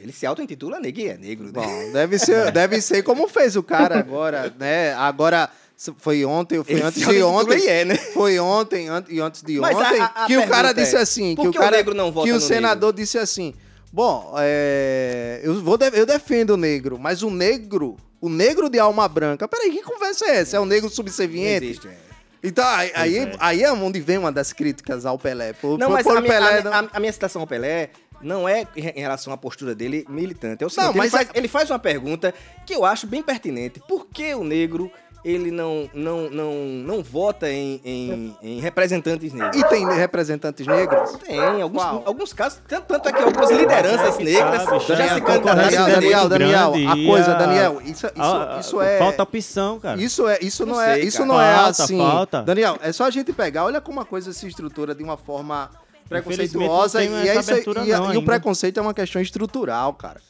Ele 0.01 0.12
se 0.12 0.25
auto-intitula 0.25 0.79
negro 0.79 1.01
e 1.01 1.07
é 1.07 1.17
negro. 1.17 1.45
né? 1.47 1.51
Bom, 1.53 1.91
deve 1.91 2.17
ser, 2.17 2.49
deve 2.53 2.79
ser 2.81 3.03
como 3.03 3.27
fez 3.27 3.55
o 3.57 3.62
cara 3.62 3.99
agora, 3.99 4.53
né? 4.57 4.93
Agora 4.93 5.49
foi 5.97 6.23
ontem, 6.23 6.63
foi 6.63 6.75
Ele 6.75 6.81
antes 6.83 7.05
de 7.05 7.21
ontem. 7.23 7.67
é, 7.67 7.83
né? 7.86 7.95
Foi 7.95 8.39
ontem 8.39 8.88
an- 8.88 9.03
e 9.09 9.19
antes 9.19 9.43
de 9.43 9.59
Mas 9.59 9.75
ontem 9.75 9.99
a- 10.01 10.05
a 10.05 10.25
que 10.27 10.38
o 10.38 10.47
cara 10.47 10.69
pergunta 10.69 10.81
é, 10.81 10.83
disse 10.83 10.95
assim, 10.97 11.36
que 11.36 11.41
o 11.47 11.51
que 11.51 11.57
o 11.57 11.62
cara 11.62 11.77
negro 11.77 11.93
não 11.93 12.12
vota 12.12 12.27
que 12.27 12.33
o 12.33 12.39
senador 12.39 12.93
disse 12.93 13.17
assim: 13.17 13.53
"Bom, 13.93 14.34
é, 14.39 15.39
eu 15.43 15.62
vou 15.62 15.77
de- 15.77 15.91
eu 15.93 16.06
defendo 16.06 16.51
o 16.51 16.58
negro, 16.58 16.97
mas 16.97 17.21
o 17.21 17.29
negro, 17.29 17.95
o 18.19 18.27
negro 18.27 18.67
de 18.69 18.79
alma 18.79 19.08
branca. 19.08 19.47
Peraí, 19.47 19.69
que 19.71 19.84
conversa 19.84 20.25
é 20.25 20.38
essa? 20.38 20.58
É 20.58 20.60
o 20.60 20.65
negro 20.65 20.88
Não 20.89 20.95
subserviente? 20.95 21.65
existe. 21.65 21.88
é. 21.88 21.97
Então, 22.45 22.65
aí, 22.67 22.91
aí, 22.95 23.17
é. 23.19 23.36
aí 23.39 23.63
é 23.63 23.71
onde 23.71 24.01
vem 24.01 24.17
uma 24.17 24.32
das 24.32 24.51
críticas 24.51 25.06
ao 25.06 25.17
Pelé. 25.19 25.53
Por, 25.53 25.77
Não, 25.77 25.88
por- 25.88 25.93
mas 25.93 26.03
por 26.03 26.17
a 26.17 26.21
minha, 26.21 26.34
Pelé 26.34 26.58
a, 26.60 26.63
não- 26.63 26.73
a- 26.73 26.89
a 26.93 26.99
minha 26.99 27.13
citação 27.13 27.41
ao 27.41 27.47
Pelé 27.47 27.91
não 28.21 28.49
é 28.49 28.67
em 28.75 28.99
relação 28.99 29.32
à 29.32 29.38
postura 29.38 29.73
dele 29.75 30.06
militante. 30.10 30.63
É 30.63 30.67
o 30.67 30.69
seguinte, 30.69 30.86
Não, 30.88 30.91
ele, 30.91 30.99
mas 30.99 31.12
faz, 31.12 31.29
é- 31.29 31.38
ele 31.38 31.47
faz 31.47 31.69
uma 31.69 31.79
pergunta 31.79 32.34
que 32.65 32.73
eu 32.75 32.84
acho 32.84 33.06
bem 33.08 33.21
pertinente. 33.21 33.79
Por 33.88 34.08
que 34.08 34.34
o 34.34 34.43
negro 34.43 34.91
ele 35.23 35.51
não, 35.51 35.89
não, 35.93 36.29
não, 36.29 36.53
não 36.53 37.03
vota 37.03 37.49
em, 37.49 37.79
em, 37.83 38.38
em 38.41 38.59
representantes 38.59 39.31
negros? 39.33 39.62
E 39.62 39.63
tem 39.69 39.88
representantes 39.95 40.67
negros? 40.67 41.12
Tem, 41.25 41.62
alguns, 41.62 41.81
Qual? 41.81 42.03
alguns 42.05 42.33
casos, 42.33 42.59
tanto, 42.67 42.88
tanto 42.88 43.09
é 43.09 43.13
que 43.13 43.23
algumas 43.23 43.49
lideranças 43.51 44.17
negras 44.17 44.63
sabe, 44.63 44.79
já 44.86 44.95
já 44.95 45.13
se 45.15 45.21
candidataram 45.21 45.69
Daniel, 45.69 45.88
é. 45.88 45.91
Daniel, 46.29 46.29
Daniel, 46.29 46.73
a 46.91 47.07
coisa, 47.07 47.33
Daniel, 47.36 47.81
isso, 47.81 48.05
isso, 48.07 48.12
Ah, 48.17 48.57
isso 48.59 48.81
é... 48.81 48.99
Falta 48.99 49.23
opção, 49.23 49.79
cara. 49.79 50.01
Isso, 50.01 50.27
é, 50.27 50.39
isso 50.41 50.65
não, 50.65 50.75
Não 50.75 50.81
é, 50.81 50.95
sei, 50.95 51.03
isso 51.03 51.17
cara. 51.19 51.27
não 51.27 51.41
é 51.41 51.55
Falta, 51.55 51.83
assim. 51.83 51.97
falta. 51.97 52.41
Daniel, 52.41 52.77
é 52.81 52.91
só 52.91 53.05
a 53.05 53.09
gente 53.09 53.31
pegar, 53.31 53.65
olha 53.65 53.79
como 53.79 53.99
a 54.01 54.05
coisa 54.05 54.33
se 54.33 54.45
estrutura 54.47 54.93
de 54.93 55.03
uma 55.03 55.17
forma 55.17 55.69
preconceituosa 56.09 57.03
e, 57.03 57.07
é 57.07 57.39
isso, 57.39 57.51
e, 57.51 57.91
não 57.91 58.13
e 58.13 58.17
o 58.17 58.23
preconceito 58.23 58.77
é 58.77 58.81
uma 58.81 58.93
questão 58.93 59.21
estrutural, 59.21 59.93
cara. 59.93 60.21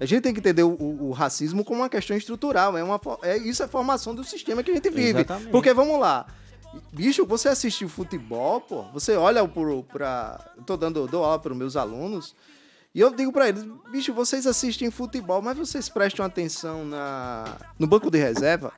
A 0.00 0.04
gente 0.06 0.22
tem 0.22 0.32
que 0.32 0.40
entender 0.40 0.62
o, 0.62 0.70
o- 0.70 1.08
o 1.08 1.10
racismo 1.12 1.64
como 1.64 1.80
uma 1.80 1.88
questão 1.88 2.16
estrutural. 2.16 2.76
É 2.78 2.82
uma, 2.84 3.00
é, 3.22 3.36
isso 3.36 3.62
é 3.62 3.68
formação 3.68 4.14
do 4.14 4.22
sistema 4.24 4.62
que 4.62 4.70
a 4.70 4.74
gente 4.74 4.90
vive. 4.90 5.20
Exatamente. 5.20 5.50
Porque, 5.50 5.72
vamos 5.74 5.98
lá. 5.98 6.26
Bicho, 6.92 7.24
você 7.26 7.48
assistiu 7.48 7.88
futebol, 7.88 8.60
pô, 8.60 8.82
você 8.92 9.16
olha 9.16 9.46
pro, 9.48 9.82
pra. 9.84 10.52
Eu 10.56 10.62
tô 10.62 10.76
dando 10.76 11.06
dou 11.06 11.24
aula 11.24 11.38
para 11.38 11.52
os 11.52 11.58
meus 11.58 11.76
alunos. 11.76 12.34
E 12.94 13.00
eu 13.00 13.10
digo 13.14 13.32
pra 13.32 13.48
eles, 13.48 13.64
bicho, 13.90 14.12
vocês 14.14 14.46
assistem 14.46 14.90
futebol, 14.90 15.40
mas 15.42 15.56
vocês 15.56 15.88
prestam 15.88 16.24
atenção 16.24 16.84
na, 16.84 17.56
no 17.78 17.86
banco 17.86 18.10
de 18.10 18.18
reserva? 18.18 18.72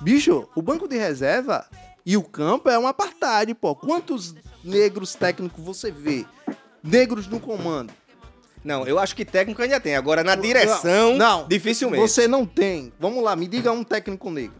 Bicho, 0.00 0.48
o 0.54 0.62
banco 0.62 0.86
de 0.86 0.96
reserva 0.96 1.66
e 2.04 2.16
o 2.16 2.22
campo 2.22 2.68
é 2.68 2.78
um 2.78 2.86
apartheid, 2.86 3.54
pô. 3.54 3.74
Quantos 3.74 4.34
negros 4.62 5.14
técnicos 5.14 5.64
você 5.64 5.90
vê? 5.90 6.26
Negros 6.82 7.26
no 7.26 7.40
comando. 7.40 7.92
Não, 8.66 8.84
eu 8.84 8.98
acho 8.98 9.14
que 9.14 9.24
técnico 9.24 9.62
ainda 9.62 9.78
tem. 9.78 9.94
Agora, 9.94 10.24
na 10.24 10.34
direção, 10.34 11.16
não, 11.16 11.46
dificilmente. 11.46 12.00
Você 12.00 12.26
não 12.26 12.44
tem. 12.44 12.92
Vamos 12.98 13.22
lá, 13.22 13.36
me 13.36 13.46
diga 13.46 13.70
um 13.70 13.84
técnico 13.84 14.28
negro. 14.28 14.56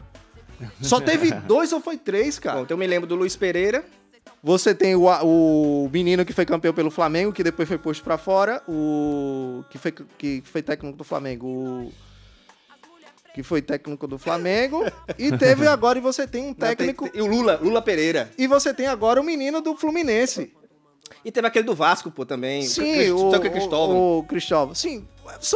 Só 0.81 1.01
teve 1.01 1.33
dois 1.45 1.73
ou 1.73 1.81
foi 1.81 1.97
três, 1.99 2.39
cara? 2.39 2.59
Bom, 2.59 2.63
então 2.63 2.77
eu 2.77 2.79
me 2.79 2.87
lembro 2.87 3.09
do 3.09 3.17
Luiz 3.17 3.35
Pereira. 3.35 3.85
Você 4.45 4.73
tem 4.73 4.95
o, 4.95 5.07
o 5.25 5.91
menino 5.93 6.25
que 6.25 6.33
foi 6.33 6.47
campeão 6.47 6.73
pelo 6.73 6.89
Flamengo, 6.89 7.33
que 7.33 7.43
depois 7.43 7.67
foi 7.67 7.79
posto 7.79 8.05
pra 8.05 8.17
fora, 8.17 8.63
o 8.69 9.65
que 9.71 9.77
foi, 9.77 9.93
que 10.17 10.41
foi 10.45 10.63
técnico 10.63 10.97
do 10.97 11.03
Flamengo, 11.03 11.49
o 11.49 11.93
que 13.35 13.43
foi 13.43 13.61
técnico 13.61 14.07
do 14.07 14.19
Flamengo, 14.19 14.85
e 15.19 15.37
teve 15.37 15.67
agora, 15.67 15.99
e 15.99 16.01
você 16.01 16.29
tem 16.29 16.45
um 16.45 16.55
técnico, 16.55 17.11
E 17.13 17.21
o 17.21 17.27
Lula, 17.27 17.59
Lula 17.61 17.83
Pereira. 17.83 18.31
e 18.39 18.47
você 18.47 18.73
tem 18.73 18.87
agora 18.87 19.21
o 19.21 19.25
menino 19.25 19.61
do 19.61 19.75
Fluminense. 19.75 20.55
E 21.25 21.31
teve 21.33 21.47
aquele 21.47 21.65
do 21.65 21.75
Vasco, 21.75 22.11
pô, 22.11 22.25
também. 22.25 22.63
Sim, 22.63 22.95
Crist- 22.95 23.11
o, 23.13 23.31
Toca 23.31 23.51
Cristóvão. 23.51 23.97
o, 23.97 24.19
o 24.19 24.23
Cristóvão. 24.25 24.75
Sim, 24.75 25.07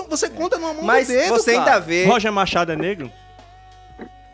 você 0.09 0.29
conta 0.29 0.59
numa 0.59 0.75
mão 0.75 0.83
Mas 0.85 1.07
do 1.09 1.15
dedo, 1.15 1.29
você 1.31 1.55
cara. 1.55 1.65
ainda 1.75 1.79
vê. 1.81 2.05
Roger 2.07 2.33
Machado 2.33 2.73
é 2.73 2.77
negro? 2.77 3.11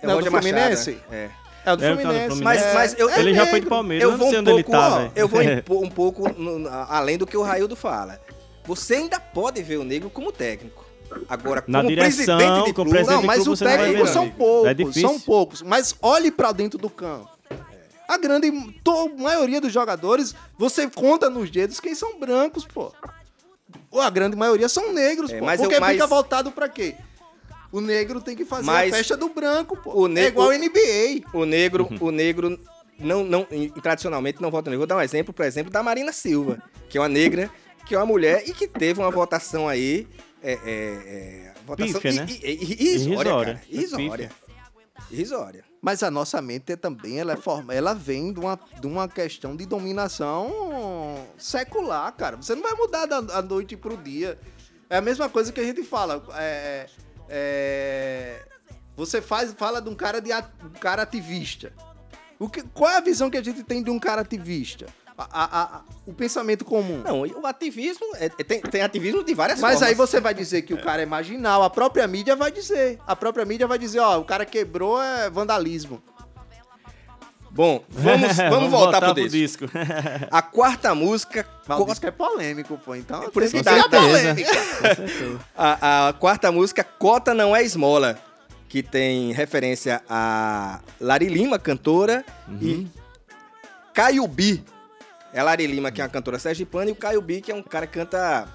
É 0.02 0.06
o 0.06 0.10
Roger 0.14 0.24
do 0.24 0.32
Machado, 0.32 0.52
Fluminense? 0.54 0.98
É. 1.10 1.28
É 1.64 1.72
o 1.72 1.76
do 1.76 1.84
É, 1.84 1.92
o 1.92 1.96
do 1.96 2.02
Fluminense. 2.02 2.42
Mas- 2.42 2.74
mas 2.74 2.98
eu- 2.98 3.10
é 3.10 3.18
ele 3.20 3.34
já 3.34 3.42
foi 3.46 3.60
do 3.60 3.64
negro. 3.64 3.70
Palmeiras. 3.70 4.08
Eu 4.10 4.16
vou 4.16 4.28
um 4.28 4.44
pouco, 4.44 4.70
tá, 4.70 5.10
eu 5.16 5.28
vou 5.28 5.40
um 5.84 5.88
po- 5.90 5.90
pouco 5.90 6.28
no- 6.40 6.68
além 6.88 7.18
do 7.18 7.26
que 7.26 7.36
o 7.36 7.42
Raildo 7.42 7.74
fala. 7.74 8.20
Você 8.64 8.94
ainda 8.96 9.18
pode 9.20 9.62
ver 9.62 9.76
o 9.78 9.84
negro 9.84 10.08
como 10.10 10.32
técnico. 10.32 10.84
Agora, 11.28 11.62
como 11.62 11.76
Na 11.76 11.82
direção, 11.84 12.36
presidente 12.36 12.64
de 12.64 12.72
como 12.72 12.74
clube, 12.74 12.90
presidente 12.90 13.14
Não, 13.14 13.20
de 13.20 13.26
mas 13.28 13.42
clube 13.44 13.60
não 13.60 13.68
vai 13.68 13.78
técnicos 13.78 14.08
ver, 14.08 14.12
são 14.12 14.28
poucos, 14.30 14.96
É 14.96 15.00
são 15.00 15.20
poucos. 15.20 15.62
Mas 15.62 15.94
olhe 16.02 16.30
pra 16.32 16.50
dentro 16.52 16.78
do 16.78 16.90
campo. 16.90 17.35
A 18.08 18.16
grande 18.18 18.50
to- 18.84 19.16
maioria 19.18 19.60
dos 19.60 19.72
jogadores, 19.72 20.34
você 20.58 20.88
conta 20.88 21.28
nos 21.28 21.50
dedos 21.50 21.80
quem 21.80 21.94
são 21.94 22.18
brancos, 22.18 22.64
pô. 22.64 22.92
Ou 23.90 24.00
A 24.00 24.10
grande 24.10 24.36
maioria 24.36 24.68
são 24.68 24.92
negros, 24.92 25.30
É, 25.30 25.38
pô. 25.38 25.44
mas 25.46 25.60
eu- 25.60 25.66
Porque 25.68 25.80
mas- 25.80 25.92
fica 25.92 26.06
voltado 26.06 26.50
pra 26.52 26.68
quê? 26.68 26.94
O 27.72 27.80
negro 27.80 28.20
tem 28.20 28.36
que 28.36 28.44
fazer 28.44 28.64
Mas 28.66 28.92
a 28.92 28.96
festa 28.96 29.16
do 29.16 29.28
branco, 29.28 29.76
pô. 29.76 29.92
o 29.92 30.06
ne- 30.08 30.20
É 30.20 30.26
igual 30.26 30.48
o- 30.48 30.50
a 30.50 30.54
NBA. 30.54 31.22
o 31.32 31.44
negro, 31.44 31.88
Uhum. 31.90 31.98
o 32.08 32.10
negro 32.10 32.58
não, 32.98 33.24
não, 33.24 33.46
tradicionalmente 33.82 34.40
não 34.40 34.50
vota 34.50 34.70
negro. 34.70 34.80
Vou 34.80 34.86
dar 34.86 34.96
um 34.96 35.00
exemplo, 35.00 35.34
por 35.34 35.44
exemplo, 35.44 35.70
da 35.72 35.82
Marina 35.82 36.12
Silva, 36.12 36.62
que 36.88 36.96
é 36.96 37.00
uma 37.00 37.08
negra, 37.08 37.50
que 37.84 37.94
é 37.94 37.98
uma 37.98 38.06
mulher 38.06 38.44
e 38.48 38.52
que 38.54 38.66
teve 38.68 39.00
uma 39.00 39.10
votação 39.10 39.68
aí. 39.68 40.06
É, 40.42 40.52
é, 40.52 40.58
é, 40.64 41.52
votação 41.66 42.00
Pífia, 42.00 42.12
né? 42.24 42.26
i- 42.28 42.34
i- 42.34 42.52
i- 42.52 42.94
irrisória, 42.94 42.94
Irrisória. 42.94 43.34
cara. 43.34 43.62
É 43.68 43.74
Irrisória. 43.74 44.30
Irrisória. 45.10 45.64
Mas 45.86 46.02
a 46.02 46.10
nossa 46.10 46.42
mente 46.42 46.72
é 46.72 46.76
também, 46.76 47.20
ela, 47.20 47.34
é 47.34 47.36
forma, 47.36 47.72
ela 47.72 47.94
vem 47.94 48.32
de 48.32 48.40
uma, 48.40 48.58
de 48.80 48.88
uma 48.88 49.08
questão 49.08 49.54
de 49.54 49.64
dominação 49.64 51.24
secular, 51.38 52.10
cara. 52.10 52.36
Você 52.36 52.56
não 52.56 52.62
vai 52.62 52.74
mudar 52.74 53.06
da, 53.06 53.20
da 53.20 53.40
noite 53.40 53.76
pro 53.76 53.96
dia. 53.96 54.36
É 54.90 54.96
a 54.96 55.00
mesma 55.00 55.28
coisa 55.28 55.52
que 55.52 55.60
a 55.60 55.62
gente 55.62 55.84
fala. 55.84 56.20
é, 56.34 56.88
é, 57.28 58.48
você 58.96 59.22
faz, 59.22 59.52
fala 59.52 59.80
de 59.80 59.88
um 59.88 59.94
cara, 59.94 60.20
de, 60.20 60.32
um 60.34 60.70
cara 60.70 61.02
ativista. 61.02 61.72
O 62.36 62.48
que, 62.48 62.64
qual 62.64 62.90
é 62.90 62.96
a 62.96 63.00
visão 63.00 63.30
que 63.30 63.36
a 63.36 63.44
gente 63.44 63.62
tem 63.62 63.80
de 63.80 63.88
um 63.88 64.00
cara 64.00 64.22
ativista? 64.22 64.86
A- 65.18 65.62
a- 65.62 65.80
o 66.06 66.12
pensamento 66.12 66.64
comum. 66.64 67.00
Não, 67.02 67.22
o 67.22 67.46
ativismo 67.46 68.04
é- 68.16 68.26
é- 68.26 68.44
tem, 68.44 68.60
tem 68.60 68.82
ativismo 68.82 69.24
de 69.24 69.34
várias 69.34 69.58
Mas 69.60 69.74
formas. 69.78 69.88
aí 69.88 69.94
você 69.94 70.20
vai 70.20 70.34
dizer 70.34 70.62
que 70.62 70.74
o 70.74 70.78
cara 70.82 71.02
é 71.02 71.06
marginal, 71.06 71.62
a 71.62 71.70
própria 71.70 72.06
mídia 72.06 72.36
vai 72.36 72.50
dizer. 72.52 72.98
A 73.06 73.16
própria 73.16 73.44
mídia 73.46 73.66
vai 73.66 73.78
dizer, 73.78 74.00
ó, 74.00 74.18
o 74.18 74.24
cara 74.24 74.44
quebrou 74.44 75.00
é 75.02 75.30
vandalismo. 75.30 76.02
Bom, 77.50 77.82
vamos, 77.88 78.36
vamos 78.50 78.70
voltar 78.70 79.00
pro 79.00 79.14
disco. 79.14 79.66
disco. 79.66 79.78
A 80.30 80.42
quarta 80.42 80.94
música. 80.94 81.46
Mas 81.66 81.78
co- 81.78 81.84
disco 81.86 82.06
é 82.06 82.10
polêmico, 82.10 82.78
pô. 82.84 82.94
Então, 82.94 83.30
Por 83.30 83.42
isso 83.42 83.52
que 83.62 83.66
a 83.66 83.88
polêmica. 83.88 84.50
A, 85.56 86.08
a 86.08 86.12
quarta 86.12 86.52
música, 86.52 86.84
Cota 86.84 87.32
Não 87.32 87.56
É 87.56 87.62
Esmola, 87.62 88.18
que 88.68 88.82
tem 88.82 89.32
referência 89.32 90.02
a 90.06 90.80
Lari 91.00 91.28
Lima, 91.28 91.58
cantora, 91.58 92.22
e 92.60 92.86
Caio 93.94 94.26
Bi. 94.28 94.62
É 95.36 95.40
a 95.40 95.44
Lari 95.44 95.66
Lima, 95.66 95.92
que 95.92 96.00
é 96.00 96.04
uma 96.04 96.08
cantora 96.08 96.38
sergipana, 96.38 96.88
e 96.88 96.92
o 96.92 96.96
Caio 96.96 97.20
Bi, 97.20 97.42
que 97.42 97.52
é 97.52 97.54
um 97.54 97.62
cara 97.62 97.86
que 97.86 97.92
canta 97.92 98.48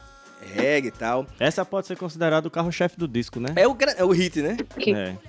reggae 0.56 0.88
e 0.88 0.92
tal. 0.92 1.28
Essa 1.40 1.64
pode 1.64 1.86
ser 1.86 1.96
considerada 1.96 2.48
o 2.48 2.50
carro-chefe 2.50 2.98
do 2.98 3.08
disco, 3.08 3.40
né? 3.40 3.54
É 3.56 3.68
o, 3.68 3.78
é 3.96 4.04
o 4.04 4.10
hit, 4.10 4.42
né? 4.42 4.58
Que, 4.80 4.92
É. 4.92 5.12
que 5.14 5.20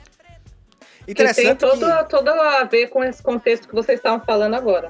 tem 1.05 1.13
Interessante 1.13 1.59
que, 1.59 1.67
todo, 1.67 2.09
todo 2.09 2.31
a 2.31 2.65
ver 2.65 2.87
com 2.87 3.05
esse 3.05 3.23
contexto 3.23 3.69
que 3.69 3.75
vocês 3.75 3.99
estavam 3.99 4.25
falando 4.25 4.55
agora. 4.55 4.89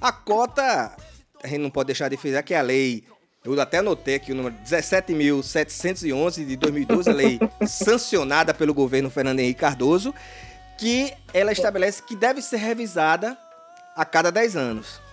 a 0.00 0.10
cota, 0.10 0.96
a 1.40 1.46
gente 1.46 1.60
não 1.60 1.70
pode 1.70 1.86
deixar 1.86 2.08
de 2.08 2.16
frisar 2.16 2.42
que 2.42 2.52
é 2.52 2.58
a 2.58 2.62
lei, 2.62 3.04
eu 3.44 3.60
até 3.60 3.78
anotei 3.78 4.16
aqui 4.16 4.32
o 4.32 4.34
número 4.34 4.56
17.711 4.64 6.44
de 6.44 6.56
2012, 6.56 7.10
a 7.10 7.12
lei 7.12 7.38
sancionada 7.64 8.52
pelo 8.52 8.74
governo 8.74 9.08
Fernando 9.08 9.38
Henrique 9.38 9.60
Cardoso, 9.60 10.12
que 10.76 11.14
ela 11.32 11.52
estabelece 11.52 12.02
que 12.02 12.16
deve 12.16 12.42
ser 12.42 12.56
revisada 12.56 13.38
a 13.94 14.04
cada 14.04 14.32
10 14.32 14.56
anos. 14.56 15.03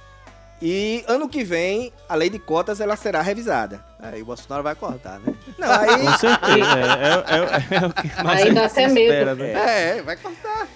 E 0.61 1.03
ano 1.07 1.27
que 1.27 1.43
vem, 1.43 1.91
a 2.07 2.13
lei 2.13 2.29
de 2.29 2.37
cotas 2.37 2.79
ela 2.79 2.95
será 2.95 3.21
revisada. 3.21 3.83
Aí 3.99 4.21
o 4.21 4.25
Bolsonaro 4.25 4.61
vai 4.61 4.75
cortar, 4.75 5.19
né? 5.19 5.33
Não, 5.57 5.71
aí, 5.71 6.05
Com 6.05 6.17
certeza. 6.19 6.77
É, 6.77 7.35
é- 7.35 7.77
é- 7.79 7.83
é 7.83 7.87
o 7.87 7.93
que 7.93 8.23
mais 8.23 8.41
Aí 8.45 8.53
dá 8.53 8.69
se 8.69 8.79
até 8.79 8.87
medo. 8.93 8.99
espera, 9.11 9.35
né? 9.35 9.53
É, 9.97 10.01
vai 10.03 10.15
cortar. 10.17 10.67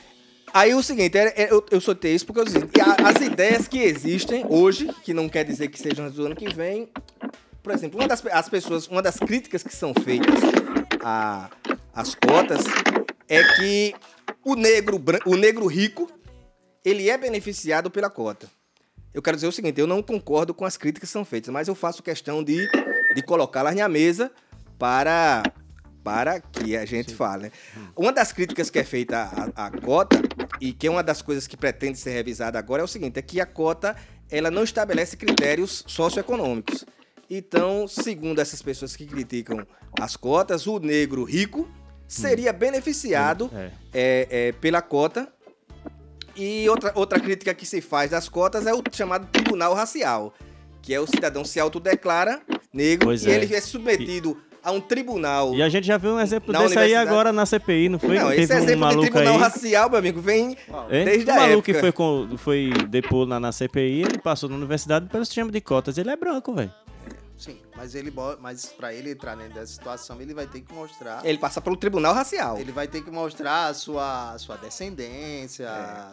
aí 0.54 0.74
o 0.74 0.82
seguinte, 0.82 1.18
é- 1.18 1.34
é- 1.44 1.52
eu, 1.52 1.64
eu 1.70 1.80
soltei 1.82 2.16
isso 2.16 2.26
porque 2.26 2.40
eu 2.40 2.46
disse, 2.46 2.58
as 3.04 3.22
ideias 3.22 3.68
que 3.68 3.78
existem 3.78 4.44
hoje, 4.50 4.90
que 5.04 5.14
não 5.14 5.30
quer 5.30 5.44
dizer 5.44 5.68
que 5.68 5.78
sejam 5.80 6.06
as 6.06 6.14
do 6.14 6.26
ano 6.26 6.36
que 6.36 6.52
vem, 6.54 6.90
por 7.62 7.72
exemplo, 7.74 8.00
uma 8.00 8.08
das 8.08 8.26
as 8.26 8.50
pessoas, 8.50 8.88
uma 8.88 9.02
das 9.02 9.18
críticas 9.18 9.62
que 9.62 9.76
são 9.76 9.94
feitas 9.94 10.34
a- 11.04 11.50
às 11.94 12.16
cotas 12.16 12.64
é 13.30 13.44
que 13.56 13.94
o 14.44 14.56
negro, 14.56 15.00
o 15.26 15.36
negro 15.36 15.68
rico, 15.68 16.10
ele 16.84 17.08
é 17.10 17.18
beneficiado 17.18 17.92
pela 17.92 18.10
cota. 18.10 18.48
Eu 19.16 19.22
quero 19.22 19.38
dizer 19.38 19.48
o 19.48 19.52
seguinte, 19.52 19.80
eu 19.80 19.88
não 19.88 20.04
concordo 20.04 20.54
com 20.54 20.66
as 20.66 20.76
críticas 20.76 21.10
que 21.10 21.14
são 21.14 21.24
feitas, 21.24 21.52
mas 21.52 21.70
eu 21.70 21.74
faço 21.74 22.04
questão 22.04 22.44
de, 22.44 22.70
de 23.16 23.22
colocá-las 23.24 23.74
na 23.74 23.88
mesa 23.88 24.30
para, 24.78 25.42
para 26.04 26.42
que 26.42 26.76
a 26.76 26.86
gente 26.86 27.16
fale. 27.16 27.44
né? 27.44 27.52
Uma 27.96 28.12
das 28.12 28.34
críticas 28.34 28.70
que 28.70 28.78
é 28.78 28.84
feita 28.84 29.18
à, 29.56 29.68
à 29.68 29.72
cota, 29.72 30.22
e 30.60 30.74
que 30.74 30.86
é 30.86 30.92
uma 30.92 31.02
das 31.02 31.22
coisas 31.22 31.48
que 31.48 31.56
pretende 31.56 31.98
ser 31.98 32.12
revisada 32.12 32.60
agora, 32.60 32.82
é 32.82 32.84
o 32.84 32.88
seguinte, 32.90 33.18
é 33.18 33.22
que 33.22 33.40
a 33.40 33.46
cota 33.46 33.96
ela 34.30 34.52
não 34.52 34.64
estabelece 34.66 35.16
critérios 35.16 35.86
socioeconômicos. 35.88 36.84
Então, 37.30 37.88
segundo 37.88 38.40
essas 38.42 38.62
pessoas 38.62 38.98
que 38.98 39.06
criticam 39.06 39.66
as 39.98 40.18
cotas, 40.18 40.68
o 40.68 40.78
negro 40.78 41.24
rico 41.24 41.68
seria 42.06 42.52
beneficiado 42.52 43.50
É. 43.56 43.72
é, 43.94 44.28
é, 44.30 44.52
pela 44.52 44.82
cota. 44.82 45.32
E 46.36 46.68
outra, 46.70 46.92
outra 46.96 47.20
crítica 47.20 47.54
que 47.54 47.66
se 47.66 47.82
faz 47.82 48.12
das 48.12 48.28
cotas 48.30 48.66
é 48.68 48.74
o 48.74 48.82
chamado 48.92 49.28
tribunal 49.32 49.74
racial, 49.74 50.34
que 50.82 50.94
é 50.94 51.00
o 51.00 51.08
cidadão 51.08 51.46
se 51.46 51.60
autodeclara 51.60 52.42
negro 52.74 53.08
Pois 53.08 53.26
e 53.26 53.32
é. 53.32 53.36
ele 53.36 53.56
é 53.56 53.62
submetido 53.62 54.38
a 54.62 54.72
um 54.72 54.82
tribunal. 54.82 55.54
E 55.54 55.62
a 55.62 55.70
gente 55.70 55.86
já 55.86 55.96
viu 55.98 56.12
um 56.12 56.20
exemplo 56.20 56.52
desse 56.52 56.78
aí 56.78 56.96
agora 56.96 57.32
na 57.32 57.46
CPI, 57.46 57.88
não 57.88 58.00
foi? 58.00 58.18
Não, 58.18 58.30
Teve 58.30 58.42
esse 58.42 58.54
um 58.54 58.58
exemplo 58.58 58.74
de 58.74 58.80
maluco 58.82 59.02
tribunal 59.04 59.34
aí. 59.36 59.40
racial, 59.40 59.90
meu 59.90 60.00
amigo, 60.00 60.20
vem 60.20 60.58
Hein? 60.90 61.06
desde 61.06 61.30
o 61.30 61.34
a 61.34 61.36
maluco 61.38 61.52
época. 61.60 61.74
que 61.74 61.80
foi, 61.80 61.92
com, 61.92 62.30
foi 62.38 62.70
depor 62.90 63.28
na, 63.28 63.40
na 63.40 63.52
CPI, 63.52 64.02
ele 64.02 64.18
passou 64.18 64.50
na 64.50 64.56
universidade 64.56 65.08
pelo 65.08 65.24
sistema 65.24 65.52
de 65.52 65.62
cotas. 65.62 65.98
Ele 66.00 66.10
é 66.10 66.16
branco, 66.18 66.54
velho. 66.54 66.74
Sim, 67.38 67.60
mas 67.76 67.94
ele 67.96 68.14
mas 68.40 68.66
para 68.68 68.94
ele 68.94 69.12
entrar 69.12 69.36
dentro 69.36 69.56
dessa 69.56 69.74
situação, 69.74 70.22
ele 70.22 70.34
vai 70.34 70.48
ter 70.48 70.62
que 70.62 70.74
mostrar 70.74 71.26
Ele 71.26 71.38
passa 71.38 71.60
pelo 71.60 71.76
tribunal 71.76 72.14
racial. 72.14 72.58
Ele 72.58 72.72
vai 72.72 72.88
ter 72.88 73.02
que 73.04 73.12
mostrar 73.12 73.68
a 73.68 73.74
sua, 73.74 74.32
a 74.32 74.40
sua 74.40 74.56
descendência, 74.56 75.68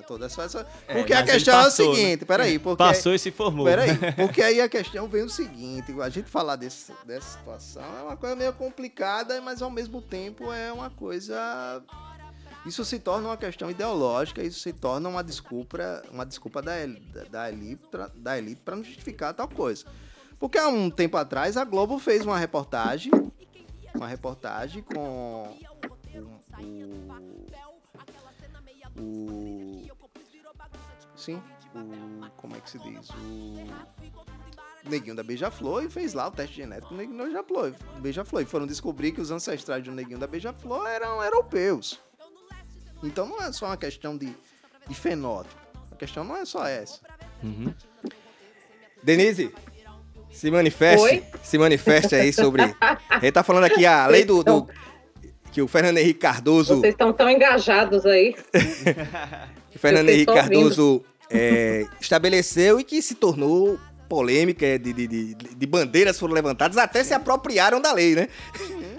toda 0.08 0.26
a 0.26 0.28
sua. 0.28 0.44
essa- 0.44 0.66
É, 0.88 0.94
Porque 0.94 1.12
a 1.14 1.22
questão 1.22 1.62
passou, 1.62 1.86
é 1.86 1.88
o 1.88 1.92
né? 1.92 1.98
seguinte, 2.00 2.24
peraí, 2.24 2.58
porque. 2.58 2.78
Passou 2.82 3.14
e 3.14 3.18
se 3.20 3.30
formou. 3.30 3.64
Peraí, 3.64 3.90
porque 4.16 4.42
aí 4.42 4.60
a 4.60 4.68
questão 4.68 5.06
vem 5.08 5.22
o 5.22 5.28
seguinte: 5.30 5.94
a 6.00 6.08
gente 6.08 6.28
falar 6.28 6.56
desse, 6.56 6.92
dessa 7.06 7.38
situação 7.38 7.84
é 8.00 8.02
uma 8.02 8.16
coisa 8.16 8.34
meio 8.34 8.52
complicada, 8.54 9.40
mas 9.40 9.62
ao 9.62 9.70
mesmo 9.70 10.02
tempo 10.02 10.52
é 10.52 10.72
uma 10.72 10.90
coisa. 10.90 11.82
Isso 12.66 12.84
se 12.84 12.98
torna 12.98 13.28
uma 13.28 13.36
questão 13.36 13.68
ideológica, 13.70 14.42
isso 14.42 14.60
se 14.60 14.72
torna 14.72 15.08
uma 15.08 15.22
desculpa, 15.24 16.02
uma 16.12 16.24
desculpa 16.24 16.62
da, 16.62 16.72
da- 16.86 17.24
da 17.30 17.48
elite, 17.48 17.82
pra- 17.90 18.10
da 18.14 18.38
elite 18.38 18.60
para 18.64 18.76
não 18.76 18.84
justificar 18.84 19.34
tal 19.34 19.48
coisa. 19.48 19.84
Porque 20.42 20.58
há 20.58 20.66
um 20.66 20.90
tempo 20.90 21.16
atrás 21.16 21.56
a 21.56 21.64
Globo 21.64 22.00
fez 22.00 22.26
uma 22.26 22.36
reportagem, 22.36 23.12
uma 23.94 24.08
reportagem 24.08 24.82
com 24.82 25.56
o, 28.98 29.88
sim, 31.14 31.40
o 31.76 32.28
como 32.36 32.56
é 32.56 32.60
que 32.60 32.68
se 32.68 32.78
diz, 32.80 33.08
o 34.84 34.90
Neguinho 34.90 35.14
da 35.14 35.22
Beija-Flor 35.22 35.84
e 35.84 35.88
fez 35.88 36.12
lá 36.12 36.26
o 36.26 36.32
teste 36.32 36.56
genético 36.56 36.92
do 36.92 36.96
Neguinho 36.96 37.18
da 37.18 37.24
Beija-Flor. 37.24 37.74
Beija-Flor. 38.00 38.42
E 38.42 38.44
foram 38.44 38.66
descobrir 38.66 39.12
que 39.12 39.20
os 39.20 39.30
ancestrais 39.30 39.84
do 39.84 39.92
Neguinho 39.92 40.18
da 40.18 40.26
Beija-Flor 40.26 40.88
eram 40.88 41.22
europeus. 41.22 42.00
Então 43.00 43.28
não 43.28 43.40
é 43.40 43.52
só 43.52 43.66
uma 43.66 43.76
questão 43.76 44.18
de, 44.18 44.36
de 44.88 44.94
fenótipo. 44.96 45.54
A 45.92 45.94
questão 45.94 46.24
não 46.24 46.36
é 46.36 46.44
só 46.44 46.66
essa. 46.66 46.98
Uhum. 47.44 47.72
Denise, 49.04 49.54
se 50.32 50.50
manifeste. 50.50 51.04
Oi? 51.04 51.22
Se 51.42 51.58
manifeste 51.58 52.14
aí 52.14 52.32
sobre. 52.32 52.62
Gente 53.20 53.32
tá 53.32 53.42
falando 53.42 53.64
aqui 53.64 53.86
a 53.86 54.06
lei 54.06 54.24
do. 54.24 54.42
do- 54.42 54.68
que 55.52 55.60
o 55.60 55.68
Fernando 55.68 55.98
Henrique 55.98 56.20
Cardoso. 56.20 56.80
Vocês 56.80 56.94
estão 56.94 57.12
tão 57.12 57.28
engajados 57.28 58.06
aí. 58.06 58.34
que 59.70 59.76
o 59.76 59.78
Fernando 59.78 60.08
Henrique. 60.08 60.32
Cardoso 60.32 61.04
é, 61.30 61.84
estabeleceu 62.00 62.80
e 62.80 62.84
que 62.84 63.02
se 63.02 63.14
tornou 63.14 63.78
polêmica, 64.08 64.66
é, 64.66 64.78
de, 64.78 64.92
de, 64.92 65.06
de, 65.06 65.34
de 65.34 65.66
bandeiras 65.66 66.18
foram 66.18 66.34
levantadas, 66.34 66.76
até 66.76 67.02
se 67.02 67.14
apropriaram 67.14 67.80
da 67.80 67.92
lei, 67.92 68.14
né? 68.14 68.28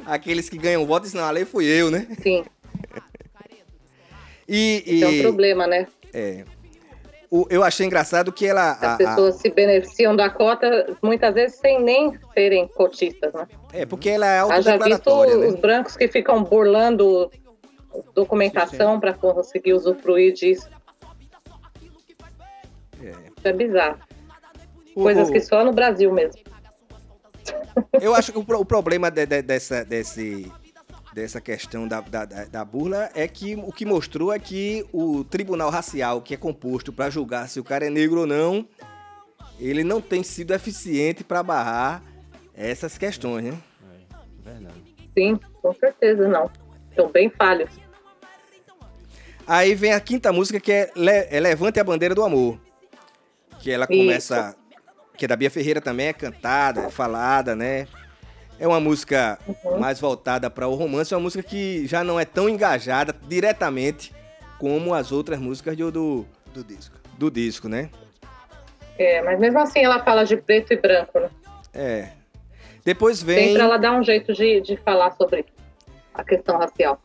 Aqueles 0.06 0.50
que 0.50 0.58
ganham 0.58 0.86
votos 0.88 1.10
dizem, 1.10 1.22
não, 1.22 1.28
a 1.28 1.32
lei 1.32 1.46
fui 1.46 1.66
eu, 1.66 1.92
né? 1.92 2.08
Sim, 2.22 2.44
E, 4.50 4.84
esse 4.86 5.04
é 5.04 5.08
um 5.08 5.12
e 5.12 5.22
problema, 5.22 5.68
né? 5.68 5.88
é, 6.14 6.44
o- 7.42 7.48
eu 7.50 7.64
achei 7.64 7.86
engraçado 7.86 8.32
que 8.32 8.46
ela. 8.46 8.72
As 8.74 8.84
a- 8.84 8.94
a- 8.94 8.98
pessoas 8.98 9.36
se 9.36 9.50
beneficiam 9.50 10.16
da 10.16 10.30
cota, 10.30 10.96
muitas 11.02 11.34
vezes 11.34 11.58
sem 11.58 11.82
nem 11.82 12.18
serem 12.34 12.68
cotistas, 12.68 13.34
né? 13.34 13.48
é, 13.74 13.86
porque 13.86 14.10
ela 14.10 14.26
é 14.28 14.40
Haja 14.40 14.56
visto 14.58 14.70
autodeclaratória, 14.70 15.38
os 15.40 15.54
né? 15.56 15.60
brancos 15.60 15.98
que 15.98 16.08
ficam 16.08 16.44
burlando 16.44 17.32
documentação 18.14 19.00
para 19.00 19.14
conseguir 19.14 19.74
usufruir 19.74 20.34
disso. 20.34 20.68
É. 23.02 23.10
Isso 23.10 23.48
é 23.48 23.54
bizarro. 23.54 23.98
O- 24.96 25.02
Coisas 25.04 25.30
que 25.30 25.40
só 25.42 25.64
no 25.66 25.74
Brasil 25.74 26.12
mesmo. 26.14 26.42
Eu 28.00 28.14
acho 28.14 28.32
que 28.32 28.38
o, 28.38 28.42
o 28.60 28.66
problema 28.66 29.10
de- 29.10 29.26
de- 29.26 29.42
dessa, 29.42 29.84
desse, 29.84 30.52
dessa 31.14 31.40
questão 31.40 31.88
da, 31.88 32.02
da, 32.02 32.26
da- 32.26 32.66
burla 32.66 33.10
é 33.14 33.28
que 33.28 33.56
o 33.56 33.72
que 33.72 33.86
mostrou 33.86 34.34
é 34.34 34.40
que 34.40 34.86
o 34.92 35.24
tribunal 35.24 35.70
racial, 35.70 36.22
que 36.22 36.34
é 36.34 36.38
composto 36.38 36.92
para 36.92 37.10
julgar 37.10 37.48
se 37.50 37.60
o 37.60 37.64
cara 37.64 37.86
é 37.86 37.90
negro 37.90 38.22
ou 38.22 38.28
não, 38.28 38.68
ele 39.60 39.84
não 39.84 40.02
tem 40.02 40.24
sido 40.24 40.54
eficiente 40.54 41.24
para 41.24 41.44
barrar 41.44 42.04
essas 42.56 42.98
questões, 42.98 43.46
né? 43.46 43.58
Sim, 45.18 45.40
com 45.62 45.74
certeza 45.74 46.28
não. 46.28 46.50
Estão 46.90 47.12
bem 47.12 47.30
falhos. 47.30 47.70
Aí 49.46 49.76
vem 49.76 49.94
a 49.94 50.00
quinta 50.00 50.32
música 50.32 50.60
que 50.60 50.72
é, 50.72 50.92
Le- 50.96 51.28
é 51.30 51.40
Levante 51.40 51.80
a 51.80 51.84
Bandeira 51.84 52.16
do 52.16 52.24
Amor. 52.24 52.60
Que 53.60 53.72
ela 53.72 53.86
Isso. 53.90 53.98
começa. 54.00 54.56
Que 55.16 55.26
é 55.26 55.28
da 55.28 55.36
Bia 55.36 55.52
Ferreira 55.52 55.80
também, 55.80 56.08
é 56.08 56.14
cantada, 56.14 56.82
é 56.82 56.90
falada, 56.90 57.56
né? 57.56 57.88
É 58.60 58.68
uma 58.68 58.80
música 58.80 59.38
Uhum. 59.48 59.80
mais 59.80 60.00
voltada 60.00 60.50
para 60.50 60.68
o 60.68 60.76
romance, 60.76 61.14
é 61.14 61.18
uma 61.18 61.24
música 61.24 61.44
que 61.44 61.86
já 61.88 62.04
não 62.04 62.20
é 62.20 62.26
tão 62.26 62.48
engajada 62.48 63.14
diretamente 63.28 64.14
como 64.60 64.94
as 64.94 65.12
outras 65.12 65.40
músicas 65.40 65.76
do, 65.76 65.92
do, 65.92 66.26
Do 66.54 66.64
disco. 66.64 66.96
do 67.18 67.30
disco, 67.32 67.68
né? 67.68 67.90
É, 68.98 69.22
mas 69.24 69.40
mesmo 69.40 69.60
assim 69.60 69.84
ela 69.84 70.04
fala 70.04 70.24
de 70.24 70.38
preto 70.38 70.72
e 70.72 70.78
branco, 70.78 71.20
né? 71.20 71.30
É. 71.74 72.10
Depois 72.86 73.22
vem. 73.24 73.48
Sempre 73.48 73.62
ela 73.64 73.78
dá 73.78 73.92
um 73.92 74.04
jeito 74.04 74.34
de, 74.34 74.62
de 74.62 74.78
falar 74.78 75.12
sobre 75.12 75.46
a 76.14 76.24
questão 76.24 76.58
racial. 76.58 77.02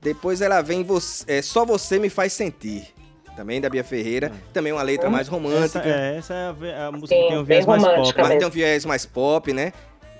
Depois 0.00 0.40
ela 0.42 0.60
vem 0.60 0.82
você, 0.84 1.24
é, 1.38 1.42
Só 1.42 1.64
Você 1.64 1.98
Me 1.98 2.10
Faz 2.10 2.32
Sentir. 2.32 2.88
Também 3.34 3.60
da 3.62 3.70
Bia 3.70 3.82
Ferreira. 3.84 4.30
Também 4.52 4.72
uma 4.72 4.82
letra 4.82 5.08
mais 5.08 5.26
Essa, 5.26 5.30
romântica. 5.36 5.88
é, 5.88 6.16
essa 6.18 6.34
é 6.34 6.74
a, 6.74 6.86
a 6.88 6.92
música 6.92 7.14
Sim, 7.14 7.22
que 7.22 7.28
tem 7.28 7.38
um 7.38 7.44
viés 7.44 7.64
mais 7.66 7.82
pop. 7.82 7.94
romântica 7.94 8.22
Mas 8.22 8.38
tem 8.38 8.46
um 8.46 8.50
viés 8.50 8.84
mais 8.84 9.06
pop, 9.06 9.52
né? 9.54 9.72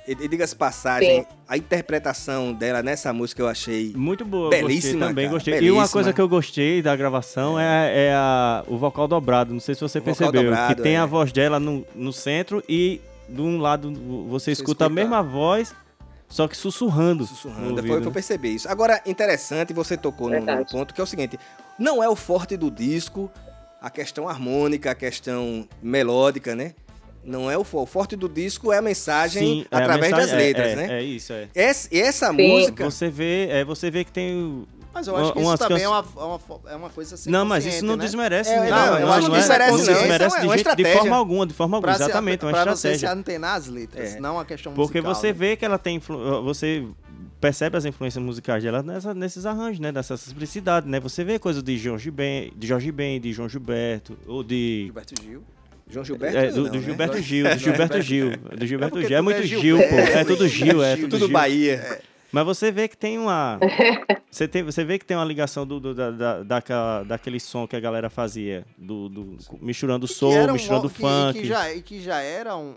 E, 0.06 0.12
e 0.12 0.28
diga-se 0.28 0.56
passagem, 0.56 1.20
Sim. 1.20 1.26
a 1.46 1.56
interpretação 1.56 2.52
dela 2.52 2.82
nessa 2.82 3.12
música 3.12 3.42
eu 3.42 3.48
achei. 3.48 3.92
Muito 3.94 4.24
boa, 4.24 4.50
Belíssima, 4.50 4.92
gostei 4.92 5.08
também, 5.08 5.24
cara, 5.24 5.34
gostei. 5.34 5.54
E 5.54 5.56
belíssima. 5.58 5.80
uma 5.80 5.88
coisa 5.88 6.12
que 6.12 6.20
eu 6.20 6.28
gostei 6.28 6.82
da 6.82 6.96
gravação 6.96 7.58
é, 7.58 8.08
é 8.08 8.14
a, 8.14 8.64
o 8.66 8.76
vocal 8.76 9.06
dobrado, 9.06 9.52
não 9.52 9.60
sei 9.60 9.74
se 9.74 9.80
você 9.80 10.00
O 10.00 10.02
percebeu, 10.02 10.42
dobrado, 10.42 10.74
que 10.74 10.82
tem 10.82 10.96
é. 10.96 10.98
a 10.98 11.06
voz 11.06 11.30
dela 11.30 11.60
no, 11.60 11.86
no 11.94 12.12
centro 12.12 12.62
e 12.68 13.00
de 13.28 13.40
um 13.40 13.58
lado 13.58 13.92
você 14.28 14.50
escuta 14.50 14.86
a 14.86 14.88
mesma 14.88 15.22
voz, 15.22 15.72
só 16.28 16.48
que 16.48 16.56
sussurrando. 16.56 17.24
Sussurrando. 17.24 17.60
no 17.60 17.74
Depois 17.76 17.90
ouvido, 17.90 18.06
eu 18.06 18.10
né? 18.10 18.14
perceber 18.14 18.48
isso. 18.48 18.68
Agora, 18.68 19.00
interessante, 19.06 19.72
você 19.72 19.96
tocou 19.96 20.28
num, 20.28 20.64
ponto 20.64 20.92
que 20.92 21.00
é 21.00 21.04
o 21.04 21.06
seguinte: 21.06 21.38
não 21.78 22.02
é 22.02 22.08
o 22.08 22.16
forte 22.16 22.56
do 22.56 22.70
disco 22.70 23.30
a 23.82 23.90
questão 23.90 24.28
harmônica, 24.28 24.92
a 24.92 24.94
questão 24.94 25.68
melódica, 25.82 26.54
né? 26.54 26.72
Não 27.24 27.50
é 27.50 27.56
o 27.56 27.62
forte. 27.64 27.84
O 27.84 27.86
forte 27.92 28.16
do 28.16 28.28
disco 28.28 28.72
é 28.72 28.78
a 28.78 28.82
mensagem 28.82 29.42
Sim, 29.42 29.66
é 29.70 29.76
a 29.76 29.78
através 29.78 30.10
das 30.10 30.20
mensagem- 30.22 30.34
é- 30.44 30.48
letras, 30.48 30.66
é, 30.72 30.76
né? 30.76 30.98
É 30.98 31.02
isso, 31.02 31.32
é. 31.32 31.48
Essa, 31.54 31.88
e 31.92 32.00
essa 32.00 32.30
Sim. 32.30 32.48
música. 32.48 32.84
Você 32.90 33.08
vê, 33.08 33.46
é, 33.48 33.64
você 33.64 33.90
vê 33.90 34.04
que 34.04 34.10
tem 34.12 34.36
o- 34.36 34.66
Mas 34.94 35.06
eu 35.06 35.16
acho 35.16 35.32
que 35.32 35.38
Umas 35.38 35.54
isso 35.58 35.68
também 35.68 35.84
é 35.84 35.86
canções- 35.86 36.14
uma, 36.14 36.22
é 36.22 36.26
uma, 36.26 36.40
é 36.72 36.76
uma 36.76 36.90
coisa 36.90 37.16
sem 37.16 37.32
Não, 37.32 37.46
mas 37.46 37.64
isso 37.64 37.82
não 37.84 37.96
né? 37.96 38.04
desmerece. 38.04 38.50
É, 38.50 38.56
não, 38.56 38.64
não, 38.68 38.98
eu 38.98 39.06
não, 39.06 39.12
acho 39.12 39.22
que 39.22 39.28
não 39.28 39.36
é- 39.36 39.38
desmerece 39.38 39.70
não 39.70 39.78
não, 39.78 39.84
desmerece 39.86 40.26
isso 40.26 40.36
é 40.36 40.40
de, 40.40 40.46
uma 40.46 40.54
jeito- 40.54 40.76
de 40.76 40.82
estratégia. 40.82 40.98
forma 41.00 41.16
alguma, 41.16 41.46
de 41.46 41.54
forma 41.54 41.76
alguma. 41.78 41.94
Pra, 41.96 42.04
Exatamente, 42.04 42.42
é 42.42 42.46
uma 42.46 42.52
pra 42.52 42.64
você 42.74 42.88
se 42.88 42.94
estratégia. 42.96 43.20
antenar 43.20 43.56
as 43.56 43.66
letras, 43.68 44.14
É. 44.16 44.20
não 44.20 44.38
a 44.38 44.44
questão 44.44 44.72
Porque 44.74 45.00
musical. 45.00 45.14
você 45.14 45.28
né? 45.28 45.32
vê 45.32 45.56
que 45.56 45.64
ela 45.64 45.78
tem 45.78 45.96
influ... 45.96 46.42
você 46.42 46.84
percebe 47.40 47.76
as 47.76 47.84
influências 47.86 48.22
musicais 48.22 48.62
dela 48.62 48.82
nessa- 48.82 49.14
nesses 49.14 49.46
arranjos, 49.46 49.80
né, 49.80 49.90
dessa 49.90 50.16
simplicidade, 50.16 50.86
né? 50.88 51.00
Você 51.00 51.24
vê 51.24 51.38
coisas 51.38 51.62
de 51.62 51.76
Jorge 51.78 52.10
Ben, 52.10 52.52
de 52.54 52.66
Jorge 52.66 52.92
Ben, 52.92 53.18
de 53.20 53.32
João 53.32 53.48
Gilberto, 53.48 54.16
ou 54.26 54.44
de 54.44 54.82
Gilberto 54.84 55.14
Gil. 55.22 55.42
João 55.88 56.04
Gilberto. 56.04 56.36
é, 56.38 56.50
do, 56.50 56.62
não, 56.62 56.70
do 56.70 56.76
né? 56.78 56.82
Gilberto 56.84 57.20
Gil, 57.20 57.48
do 57.48 57.58
Gilberto 57.58 58.00
Gil, 58.00 58.30
do 58.36 58.66
Gilberto 58.66 59.00
Gil. 59.02 59.16
É 59.18 59.20
muito 59.20 59.40
é 59.40 59.46
Gil, 59.46 59.60
Gilberto, 59.60 59.94
pô. 59.94 60.00
É 60.18 60.24
tudo 60.24 60.48
Gil, 60.48 60.82
é 60.82 60.96
Gil, 60.96 61.04
tudo 61.04 61.10
Tudo 61.18 61.26
Gil. 61.26 61.32
Bahia. 61.32 62.00
Mas 62.30 62.46
você 62.46 62.72
vê 62.72 62.88
que 62.88 62.96
tem 62.96 63.18
uma. 63.18 63.58
Você, 64.32 64.48
tem, 64.48 64.62
você 64.62 64.82
vê 64.82 64.98
que 64.98 65.04
tem 65.04 65.14
uma 65.14 65.26
ligação 65.26 65.66
do, 65.66 65.78
do- 65.78 65.94
da, 65.94 66.10
da, 66.10 66.42
daquela- 66.42 67.02
daquele 67.02 67.38
som 67.38 67.66
que 67.68 67.76
a 67.76 67.80
galera 67.80 68.08
fazia, 68.08 68.64
do, 68.78 69.06
do- 69.10 69.36
misturando 69.60 70.06
Que 70.08 70.14
soul, 70.14 70.32
era 70.34 70.50
um 70.50 70.54
misturando 70.54 70.84
mo- 70.84 70.88
que- 70.90 71.00
funk. 71.02 71.40
Que 71.42 71.46
já, 71.46 71.70
e 71.74 71.82
que 71.82 72.00
já 72.00 72.18
era 72.22 72.56
um, 72.56 72.72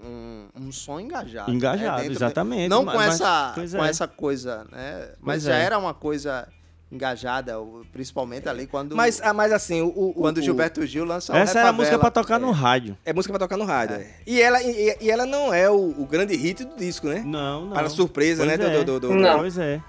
um, 0.57 0.63
um 0.67 0.71
som 0.73 0.99
engajado. 0.99 1.49
né? 1.49 1.55
Engajado, 1.55 2.01
Dentro- 2.01 2.13
exatamente. 2.17 2.67
Não 2.67 2.83
mas- 2.83 2.93
com, 2.93 2.99
mas- 3.01 3.13
essa, 3.21 3.51
pois 3.55 3.71
com 3.73 3.85
é. 3.85 3.89
essa 3.89 4.05
coisa, 4.05 4.65
né? 4.69 5.11
Mas 5.21 5.35
Pois 5.35 5.43
já 5.43 5.55
é. 5.57 5.61
era 5.63 5.77
uma 5.79 5.93
coisa 5.93 6.45
engajada, 6.91 7.60
o- 7.60 7.84
principalmente 7.91 8.48
ali 8.48 8.67
quando, 8.67 8.95
Mas, 8.95 9.19
ah, 9.24 9.34
mas 9.34 9.52
assim, 9.52 9.82
o, 9.82 9.88
o- 9.88 10.13
quando 10.13 10.38
o- 10.38 10.41
Gilberto 10.41 10.86
Gil 10.86 11.04
lançou 11.04 11.36
Essa 11.36 11.60
era 11.60 11.69
a 11.69 11.74
música 11.74 11.98
pra 12.00 12.12
tocar 12.12 12.36
tocar 12.36 12.39
no 12.39 12.52
rádio. 12.52 12.98
É 13.04 13.12
música 13.12 13.34
pra 13.34 13.39
tocar 13.39 13.58
no 13.58 13.65
rádio. 13.65 13.95
é. 13.98 14.08
E, 14.26 14.41
ela, 14.41 14.62
e, 14.62 14.95
e 15.02 15.10
ela 15.12 15.26
não 15.26 15.54
é 15.54 15.69
o, 15.69 15.76
o 15.98 16.06
grande 16.06 16.36
hit 16.36 16.63
do 16.63 16.76
disco, 16.76 17.08
né? 17.08 17.24
Não, 17.26 17.65
não. 17.65 17.74
Para 17.74 17.89
surpresa, 17.89 18.45
Pois 18.45 18.58
né? 18.60 18.65
é. 18.65 18.69
Do, 18.69 18.84
do, 18.86 19.00
do- 19.00 19.08
do- 19.10 19.15
Não. 19.15 19.39
Pois 19.39 19.58
é. 19.58 19.82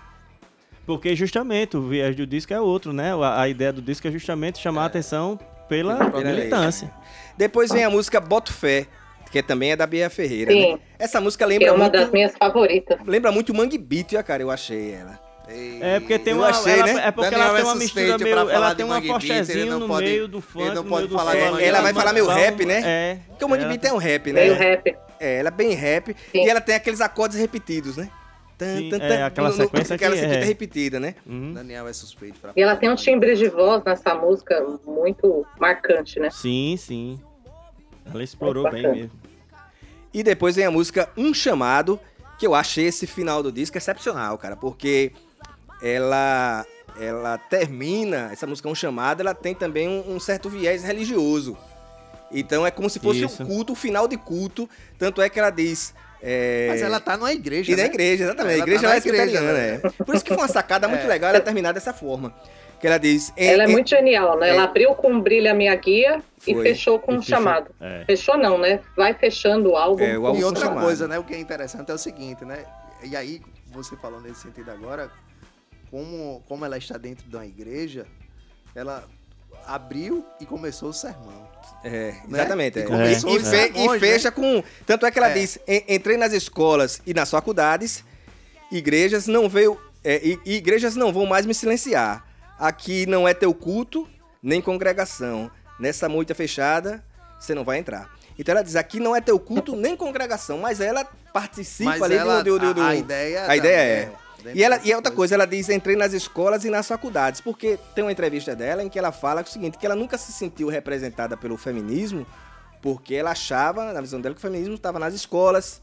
Porque 0.87 1.15
justamente 1.17 1.77
o 1.77 1.83
viés 1.89 2.15
do 2.17 2.27
disco 2.27 2.53
é 2.55 2.61
outro, 2.61 2.93
né? 2.93 3.13
A, 3.15 3.43
a 3.43 3.49
ideia 3.49 3.73
do 3.73 3.83
disco 3.83 4.07
é 4.07 4.11
justamente 4.11 4.59
chamar 4.59 4.85
a 4.85 4.87
atenção 4.87 5.39
pela 5.69 5.97
Pela 5.97 6.19
lei. 6.23 6.33
militância. 6.33 6.91
Depois 7.37 7.71
vem 7.73 7.85
a 7.85 7.91
música 7.91 8.21
Boto 8.21 8.53
Fé, 8.53 8.87
que 9.33 9.43
também 9.43 9.73
é 9.73 9.77
da 9.77 9.85
Bia 9.87 10.09
Ferreira. 10.09 10.53
Sim. 10.53 10.73
né? 10.75 10.79
Essa 10.99 11.21
música 11.21 11.45
Que 11.45 11.49
lembra 11.51 11.69
é 11.69 11.73
uma 11.73 11.79
muito. 11.85 11.93
das 11.93 12.11
minhas 12.11 12.33
favoritas. 12.39 12.99
Lembra 13.05 13.33
muito 13.33 13.53
Mangue 13.53 13.77
Beat, 13.79 14.13
cara, 14.25 14.43
eu 14.43 14.51
achei 14.51 14.93
ela. 14.93 15.19
É 15.49 16.01
porque 16.01 16.19
tem 16.19 16.33
Eu 16.33 16.41
uma. 16.41 16.49
achei, 16.49 16.73
ela- 16.73 16.87
né? 16.93 17.07
É 17.07 17.11
porque 17.13 17.31
Daniel 17.31 17.49
ela 17.49 17.55
tem 17.57 17.61
é 17.61 17.65
uma 17.69 17.75
mistura 17.77 18.05
meio. 18.05 18.19
pra 18.19 18.29
Ela 18.31 18.53
falar 18.53 18.75
tem 18.75 18.85
uma 18.85 19.01
não 19.71 19.79
no 19.81 19.87
pode- 19.87 20.07
meio 20.07 20.27
do 20.29 20.41
funk, 20.41 20.65
ele 20.67 20.75
não 20.75 20.85
pode 20.85 21.07
do 21.07 21.15
falar 21.17 21.31
ali, 21.33 21.41
Mangue 21.53 21.65
Ela 21.65 21.81
vai 21.83 21.95
falar 21.95 22.13
meio 22.13 22.27
rap, 22.27 22.65
né? 22.67 22.83
É. 22.85 23.19
Porque 23.29 23.45
o 23.45 23.49
Mangue 23.49 23.63
Ela 23.63 23.73
Beat 23.73 23.85
é 23.85 23.93
um 23.93 23.97
rap, 23.97 24.33
né? 24.33 24.41
Meio 24.41 24.55
rap. 24.55 24.97
É, 25.21 25.39
ela 25.39 25.49
é 25.49 25.51
bem 25.53 25.71
rap. 25.75 26.17
Sim. 26.33 26.45
E 26.45 26.49
ela 26.49 26.61
tem 26.61 26.75
aqueles 26.75 27.01
acordes 27.01 27.39
repetidos, 27.39 27.97
né? 27.97 28.11
Tan, 28.59 28.77
Sim, 28.79 28.89
tan, 28.91 28.97
é, 29.03 29.23
aquela 29.23 29.51
no- 29.51 29.57
no- 29.57 29.63
sequência 29.65 29.95
aquela 29.95 30.15
que 30.15 30.21
sequência 30.21 30.43
é. 30.43 30.45
repetida, 30.47 30.99
né? 30.99 31.15
Uhum. 31.27 31.53
Daniel 31.53 31.87
é 31.87 31.93
suspeito 31.93 32.39
pra 32.41 32.53
E 32.57 32.63
ela 32.63 32.75
tem 32.75 32.89
um 32.91 32.95
timbre 32.97 33.37
de 33.37 33.49
voz 33.49 33.85
nessa 33.85 34.15
música 34.15 34.61
muito 34.85 35.47
marcante, 35.61 36.19
né? 36.19 36.31
Sim, 36.31 36.75
sim. 36.79 37.21
Ela 38.13 38.23
explorou 38.25 38.69
bem 38.71 38.83
mesmo. 38.83 39.11
E 40.13 40.23
depois 40.23 40.57
vem 40.57 40.65
a 40.65 40.71
música 40.71 41.09
Um 41.17 41.35
Chamado, 41.35 42.01
que 42.39 42.47
eu 42.47 42.55
achei 42.55 42.87
esse 42.87 43.07
final 43.07 43.43
do 43.43 43.53
disco 43.53 43.77
excepcional, 43.77 44.39
cara, 44.39 44.57
porque 44.57 45.13
ela 45.83 46.65
ela 46.99 47.37
termina, 47.37 48.31
essa 48.33 48.47
música 48.47 48.69
Um 48.71 48.75
Chamado, 48.75 49.21
ela 49.21 49.35
tem 49.35 49.55
também 49.55 49.87
um, 49.87 50.15
um 50.15 50.19
certo 50.21 50.49
viés 50.49 50.83
religioso. 50.83 51.57
Então 52.33 52.67
é 52.67 52.71
como 52.71 52.89
se 52.89 52.99
fosse 52.99 53.23
Isso. 53.25 53.43
um 53.43 53.47
culto, 53.47 53.73
o 53.75 53.77
final 53.77 54.09
de 54.09 54.17
culto, 54.17 54.69
tanto 54.99 55.21
é 55.21 55.29
que 55.29 55.39
ela 55.39 55.51
diz... 55.51 55.95
é, 56.23 56.69
Mas 56.71 56.81
ela 56.83 56.99
tá 56.99 57.17
numa 57.19 57.33
igreja, 57.33 57.71
E 57.71 57.77
na 57.77 57.83
né? 57.83 57.89
igreja, 57.89 58.25
exatamente. 58.25 58.55
Ela 58.55 58.63
a 58.63 58.67
igreja 58.67 58.83
tá 58.83 58.89
na 58.89 58.97
é 58.97 59.01
presbiteriana, 59.01 59.51
igreja, 59.51 59.81
é. 59.99 60.05
Por 60.05 60.15
isso 60.15 60.25
que 60.25 60.31
foi 60.35 60.39
uma 60.43 60.49
sacada 60.49 60.89
muito 60.89 61.03
É. 61.05 61.07
legal 61.07 61.31
ela 61.31 61.41
terminar 61.41 61.73
dessa 61.73 61.93
forma. 61.93 62.35
Que 62.81 62.87
ela 62.87 62.99
diz... 62.99 63.31
Ela 63.37 63.65
é 63.65 63.67
muito 63.67 63.91
genial, 63.91 64.39
né? 64.39 64.49
é. 64.49 64.51
Ela 64.53 64.65
abriu 64.65 64.95
com 64.95 65.21
Brilha 65.21 65.53
Minha 65.55 65.75
Guia 65.77 66.23
e 66.47 66.55
Foi. 66.55 66.63
fechou 66.63 66.99
com 66.99 67.13
E 67.13 67.17
um 67.19 67.23
fechou- 67.23 67.37
chamado. 67.39 67.71
É. 67.79 68.05
Fechou 68.07 68.39
não, 68.39 68.57
né? 68.59 68.81
Vai 68.97 69.13
fechando 69.13 69.71
o 69.73 69.77
álbum. 69.77 70.03
É, 70.03 70.19
o 70.19 70.27
álbum 70.27 70.41
E 70.41 70.45
outra 70.45 70.65
chamado. 70.65 70.83
coisa, 70.85 71.07
né? 71.07 71.19
O 71.19 71.25
que 71.25 71.35
é 71.35 71.39
interessante 71.39 71.91
é 71.91 71.95
o 71.95 71.99
seguinte, 71.99 72.43
né? 72.45 72.65
E 73.05 73.15
aí, 73.15 73.41
você 73.71 73.95
falou 73.97 74.21
nesse 74.21 74.41
sentido 74.41 74.71
agora, 74.71 75.11
como, 75.91 76.43
como 76.49 76.65
ela 76.65 76.77
está 76.79 76.97
dentro 76.99 77.29
de 77.29 77.37
uma 77.37 77.47
igreja, 77.47 78.07
ela 78.75 79.05
abriu 79.67 80.25
e 80.41 80.47
começou 80.47 80.91
o 80.91 80.93
sermão. 80.93 81.49
É, 81.85 82.13
né? 82.29 82.41
exatamente. 82.41 82.79
E 82.79 82.83
é. 82.83 83.13
E, 83.13 83.41
fe- 83.41 83.73
e 83.75 83.99
fecha 84.01 84.29
né? 84.31 84.35
com. 84.35 84.63
Tanto 84.87 85.07
é 85.07 85.11
que 85.11 85.19
ela 85.19 85.31
É. 85.31 85.35
diz: 85.35 85.59
"En- 85.67 85.85
entrei 85.89 86.17
nas 86.17 86.33
escolas 86.33 87.01
e 87.07 87.13
nas 87.15 87.31
faculdades, 87.31 88.05
igrejas 88.71 89.27
não 89.27 89.49
veio. 89.49 89.81
é, 90.05 90.21
e- 90.25 90.41
igrejas 90.45 90.95
não 90.95 91.13
vão 91.13 91.27
mais 91.27 91.45
me 91.47 91.53
silenciar. 91.55 92.25
Aqui 92.59 93.07
não 93.07 93.27
é 93.27 93.35
teu 93.35 93.53
culto, 93.53 94.09
nem 94.43 94.61
congregação. 94.63 95.51
Nessa 95.81 96.09
moita 96.09 96.33
fechada, 96.35 97.03
você 97.41 97.55
não 97.55 97.65
vai 97.65 97.79
entrar. 97.79 98.09
Então 98.39 98.53
ela 98.55 98.63
diz: 98.63 98.77
aqui 98.77 99.01
não 99.01 99.17
é 99.17 99.21
teu 99.21 99.39
culto, 99.39 99.75
nem 99.75 99.97
congregação, 99.97 100.59
mas 100.59 100.81
ela 100.81 101.05
participa 101.33 101.91
Mas 101.91 102.03
ali 102.03 102.15
ela, 102.15 102.43
do, 102.43 102.59
do, 102.59 102.75
do- 102.75 102.81
a, 102.81 102.89
a 102.89 102.95
ideia... 102.95 103.51
a 103.51 103.57
ideia 103.57 104.05
também, 104.07 104.15
é. 104.23 104.26
Dentro 104.47 104.59
E, 104.59 104.63
ela, 104.63 104.81
e 104.85 104.95
outra 104.95 105.13
coisa, 105.13 105.35
ela 105.35 105.47
diz, 105.47 105.69
entrei 105.69 105.97
nas 105.97 106.13
escolas 106.13 106.65
e 106.65 106.71
nas 106.71 106.87
faculdades, 106.87 107.41
porque 107.41 107.79
tem 107.95 108.05
uma 108.05 108.13
entrevista 108.13 108.55
dela 108.55 108.83
em 108.83 108.89
que 108.89 108.99
ela 108.99 109.13
fala 109.13 109.43
o 109.43 109.47
seguinte, 109.47 109.79
que 109.79 109.87
ela 109.87 109.97
nunca 109.97 110.17
se 110.17 110.33
sentiu 110.33 110.69
representada 110.69 111.37
pelo 111.37 111.57
feminismo, 111.57 112.27
porque 112.81 113.15
ela 113.15 113.33
achava, 113.33 113.93
na 113.93 114.01
visão 114.01 114.21
dela, 114.21 114.35
que 114.35 114.39
o 114.39 114.43
feminismo 114.43 114.75
estava 114.75 114.99
nas 114.99 115.13
escolas, 115.15 115.83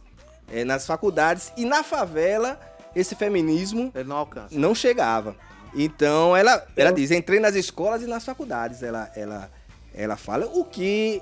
eh, 0.52 0.64
nas 0.64 0.88
faculdades, 0.88 1.52
e 1.58 1.66
na 1.66 1.84
favela, 1.84 2.60
esse 2.96 3.16
feminismo 3.16 3.92
Ele 3.94 4.08
não 4.08 4.18
alcança. 4.18 4.58
não 4.58 4.74
chegava. 4.74 5.36
Então, 5.76 6.38
ela, 6.38 6.66
ela 6.78 6.92
diz, 6.92 7.12
entrei 7.12 7.40
nas 7.40 7.56
escolas 7.56 8.04
e 8.04 8.08
nas 8.08 8.24
faculdades, 8.24 8.84
ela, 8.84 9.12
ela, 9.16 9.52
ela 9.94 10.16
fala, 10.16 10.46
o 10.46 10.64
que, 10.64 11.22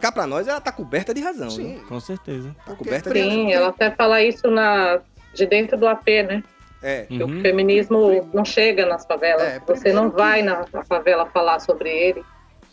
cá 0.00 0.12
pra 0.12 0.26
nós, 0.26 0.46
ela 0.46 0.60
tá 0.60 0.70
coberta 0.70 1.12
de 1.12 1.20
razão, 1.20 1.48
né? 1.48 1.50
Sim. 1.50 1.82
Com 1.88 1.98
certeza. 2.00 2.54
Tá 2.64 2.74
coberta 2.76 3.10
de 3.12 3.20
razão. 3.20 3.34
Sim, 3.34 3.52
ela 3.52 3.68
até 3.68 3.90
fala 3.90 4.22
isso 4.22 4.48
na, 4.48 5.00
de 5.34 5.46
dentro 5.46 5.76
do 5.76 5.88
AP, 5.88 6.06
né? 6.28 6.42
É, 6.86 7.06
Que 7.06 7.22
Uhum. 7.22 7.38
o 7.38 7.42
feminismo 7.42 8.28
não 8.34 8.44
chega 8.44 8.84
nas 8.86 9.06
favelas. 9.06 9.42
É, 9.42 9.58
Você 9.60 9.92
não 9.92 10.10
que- 10.10 10.16
vai 10.18 10.42
na, 10.42 10.66
na 10.72 10.84
favela 10.84 11.24
falar 11.30 11.58
sobre 11.60 11.88
ele. 11.88 12.22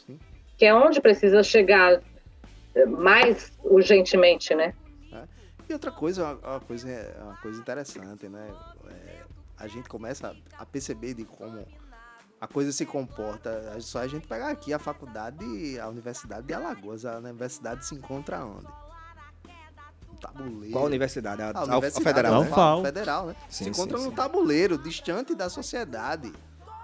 Sim. 0.05 0.20
Que 0.57 0.66
é 0.66 0.74
onde 0.74 0.99
precisa 0.99 1.41
chegar 1.41 2.01
mais 2.88 3.51
urgentemente, 3.64 4.53
né? 4.55 4.74
E 5.70 5.74
outra 5.74 5.91
coisa, 5.91 6.24
uma, 6.26 6.34
uma 6.51 6.59
coisa, 6.59 6.88
uma 7.22 7.38
coisa 7.38 7.59
interessante, 7.62 8.28
né? 8.28 8.49
É, 8.89 9.22
a 9.57 9.68
gente 9.68 9.88
começa 9.88 10.36
a, 10.57 10.64
a 10.64 10.66
perceber 10.66 11.14
de 11.14 11.24
como 11.24 11.66
a 12.41 12.47
coisa 12.47 12.74
se 12.74 12.86
comporta. 12.86 13.72
É 13.78 13.80
só 13.80 13.99
a 13.99 14.07
gente 14.07 14.28
pegar 14.28 14.49
aqui 14.49 14.74
a 14.74 14.80
faculdade, 14.80 15.80
a 15.80 15.88
Universidade 15.88 16.45
de 16.47 16.53
Alagoas. 16.53 17.05
A 17.05 17.18
universidade 17.20 17.86
se 17.86 17.95
encontra 17.95 18.43
onde? 18.43 18.68
Tabuleiro. 20.22 20.72
qual 20.72 20.86
universidade? 20.86 21.41
A, 21.41 21.45
A 21.45 21.49
a- 21.49 21.59
a 21.61 21.63
universidade, 21.63 22.03
federal, 22.03 22.41
né? 22.41 22.49
falo, 22.49 22.51
UFAL. 22.51 22.82
federal, 22.84 23.26
né? 23.28 23.36
Sim, 23.49 23.63
se 23.65 23.69
encontra 23.72 23.97
sim, 23.97 24.03
no 24.05 24.09
sim. 24.11 24.15
tabuleiro, 24.15 24.78
distante 24.78 25.34
da 25.36 25.49
sociedade. 25.49 26.32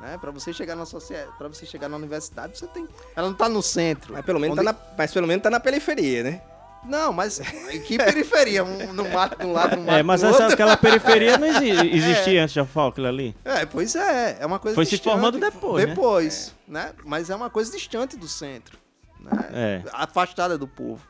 Né? 0.01 0.17
Para 0.19 0.29
você 0.31 0.53
chegar 0.53 0.75
na 0.75 0.85
sociedade, 0.85 1.31
para 1.37 1.47
você 1.47 1.65
chegar 1.65 1.89
na 1.89 1.97
universidade, 1.97 2.57
você 2.57 2.67
tem. 2.67 2.87
Ela 3.15 3.27
não 3.29 3.35
tá 3.35 3.49
no 3.49 3.63
centro. 3.63 4.13
Mas 4.13 4.23
pelo, 4.25 4.39
menos 4.39 4.55
Onde- 4.57 4.65
tá 4.65 4.71
na, 4.73 4.79
mas 4.97 5.11
pelo 5.11 5.25
menos 5.27 5.41
tá 5.43 5.49
na 5.49 5.59
periferia, 5.59 6.23
né? 6.23 6.41
Não, 6.85 7.11
mas 7.11 7.39
em 7.71 7.81
que 7.81 7.97
periferia? 7.97 8.63
Um 8.63 8.93
no 8.93 9.09
mato 9.09 9.37
de 9.39 9.45
um 9.45 9.51
lado, 9.51 9.75
no 9.75 9.81
mato 9.81 9.97
É, 9.97 10.03
mas 10.03 10.23
essa, 10.23 10.33
outro. 10.43 10.53
aquela 10.53 10.77
periferia 10.77 11.37
não 11.37 11.47
exi- 11.47 11.71
existia 11.97 12.43
antes 12.43 12.53
de 12.53 12.63
FAO, 12.71 12.89
aquilo 12.89 13.07
ali. 13.07 13.35
É, 13.43 13.65
pois 13.65 13.95
é, 13.95 14.37
é 14.39 14.45
uma 14.45 14.59
coisa 14.59 14.75
Foi 14.75 14.85
se 14.85 14.91
distante. 14.91 15.13
formando 15.13 15.39
depois, 15.39 15.83
né? 15.83 15.89
Depois, 15.95 16.53
né? 16.67 16.93
Mas 17.03 17.29
é 17.31 17.35
uma 17.35 17.49
coisa 17.49 17.71
distante 17.71 18.15
do 18.15 18.27
centro, 18.27 18.77
né? 19.19 19.49
É. 19.51 19.81
Afastada 19.91 20.57
do 20.59 20.67
povo. 20.67 21.01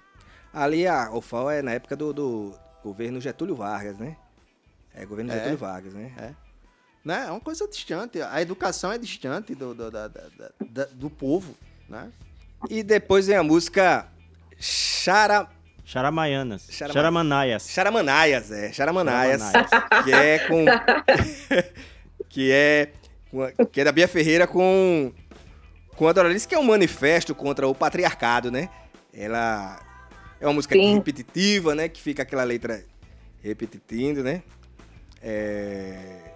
Ali 0.58 0.88
a 0.88 1.12
UFAO 1.12 1.49
é 1.49 1.62
na 1.62 1.72
época 1.74 1.95
do, 1.95 2.12
do 2.14 2.53
governo 2.84 3.20
Getúlio 3.22 3.55
Vargas, 3.55 3.97
né? 3.97 4.18
É, 4.93 5.05
governo 5.05 5.32
É. 5.32 5.36
Getúlio 5.36 5.58
Vargas, 5.58 5.93
né? 5.93 6.36
Né? 7.05 7.26
É 7.28 7.32
uma 7.32 7.39
coisa 7.39 7.68
distante. 7.68 8.22
A 8.22 8.41
educação 8.41 8.91
é 8.91 8.97
distante 8.97 9.53
do, 9.55 9.74
do, 9.74 9.89
da- 9.91 10.08
da- 10.08 10.24
da- 10.60 10.88
do 10.91 11.10
povo, 11.10 11.55
né? 11.88 12.10
E 12.70 12.82
depois 12.84 13.28
vem 13.28 13.36
a 13.38 13.43
música 13.43 14.08
Chara, 14.60 15.47
Charamaianas. 15.86 16.68
Charama- 16.70 16.93
Charamanaias. 16.93 17.70
Charamanaias, 17.70 18.51
é, 18.51 18.74
Charamanaias, 18.74 19.41
Charamanaias. 19.41 20.03
que 20.03 20.12
é 20.12 20.39
com 20.39 20.66
que 22.28 22.51
é 22.51 22.91
que 23.72 23.82
é 23.82 23.84
da 23.84 23.91
Bia 23.91 24.08
Ferreira 24.08 24.47
com 24.47 25.14
com 25.95 26.08
a 26.08 26.14
Doralice, 26.14 26.47
que 26.47 26.55
é 26.55 26.60
um 26.60 26.64
manifesto 26.64 27.34
contra 27.34 27.68
o 27.68 27.74
patriarcado, 27.76 28.51
né? 28.51 28.70
Ela 29.14 29.80
é 30.40 30.46
uma 30.46 30.54
música 30.54 30.76
Sim. 30.76 30.96
repetitiva, 30.96 31.74
né? 31.74 31.90
Que 31.90 32.02
fica 32.02 32.24
aquela 32.24 32.44
letra 32.44 32.84
repetindo, 33.42 34.24
né? 34.24 34.44
É... 35.22 36.28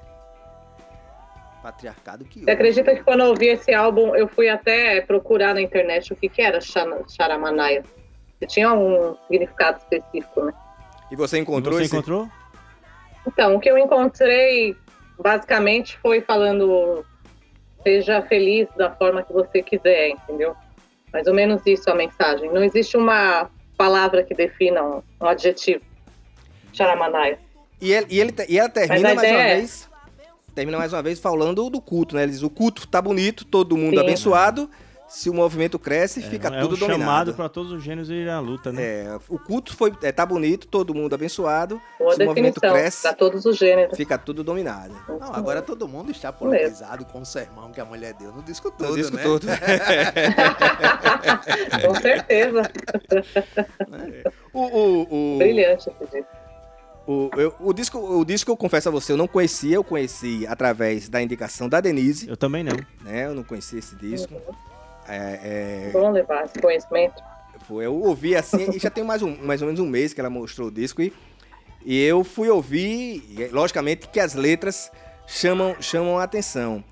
Patriarcado 1.62 2.26
que 2.26 2.44
Você 2.44 2.52
acredita 2.52 2.96
que 2.96 3.04
quando 3.04 3.20
eu 3.20 3.28
ouvi 3.28 3.48
esse 3.48 3.72
álbum, 3.72 4.16
eu 4.16 4.28
fui 4.28 4.50
até 4.50 5.02
procurar 5.02 5.54
na 5.54 5.62
internet 5.62 6.12
o 6.12 6.16
que, 6.16 6.28
que 6.28 6.42
era 6.42 6.60
Charamanaia? 6.60 7.84
Que 8.40 8.48
tinha 8.48 8.74
um 8.74 9.16
significado 9.28 9.78
específico, 9.78 10.44
né? 10.44 10.54
E 11.12 11.16
você 11.16 11.38
encontrou 11.38 11.76
Você 11.76 11.84
esse? 11.84 11.96
encontrou? 11.96 12.28
Então, 13.28 13.56
o 13.56 13.60
que 13.60 13.70
eu 13.70 13.78
encontrei 13.78 14.76
basicamente 15.20 16.00
foi 16.00 16.22
falando 16.22 17.06
seja 17.84 18.22
feliz 18.24 18.68
da 18.76 18.92
forma 18.92 19.22
que 19.22 19.34
você 19.34 19.62
quiser, 19.62 20.10
entendeu? 20.10 20.56
Mais 21.14 21.28
ou 21.28 21.34
menos 21.34 21.62
isso 21.66 21.90
a 21.92 21.96
mensagem. 21.96 22.52
Não 22.52 22.64
existe 22.64 22.98
uma 22.98 23.50
palavra 23.82 24.24
que 24.24 24.36
defina 24.36 24.84
um, 24.84 25.02
um 25.20 25.28
adjetivo. 25.28 25.82
Charamanaia. 26.72 27.40
E, 27.82 27.92
ele, 27.92 28.06
e, 28.10 28.20
ele, 28.20 28.34
e 28.48 28.60
ela 28.60 28.70
termina 28.70 29.16
mais 29.16 29.32
uma 29.32 29.42
é- 29.42 29.56
vez. 29.56 29.90
Termina 30.54 30.78
mais 30.78 30.94
uma 30.94 31.02
vez 31.02 31.20
falando 31.20 31.70
do 31.70 31.82
culto, 31.82 32.16
né? 32.16 32.24
Ele 32.24 32.32
diz: 32.32 32.44
o 32.44 32.50
culto 32.50 32.88
tá 32.88 33.02
bonito, 33.02 33.44
todo 33.46 33.76
mundo 33.76 33.96
Sim. 33.96 34.02
abençoado. 34.02 34.70
Se 35.14 35.30
o 35.30 35.34
movimento 35.34 35.78
cresce, 35.78 36.22
fica 36.22 36.48
é 36.48 36.62
tudo 36.62 36.76
um 36.76 36.78
chamado 36.78 36.94
dominado. 36.96 37.34
para 37.34 37.50
todos 37.50 37.74
os 37.74 37.84
gênios 37.84 38.10
irem 38.10 38.30
à 38.30 38.40
luta, 38.40 38.72
né? 38.72 38.82
É, 38.82 39.20
o 39.28 39.38
culto 39.38 39.76
foi, 39.76 39.92
é, 40.02 40.10
tá 40.12 40.26
bonito, 40.26 40.68
todo 40.68 40.96
mundo 40.96 41.14
abençoado. 41.14 41.82
Boa 42.00 42.16
se 42.16 42.24
o 42.24 42.26
movimento 42.28 42.62
cresce, 42.62 43.02
para 43.02 43.14
todos 43.14 43.46
os 43.46 43.58
gêneros. 43.58 43.98
fica 43.98 44.18
tudo 44.18 44.42
dominado. 44.42 44.94
Não, 45.10 45.36
agora 45.36 45.62
todo 45.62 45.86
mundo 45.86 46.12
está 46.12 46.32
politizado 46.32 47.04
com 47.04 47.20
o 47.22 47.26
sermão 47.26 47.72
que 47.72 47.82
a 47.82 47.86
mulher 47.86 48.14
deu 48.14 48.32
no 48.32 48.42
disco 48.42 48.72
todo, 48.72 48.92
No 48.92 48.96
disco 48.96 49.18
né? 49.18 49.24
todo. 49.24 49.48
Com 51.88 51.96
certeza. 52.02 52.62
o, 54.54 54.60
o, 54.62 55.36
o, 55.36 55.38
Brilhante 55.40 55.90
esse 55.90 56.06
disco. 56.12 56.28
o, 57.06 57.30
eu- 57.36 57.54
o 57.60 57.74
disco, 57.74 57.98
o 58.00 58.24
disco, 58.26 58.52
eu 58.52 58.58
confesso 58.58 58.88
a 58.88 58.92
você, 58.92 59.12
eu 59.12 59.18
não 59.18 59.28
conhecia, 59.28 59.76
eu 59.76 59.84
conheci 59.84 60.46
através 60.48 61.10
da 61.10 61.22
indicação 61.22 61.68
da 61.68 61.82
Denise, 61.82 62.30
Eu 62.30 62.38
também 62.38 62.64
não. 62.64 62.78
né? 63.04 63.26
Eu 63.26 63.36
não 63.36 63.44
conhecia 63.44 63.80
esse 63.80 63.96
disco. 63.96 64.34
É, 65.12 65.88
é, 65.88 65.90
Bom 65.92 66.12
levar 66.12 66.46
esse 66.46 66.60
conhecimento. 66.60 67.22
Foi, 67.68 67.86
eu 67.86 67.96
ouvi 67.96 68.36
assim, 68.36 68.70
e 68.76 68.80
já 68.80 68.90
tem 68.90 69.04
mais, 69.04 69.22
um, 69.22 69.36
mais 69.38 69.62
ou 69.62 69.68
menos 69.68 69.80
um 69.80 69.88
mês 69.88 70.14
que 70.14 70.20
ela 70.20 70.30
mostrou 70.30 70.70
o 70.70 70.72
disco, 70.72 71.02
e, 71.02 71.14
e 71.86 72.02
eu 72.02 72.24
fui 72.24 72.50
ouvir, 72.50 73.24
e, 73.30 73.48
logicamente 73.52 74.08
que 74.08 74.20
as 74.20 74.34
letras 74.34 74.92
chamam, 75.28 75.76
chamam 75.82 76.18
a 76.18 76.24
atenção. 76.24 76.84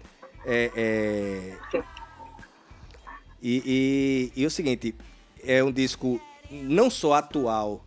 É, 0.46 0.72
é, 0.76 1.82
e, 3.42 4.32
e, 4.36 4.42
e 4.42 4.46
o 4.46 4.52
seguinte, 4.52 4.96
é 5.44 5.64
um 5.64 5.72
disco 5.72 6.22
não 6.52 6.90
só 6.90 7.14
atual 7.14 7.84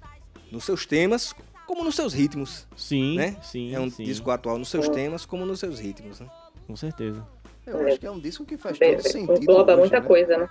nos 0.50 0.64
seus 0.64 0.86
temas, 0.86 1.34
como 1.66 1.84
nos 1.84 1.94
seus 1.94 2.12
ritmos, 2.12 2.66
Sim, 2.76 3.16
né? 3.16 3.36
sim. 3.42 3.74
é 3.74 3.80
um 3.80 3.88
sim, 3.90 4.04
disco 4.04 4.30
atual 4.30 4.58
nos 4.58 4.68
seus 4.68 4.88
temas, 4.88 5.24
como 5.24 5.46
nos 5.46 5.60
seus 5.60 5.78
ritmos. 5.78 6.20
né? 6.20 6.26
Com 6.66 6.76
certeza. 6.76 7.26
Eu 7.66 7.86
acho 7.86 7.98
que 7.98 8.06
é 8.06 8.10
um 8.10 8.18
disco 8.18 8.44
que 8.44 8.56
faz 8.56 8.78
todo 8.78 9.02
sentido. 9.02 9.42
Engloba 9.42 9.72
hoje, 9.72 9.80
muita 9.80 10.00
né? 10.00 10.06
coisa, 10.06 10.36
né? 10.36 10.48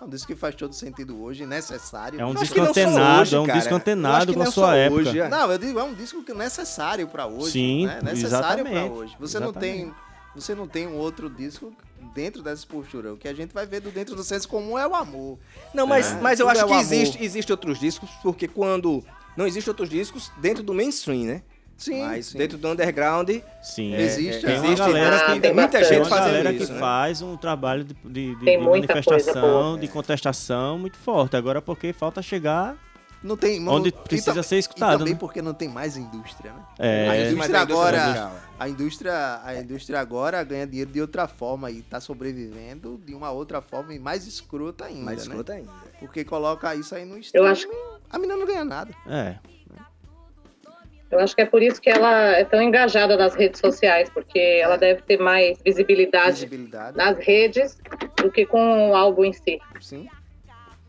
É 0.00 0.04
um 0.04 0.08
disco 0.08 0.28
que 0.28 0.34
faz 0.34 0.54
todo 0.54 0.74
sentido 0.74 1.22
hoje, 1.22 1.44
necessário. 1.44 2.18
É 2.18 2.24
um 2.24 2.34
disco 2.34 2.58
antenado, 2.60 3.20
hoje, 3.20 3.36
é 3.36 3.38
um 3.40 3.46
cara. 3.46 3.58
disco 3.58 3.74
antenado 3.74 4.34
com 4.34 4.42
a 4.42 4.50
sua 4.50 4.74
época. 4.74 5.02
hoje, 5.02 5.20
é. 5.20 5.28
Não, 5.28 5.52
eu 5.52 5.58
digo, 5.58 5.78
é 5.78 5.84
um 5.84 5.92
disco 5.92 6.22
que 6.22 6.32
é 6.32 6.34
necessário 6.34 7.06
pra 7.06 7.26
hoje. 7.26 7.52
Sim, 7.52 7.86
né? 7.86 8.00
necessário 8.02 8.64
pra 8.64 8.72
exatamente, 8.72 8.98
hoje. 8.98 9.16
Você 9.20 9.38
não 9.38 9.52
tem, 9.52 9.92
você 10.34 10.54
não 10.54 10.66
tem 10.66 10.86
um 10.86 10.96
outro 10.96 11.28
disco 11.28 11.72
dentro 12.14 12.42
dessa 12.42 12.66
postura. 12.66 13.12
O 13.12 13.16
que 13.18 13.28
a 13.28 13.34
gente 13.34 13.52
vai 13.52 13.66
ver 13.66 13.80
do 13.80 13.90
dentro 13.90 14.14
do 14.14 14.22
senso 14.24 14.48
comum 14.48 14.78
é 14.78 14.86
o 14.86 14.94
amor. 14.94 15.38
Não, 15.74 15.86
mas, 15.86 16.12
É, 16.12 16.20
mas 16.20 16.40
eu 16.40 16.46
tudo 16.46 16.58
acho 16.58 16.64
é 16.64 16.68
que 16.68 16.80
existe, 16.80 17.22
existe 17.22 17.52
outros 17.52 17.78
discos, 17.78 18.08
porque 18.22 18.48
quando. 18.48 19.04
Não 19.36 19.46
existem 19.46 19.70
outros 19.70 19.88
discos 19.88 20.30
dentro 20.38 20.62
do 20.62 20.74
mainstream, 20.74 21.24
né? 21.24 21.42
Sim, 21.80 22.02
Mas 22.02 22.26
sim. 22.26 22.36
dentro 22.38 22.58
do 22.58 22.68
underground, 22.68 23.30
Sim. 23.62 23.94
Existe, 23.94 24.44
Tem 24.44 24.54
é. 24.54 24.58
uma 24.58 24.66
existe 24.66 24.86
galera 24.86 25.16
Ah, 25.16 25.34
que 25.34 25.40
tem 25.40 25.54
muita 25.54 25.62
bastante. 25.78 25.84
gente 25.88 26.00
tem 26.02 26.04
fazendo 26.10 26.26
galera 26.26 26.52
isso, 26.52 26.66
que 26.66 26.72
né? 26.74 26.78
faz 26.78 27.22
um 27.22 27.36
trabalho 27.38 27.84
de, 27.84 27.94
de, 27.94 28.34
de- 28.34 28.44
Tem 28.44 28.58
de 28.58 28.64
muita 28.64 28.92
coisa 28.92 29.10
manifestação, 29.10 29.78
de 29.78 29.88
contestação 29.88 30.78
muito 30.78 30.98
forte. 30.98 31.36
Agora 31.36 31.62
porque 31.62 31.94
falta 31.94 32.20
chegar 32.20 32.76
Não 33.22 33.34
tem, 33.34 33.66
onde 33.66 33.90
não- 33.94 34.02
precisa 34.02 34.34
tam- 34.34 34.42
ser 34.42 34.58
escutado, 34.58 34.94
E 34.94 34.98
também 34.98 35.12
né? 35.14 35.18
porque 35.18 35.40
não 35.40 35.54
tem 35.54 35.68
mais 35.70 35.96
indústria, 35.96 36.52
né? 36.52 36.62
É, 36.78 37.04
a 37.04 37.06
mas 37.08 37.32
indústria 37.32 37.58
a 37.60 37.62
indústria 37.62 38.00
agora, 38.02 38.32
a 38.58 38.68
indústria, 38.68 39.40
a 39.42 39.54
indústria 39.56 40.00
agora 40.00 40.44
ganha 40.44 40.66
dinheiro 40.66 40.90
de 40.90 41.00
outra 41.00 41.26
forma 41.26 41.70
e 41.70 41.80
tá 41.80 41.98
sobrevivendo 41.98 43.00
de 43.06 43.14
uma 43.14 43.30
outra 43.30 43.62
forma 43.62 43.94
e 43.94 43.98
mais 43.98 44.26
escrota 44.26 44.84
ainda, 44.84 45.04
mais 45.04 45.18
né? 45.18 45.22
escrota 45.24 45.52
ainda. 45.54 45.70
Porque 45.98 46.24
coloca 46.24 46.74
isso 46.74 46.94
aí 46.94 47.06
no. 47.06 47.18
Eu 47.32 47.46
acho 47.46 47.66
A 48.10 48.18
menina 48.18 48.36
não 48.38 48.46
ganha 48.46 48.64
nada. 48.64 48.92
é. 49.06 49.36
Eu 51.10 51.18
acho 51.18 51.34
que 51.34 51.42
é 51.42 51.46
por 51.46 51.60
isso 51.62 51.80
que 51.80 51.90
ela 51.90 52.28
é 52.36 52.44
tão 52.44 52.62
engajada 52.62 53.16
nas 53.16 53.34
redes 53.34 53.60
sociais, 53.60 54.08
porque 54.10 54.38
ela 54.38 54.76
deve 54.76 55.02
ter 55.02 55.18
mais 55.18 55.58
visibilidade 55.64 56.32
Visibilidade. 56.46 56.96
nas 56.96 57.18
redes 57.18 57.76
do 58.16 58.30
que 58.30 58.46
com 58.46 58.90
o 58.90 58.94
álbum 58.94 59.24
em 59.24 59.32
si. 59.32 59.58
Sim. 59.80 60.08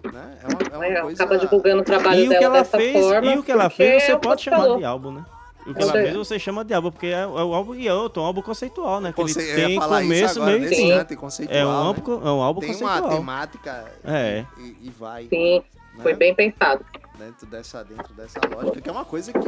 Né? 0.04 0.38
É 0.44 0.48
uma, 0.48 0.62
é 0.62 0.78
uma 0.78 0.86
Ela 0.86 1.02
coisa... 1.02 1.24
acaba 1.24 1.38
divulgando 1.40 1.82
o 1.82 1.86
trabalho 1.86 2.20
E 2.22 2.28
o 2.28 2.30
que 2.30 2.40
dela 2.40 2.46
ela 2.46 2.58
dessa 2.64 2.78
fez, 2.78 2.94
forma. 2.94 3.32
e 3.34 3.38
o 3.38 3.44
que 3.44 3.52
ela 3.52 3.70
fez 3.70 4.04
você 4.04 4.12
é 4.12 4.16
o 4.16 4.20
que 4.20 4.28
pode 4.28 4.42
você 4.44 4.50
chamar 4.50 4.64
falou. 4.64 4.78
de 4.78 4.86
álbum, 4.86 5.12
né? 5.12 5.26
O 5.66 5.74
que 5.76 5.82
ela 5.84 5.92
fez 5.92 6.16
você 6.16 6.40
chama 6.40 6.66
de 6.66 6.74
álbum, 6.74 6.92
porque 6.92 7.08
é, 7.08 7.12
é 7.22 7.26
o 7.28 7.54
álbum 7.54 7.76
e 7.76 7.88
é 7.88 7.94
outro, 7.94 8.22
um 8.22 8.26
álbum 8.26 8.42
conceitual, 8.42 9.00
né? 9.00 9.10
Que 9.10 9.16
Conce... 9.22 9.40
ele 9.40 9.66
tem 9.68 9.80
começo, 9.80 10.44
meio 10.44 10.64
e 10.64 10.68
fim. 10.68 10.92
É 10.92 11.64
um 11.66 11.70
né? 11.70 11.76
álbum, 11.76 12.14
é 12.14 12.32
um 12.32 12.42
álbum 12.42 12.62
Tem 12.62 12.70
uma 12.76 12.80
conceitual. 12.80 13.18
temática 13.18 13.86
É. 14.04 14.44
e, 14.58 14.88
e 14.88 14.90
vai 15.00 15.28
Sim, 15.28 15.64
foi 16.02 16.14
né? 16.14 16.18
bem 16.18 16.34
pensado. 16.36 16.84
Dentro, 17.22 17.46
dessa, 17.46 17.84
dentro 17.84 18.14
dessa 18.14 18.40
lógica, 18.54 18.82
que 18.82 18.90
é 18.90 18.92
uma 18.92 19.06
coisa 19.06 19.32
que 19.32 19.40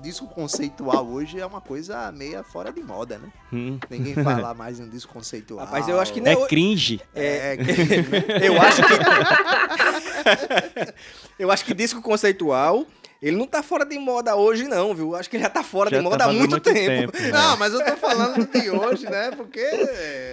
disco 0.00 0.26
conceitual 0.26 1.06
hoje 1.06 1.38
é 1.38 1.44
uma 1.44 1.60
coisa 1.60 2.10
meia 2.10 2.42
fora 2.42 2.72
de 2.72 2.82
moda, 2.82 3.18
né? 3.18 3.28
Hum. 3.52 3.78
Ninguém 3.90 4.14
fala 4.14 4.54
mais 4.54 4.80
em 4.80 4.88
disco 4.88 5.12
conceitual. 5.12 5.66
Rapaz, 5.66 5.86
eu 5.88 6.00
acho 6.00 6.12
que 6.12 6.20
não- 6.20 6.30
É 6.30 6.46
cringe. 6.46 7.00
É, 7.14 7.56
Eu 8.42 8.60
acho 8.60 8.82
que. 8.82 8.94
eu 11.38 11.50
acho 11.50 11.64
que 11.64 11.74
disco 11.74 12.00
conceitual, 12.00 12.86
ele 13.20 13.36
não 13.36 13.46
tá 13.46 13.62
fora 13.62 13.84
de 13.84 13.98
moda 13.98 14.34
hoje, 14.34 14.64
não, 14.64 14.94
viu? 14.94 15.14
Acho 15.14 15.28
que 15.28 15.36
ele 15.36 15.44
já 15.44 15.50
tá 15.50 15.62
fora 15.62 15.90
Já 15.90 15.98
de 15.98 16.04
tá 16.04 16.10
moda 16.10 16.24
há 16.24 16.32
muito, 16.32 16.50
muito 16.52 16.72
tempo. 16.72 17.12
tempo. 17.12 17.32
Não, 17.32 17.56
mas 17.58 17.74
eu 17.74 17.84
tô 17.84 17.96
falando 17.96 18.46
de 18.50 18.70
hoje, 18.70 19.04
né? 19.04 19.30
Porque. 19.36 19.66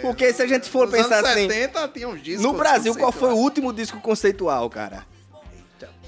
Porque 0.01 0.31
se 0.31 0.41
a 0.41 0.47
gente 0.47 0.69
for 0.69 0.88
nos 0.88 0.95
pensar 0.95 1.17
anos 1.17 1.31
assim, 1.31 1.49
70 1.49 1.88
tinha 1.89 2.07
uns 2.07 2.23
discos 2.23 2.43
no 2.43 2.53
Brasil, 2.53 2.95
qual 2.95 3.11
foi 3.11 3.33
o 3.33 3.35
último 3.35 3.73
disco 3.73 3.99
conceitual, 3.99 4.69
cara? 4.69 5.05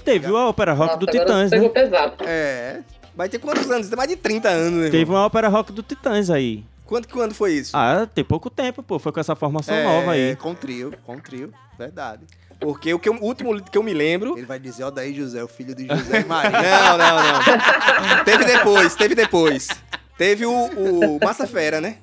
Teve 0.04 0.26
a 0.26 0.32
ópera 0.48 0.72
rock 0.72 0.98
do 0.98 1.06
Nossa, 1.06 1.18
agora 1.22 1.26
Titãs, 1.26 1.50
pegou 1.50 1.68
né? 1.68 1.74
pesado. 1.74 2.14
É. 2.26 2.80
Vai 3.14 3.28
ter 3.28 3.38
quantos 3.38 3.70
anos? 3.70 3.88
Tem 3.88 3.96
mais 3.96 4.08
de 4.08 4.16
30 4.16 4.48
anos, 4.48 4.80
né? 4.84 4.90
Teve 4.90 5.10
uma 5.10 5.24
ópera 5.26 5.48
rock 5.48 5.72
do 5.72 5.82
Titãs 5.82 6.30
aí. 6.30 6.64
Quanto, 6.86 7.08
quando 7.08 7.34
foi 7.34 7.52
isso? 7.52 7.76
Ah, 7.76 8.06
tem 8.12 8.24
pouco 8.24 8.50
tempo, 8.50 8.82
pô. 8.82 8.98
Foi 8.98 9.12
com 9.12 9.20
essa 9.20 9.36
formação 9.36 9.74
é, 9.74 9.84
nova 9.84 10.12
aí. 10.12 10.34
Com 10.36 10.54
trio, 10.54 10.92
com 11.06 11.18
trio. 11.18 11.52
Verdade. 11.78 12.22
Porque 12.58 12.92
o, 12.92 12.98
que 12.98 13.08
eu- 13.08 13.14
o 13.14 13.24
último 13.24 13.60
que 13.62 13.78
eu 13.78 13.82
me 13.82 13.94
lembro. 13.94 14.36
Ele 14.36 14.46
vai 14.46 14.58
dizer, 14.58 14.82
ó, 14.84 14.90
daí 14.90 15.14
José, 15.14 15.42
o 15.42 15.48
filho 15.48 15.74
de 15.74 15.86
José 15.94 16.20
e 16.20 16.24
Maria. 16.24 16.50
Não, 16.50 16.98
não, 16.98 18.16
não. 18.16 18.24
teve 18.24 18.44
depois, 18.44 18.94
teve 18.94 19.14
depois. 19.14 19.68
Teve 20.18 20.44
o, 20.44 20.52
o 20.52 21.18
Massa 21.24 21.46
Fera, 21.46 21.80
né? 21.80 21.96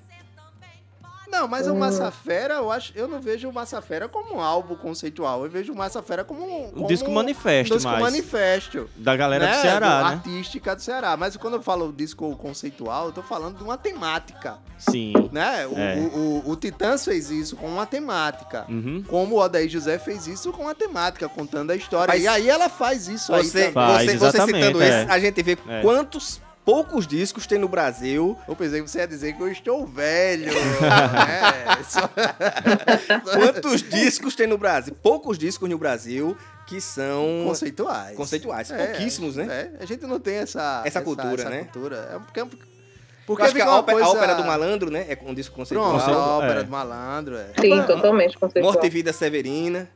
Não, 1.30 1.47
mas 1.47 1.67
o 1.67 1.75
Massa 1.75 2.09
Fera, 2.11 2.55
eu 2.55 2.71
acho, 2.71 2.91
eu 2.95 3.07
não 3.07 3.19
vejo 3.19 3.49
o 3.49 3.53
Massa 3.53 3.82
Fera 3.82 4.07
como 4.07 4.36
um 4.36 4.41
álbum 4.41 4.75
conceitual. 4.75 5.43
Eu 5.43 5.49
vejo 5.51 5.73
o 5.73 5.75
Massa 5.75 6.01
Fera 6.01 6.23
como 6.23 6.41
um, 6.43 6.71
como 6.71 6.88
disco 6.88 7.11
manifesto 7.11 7.73
um 7.73 7.78
disco 7.78 7.91
mais. 7.91 8.01
manifesto. 8.03 8.89
Da 8.95 9.15
galera 9.15 9.45
né, 9.45 9.55
do 9.55 9.61
Ceará, 9.61 9.97
do- 10.01 10.07
né? 10.09 10.13
Artística 10.15 10.75
do 10.75 10.82
Ceará. 10.82 11.17
Mas 11.17 11.36
quando 11.38 11.55
eu 11.55 11.61
falo 11.61 11.91
disco 11.91 12.36
conceitual, 12.38 13.07
eu 13.07 13.11
tô 13.11 13.21
falando 13.21 13.57
de 13.57 13.63
uma 13.63 13.78
temática, 13.78 14.57
Sim. 14.78 15.13
né? 15.32 15.67
O, 15.67 15.78
É. 15.78 15.95
o, 15.97 16.17
o, 16.47 16.51
o 16.51 16.55
Titãs 16.55 17.03
fez 17.03 17.30
isso 17.30 17.55
com 17.55 17.67
uma 17.67 17.86
temática. 17.86 18.65
Uhum. 18.69 19.03
Como 19.07 19.36
o 19.36 19.39
Odair 19.39 19.69
José 19.69 19.99
fez 19.99 20.28
isso 20.28 20.51
com 20.53 20.67
a 20.67 20.73
temática, 20.73 21.28
contando 21.28 21.71
a 21.71 21.75
história. 21.75 22.13
Mas 22.13 22.23
e 22.23 22.28
aí 22.28 22.49
ela 22.49 22.69
faz 22.69 23.07
isso 23.07 23.34
aí 23.34 23.43
Você, 23.43 23.59
também. 23.71 23.73
Faz, 23.73 24.05
você, 24.05 24.17
você 24.17 24.41
citando 24.45 24.82
é. 24.82 25.01
esse, 25.03 25.11
a 25.11 25.19
gente 25.19 25.43
vê 25.43 25.57
É. 25.67 25.82
quantos 25.82 26.39
poucos 26.68 27.07
discos 27.07 27.47
tem 27.47 27.57
no 27.57 27.70
Brasil. 27.70 28.38
Eu 28.45 28.53
pensei 28.53 28.82
que 28.82 28.89
você 28.89 28.99
ia 28.99 29.07
dizer 29.07 29.32
que 29.38 29.41
eu 29.41 29.49
estou 29.49 29.88
velho. 29.88 30.51
né? 30.84 31.82
Só- 31.88 32.09
Quantos 33.24 33.82
discos 33.82 34.36
tem 34.36 34.47
no 34.47 34.57
Brasil? 34.57 34.93
Poucos 35.01 35.38
discos 35.38 35.70
no 35.70 35.78
Brasil 35.78 36.38
que 36.68 36.82
são. 36.82 37.45
Conceituais. 37.45 38.18
Conceituais, 38.18 38.70
pouquíssimos, 38.70 39.38
né? 39.38 39.72
É, 39.80 39.82
a 39.82 39.86
gente 39.86 40.05
não 40.05 40.20
tem 40.20 40.36
essa... 40.36 40.82
Essa 40.84 41.01
cultura, 41.01 41.36
essa 41.41 41.49
né? 41.49 41.63
cultura. 41.72 41.95
É 42.13 42.20
porque, 42.20 42.41
Porque 42.41 42.57
porque 43.26 43.43
acho 43.43 43.55
que 43.55 43.61
a 43.61 43.72
ópera, 43.72 43.97
a 43.97 44.01
coisa- 44.01 44.18
ópera 44.18 44.36
do 44.36 44.43
malandro, 44.43 44.91
né? 44.91 45.05
É 45.07 45.18
um 45.26 45.34
disco 45.34 45.55
conceitual. 45.55 45.97
Pronto, 45.97 46.11
a 46.11 46.38
ópera 46.38 46.59
é. 46.59 46.63
do 46.63 46.70
malandro, 46.70 47.38
é. 47.38 47.47
Sim, 47.61 47.82
totalmente 47.84 48.38
conceitual. 48.38 48.74
Morte 48.74 48.86
e 48.88 48.89
Vida 48.89 49.13
Severina. 49.13 49.89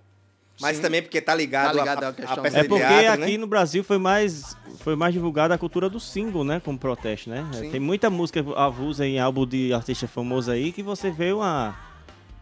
Mas 0.60 0.76
Sim. 0.78 0.82
também 0.84 1.02
porque 1.02 1.20
tá 1.20 1.34
ligado, 1.34 1.76
Tá 1.78 1.80
ligado 1.80 2.04
a, 2.04 2.08
à 2.08 2.10
a, 2.10 2.14
questão 2.14 2.38
a 2.38 2.41
peça 2.41 2.60
É 2.60 2.62
de 2.64 2.68
porque 2.70 2.86
teatro, 2.86 3.24
aqui 3.24 3.32
né? 3.32 3.38
no 3.38 3.47
Brasil 3.47 3.84
foi 3.84 3.97
mais, 3.97 4.56
foi 4.80 4.95
mais 4.95 5.14
divulgada 5.14 5.56
a 5.56 5.58
cultura 5.58 5.89
do 5.89 5.99
single, 5.99 6.43
né? 6.43 6.60
Como 6.64 6.78
protesto, 6.78 7.30
né? 7.32 7.47
Sim. 7.54 7.72
Tem 7.72 7.80
muita 7.80 8.10
música 8.10 8.43
avulsa 8.56 9.06
em 9.06 9.20
álbum 9.20 9.45
de 9.47 9.74
artista 9.74 10.08
famoso 10.08 10.52
aí 10.52 10.72
que 10.72 10.84
você 10.84 11.10
vê 11.10 11.32
uma, 11.34 11.76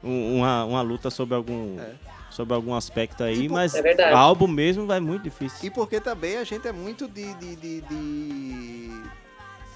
um- 0.03 0.37
uma, 0.39 0.65
uma 0.65 0.81
luta 0.81 1.09
sobre 1.09 1.33
algum, 1.33 1.79
É. 1.79 1.93
sobre 2.29 2.53
algum 2.53 2.73
aspecto 2.75 3.23
aí, 3.23 3.43
E 3.45 3.47
por- 3.47 3.53
mas 3.53 3.73
É 3.75 4.11
álbum 4.11 4.47
mesmo 4.47 4.91
é 4.91 4.99
muito 4.99 5.23
difícil. 5.23 5.59
E 5.65 5.69
porque 5.69 6.01
também 6.01 6.37
a 6.37 6.43
gente 6.43 6.67
é 6.67 6.73
muito 6.73 7.07
de, 7.07 7.33
de, 7.35 7.55
de, 7.55 7.81
de, 7.81 8.89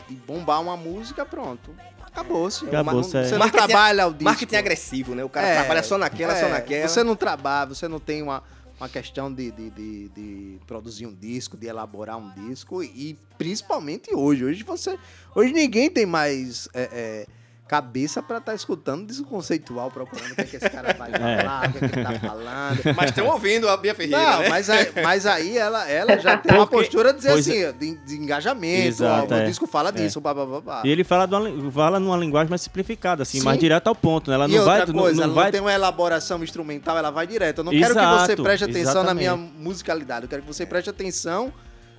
de 0.09 0.15
bombar 0.27 0.61
uma 0.61 0.75
música, 0.75 1.25
pronto. 1.25 1.71
Acabou-se. 2.13 2.65
Acabou-se, 2.67 3.09
Você 3.09 3.17
é. 3.17 3.31
não 3.31 3.39
Marketing- 3.39 3.65
trabalha 3.67 4.07
o 4.07 4.11
disco. 4.11 4.23
Marketing 4.23 4.55
agressivo, 4.55 5.15
né? 5.15 5.23
O 5.23 5.29
cara 5.29 5.47
É, 5.47 5.55
trabalha 5.59 5.83
só 5.83 5.97
naquela, 5.97 6.35
só 6.39 6.45
é, 6.45 6.49
naquela. 6.51 6.87
Você 6.87 7.03
não 7.03 7.15
trabalha, 7.15 7.67
você 7.73 7.87
não 7.87 7.99
tem 7.99 8.21
uma, 8.21 8.43
uma 8.79 8.87
questão 8.87 9.33
de, 9.33 9.51
de, 9.51 9.69
de, 9.71 10.09
de 10.09 10.59
produzir 10.67 11.07
um 11.07 11.13
disco, 11.13 11.57
de 11.57 11.65
elaborar 11.67 12.17
um 12.17 12.29
disco. 12.47 12.83
E 12.83 13.17
principalmente 13.37 14.13
hoje. 14.13 14.45
Hoje 14.45 14.63
você. 14.63 14.97
Hoje 15.35 15.51
ninguém 15.53 15.89
tem 15.89 16.05
mais 16.05 16.69
é, 16.73 16.89
é, 16.93 17.27
cabeça 17.67 18.21
pra 18.21 18.37
estar 18.37 18.53
escutando 18.53 19.07
disco 19.07 19.25
conceitual, 19.25 19.89
procurando 19.89 20.31
o 20.31 20.35
que, 20.35 20.41
é 20.41 20.43
que 20.43 20.55
esse 20.57 20.69
cara 20.69 20.93
vai 20.93 21.09
falar, 21.17 21.69
o 21.69 21.71
que, 21.71 21.77
é 21.85 21.89
que 21.89 21.95
ele 21.95 22.03
tá 22.03 22.19
falando. 22.19 22.95
Mas 22.95 23.09
estão 23.09 23.27
ouvindo 23.27 23.69
a 23.69 23.77
Bia 23.77 23.95
Ferreira, 23.95 24.21
Não, 24.21 24.39
né? 24.41 24.49
mas 24.49 24.69
aí, 24.69 24.91
mas 25.01 25.25
aí 25.25 25.57
ela, 25.57 25.89
ela 25.89 26.17
já 26.19 26.37
tem 26.37 26.55
uma 26.55 26.67
postura 26.67 27.11
de 27.11 27.19
dizer 27.19 27.31
pois 27.31 27.47
assim, 27.47 27.71
de, 27.77 27.95
de 28.05 28.15
engajamento, 28.15 28.87
Exato, 28.87 29.33
ó, 29.33 29.37
é. 29.37 29.43
o 29.43 29.47
disco 29.47 29.65
fala 29.65 29.91
disso, 29.91 30.19
blá, 30.19 30.33
blá, 30.33 30.45
blá, 30.45 30.61
blá. 30.61 30.81
E 30.83 30.89
ele 30.89 31.03
fala, 31.03 31.25
de 31.25 31.35
uma 31.35 31.71
fala 31.71 31.99
numa 31.99 32.17
linguagem 32.17 32.49
mais 32.49 32.61
simplificada, 32.61 33.23
assim, 33.23 33.39
Sim. 33.39 33.45
mais 33.45 33.57
direto 33.59 33.87
ao 33.87 33.95
ponto, 33.95 34.29
né? 34.29 34.35
Ela 34.35 34.47
e 34.47 34.51
não 34.51 34.57
outra 34.59 34.71
vai, 34.71 34.85
coisa, 34.85 34.93
não, 34.93 35.07
ela 35.07 35.15
não 35.15 35.27
não 35.27 35.33
vai 35.33 35.51
tem 35.51 35.61
uma 35.61 35.73
elaboração 35.73 36.43
instrumental, 36.43 36.97
ela 36.97 37.11
vai 37.11 37.25
direto. 37.25 37.59
Eu 37.59 37.63
não 37.63 37.71
quero 37.71 37.93
que 37.93 37.99
Exato, 37.99 38.25
você 38.25 38.35
preste 38.35 38.63
atenção 38.65 39.03
na 39.03 39.13
minha 39.13 39.31
exatamente. 39.31 39.57
musicalidade, 39.57 40.25
eu 40.25 40.29
quero 40.29 40.41
que 40.41 40.47
você 40.47 40.65
preste 40.65 40.89
atenção 40.89 41.51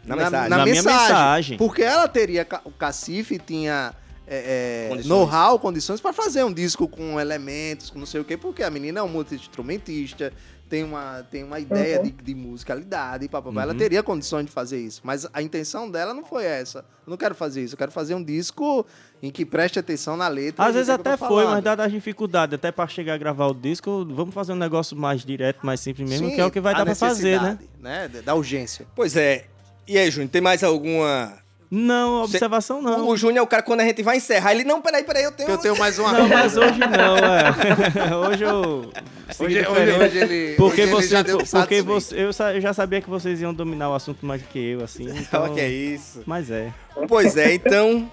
Na 0.04 0.16
mensagem. 0.16 0.50
Na 0.50 0.64
minha 0.64 0.82
mensagem. 0.82 1.58
Porque 1.58 1.82
ela 1.82 2.06
teria, 2.06 2.46
o 2.64 2.70
Cacife 2.70 3.38
tinha 3.38 3.94
é, 4.27 4.87
é, 4.87 4.89
Condições. 4.89 5.09
know-how, 5.09 5.59
condições 5.59 6.01
para 6.01 6.12
fazer 6.12 6.45
um 6.45 6.53
disco 6.53 6.89
com 6.89 7.20
elementos, 7.20 7.91
com 7.91 7.99
não 7.99 8.07
sei 8.07 8.20
o 8.20 8.25
quê, 8.25 8.37
porque 8.37 8.62
a 8.62 8.70
menina 8.70 9.01
é 9.01 9.03
um 9.03 9.09
multi-instrumentista, 9.09 10.33
tem 10.68 10.83
uma, 10.83 11.22
tem 11.31 11.45
uma 11.45 11.61
ideia 11.61 12.03
de, 12.03 12.11
de 12.11 12.35
musicalidade, 12.35 13.29
papapá. 13.29 13.62
ela 13.62 13.72
Uhum. 13.72 13.79
teria 13.79 14.03
condições 14.03 14.47
de 14.47 14.51
fazer 14.51 14.81
isso. 14.81 15.03
Mas 15.05 15.27
a 15.33 15.43
intenção 15.43 15.91
dela 15.91 16.14
não 16.14 16.25
foi 16.25 16.45
essa. 16.47 16.79
Eu 17.07 17.11
não 17.11 17.16
quero 17.18 17.35
fazer 17.35 17.62
isso, 17.62 17.75
eu 17.75 17.79
quero 17.79 17.93
fazer 17.93 18.14
um 18.14 18.25
disco 18.25 18.85
em 19.22 19.31
que 19.31 19.45
preste 19.45 19.79
atenção 19.79 20.16
na 20.16 20.27
letra. 20.27 20.64
Às 20.64 20.75
vezes 20.75 20.89
até 20.89 21.16
foi, 21.16 21.29
falando. 21.29 21.51
mas 21.51 21.64
dada 21.64 21.85
as 21.85 21.93
dificuldades, 21.93 22.55
até 22.55 22.72
pra 22.72 22.89
chegar 22.89 23.14
a 23.14 23.18
gravar 23.18 23.47
o 23.49 23.55
disco, 23.55 24.07
vamos 24.11 24.35
fazer 24.35 24.53
um 24.53 24.57
negócio 24.57 24.97
mais 24.97 25.22
direto, 25.25 25.64
mais 25.64 25.81
simples 25.81 26.09
mesmo, 26.09 26.29
Sim, 26.31 26.35
que 26.35 26.41
é 26.41 26.47
o 26.47 26.51
que 26.51 26.61
vai 26.61 26.72
a 26.75 26.79
dar 26.79 26.85
pra 26.87 26.95
fazer, 26.95 27.41
né? 27.41 27.59
né? 27.79 28.09
Da 28.25 28.35
urgência. 28.35 28.87
Pois 28.97 29.16
é. 29.16 29.45
E 29.87 29.99
aí, 29.99 30.11
Júnior, 30.11 30.31
tem 30.31 30.41
mais 30.41 30.64
alguma. 30.64 31.43
Não, 31.70 32.22
observação 32.22 32.80
não. 32.80 33.06
O, 33.06 33.10
o 33.10 33.16
Júnior 33.16 33.38
é 33.38 33.42
o 33.42 33.46
cara, 33.46 33.62
quando 33.62 33.80
a 33.80 33.84
gente 33.84 34.02
vai 34.02 34.18
encerrar, 34.18 34.52
ele, 34.52 34.64
não, 34.64 34.80
peraí, 34.80 35.02
peraí, 35.02 35.24
eu 35.24 35.32
tenho. 35.32 35.50
Eu 35.50 35.58
tenho 35.58 35.78
mais 35.78 35.98
uma 35.98 36.12
Não, 36.12 36.28
mas 36.28 36.56
hoje 36.56 36.78
não, 36.78 37.16
é. 37.16 38.14
hoje 38.14 38.44
eu. 38.44 38.92
Hoje, 39.38 39.66
hoje, 39.66 39.92
hoje 39.92 40.18
ele. 40.18 40.54
Porque, 40.56 40.82
hoje 40.82 40.90
ele 40.90 40.90
você, 40.90 41.08
já 41.08 41.22
deu 41.22 41.38
porque 41.38 41.82
você, 41.82 42.14
eu, 42.16 42.60
já 42.60 42.72
sabia 42.72 43.00
que 43.00 43.10
vocês 43.10 43.40
iam 43.40 43.52
dominar 43.52 43.90
o 43.90 43.94
assunto 43.94 44.24
mais 44.24 44.42
do 44.42 44.48
que 44.48 44.58
eu, 44.58 44.84
assim. 44.84 45.06
Então, 45.24 45.52
que 45.52 45.60
é 45.60 45.68
isso. 45.68 46.22
Mas 46.26 46.50
é. 46.50 46.72
Pois 47.08 47.36
é, 47.36 47.54
então. 47.54 48.10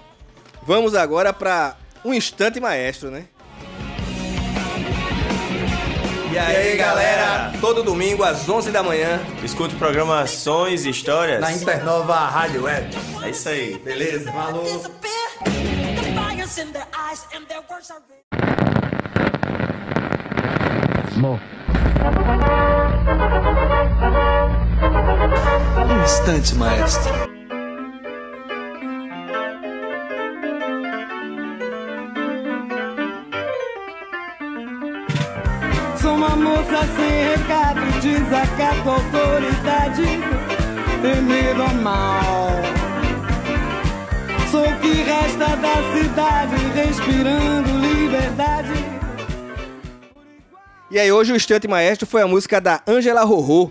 Vamos 0.64 0.94
agora 0.94 1.32
pra 1.32 1.76
um 2.04 2.14
instante 2.14 2.60
maestro, 2.60 3.10
né? 3.10 3.24
E 6.32 6.38
aí, 6.38 6.78
galera? 6.78 7.52
Todo 7.60 7.82
domingo 7.82 8.24
às 8.24 8.48
11 8.48 8.70
da 8.70 8.82
manhã. 8.82 9.20
Escuta 9.44 9.74
o 9.74 9.78
programa 9.78 10.26
Sons 10.26 10.86
e 10.86 10.88
Histórias. 10.88 11.42
Na 11.42 11.52
Internova 11.52 12.14
Rádio 12.14 12.62
Web. 12.62 12.96
É 13.22 13.28
isso 13.28 13.50
aí. 13.50 13.76
Beleza? 13.76 14.32
Falou. 14.32 14.64
Um 25.90 26.02
instante, 26.02 26.54
maestro. 26.54 27.41
Sou 36.02 36.16
uma 36.16 36.34
moça 36.34 36.80
sem 36.96 37.30
recado, 37.30 37.80
desacato 38.00 38.90
autoridade, 38.90 40.02
temido 41.00 41.74
mal. 41.80 42.50
Sou 44.50 44.62
o 44.62 44.80
que 44.80 44.94
resta 44.94 45.54
da 45.58 45.76
cidade, 45.94 46.56
respirando 46.74 47.78
liberdade. 47.78 48.72
E 50.90 50.98
aí, 50.98 51.12
hoje 51.12 51.32
o 51.32 51.36
Instante 51.36 51.68
Maestro 51.68 52.04
foi 52.04 52.22
a 52.22 52.26
música 52.26 52.60
da 52.60 52.82
Angela 52.84 53.22
Rorô. 53.22 53.70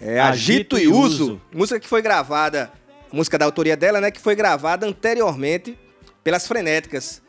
É 0.00 0.20
Agito, 0.20 0.76
Agito 0.76 0.78
e 0.78 0.84
e 0.84 0.86
Uso. 0.86 1.24
Uso. 1.24 1.40
Música 1.52 1.80
que 1.80 1.88
foi 1.88 2.00
gravada, 2.00 2.70
música 3.12 3.36
da 3.36 3.44
autoria 3.44 3.76
dela, 3.76 4.00
né? 4.00 4.12
Que 4.12 4.20
foi 4.20 4.36
gravada 4.36 4.86
anteriormente 4.86 5.76
pelas 6.22 6.46
Frenéticas 6.46 7.20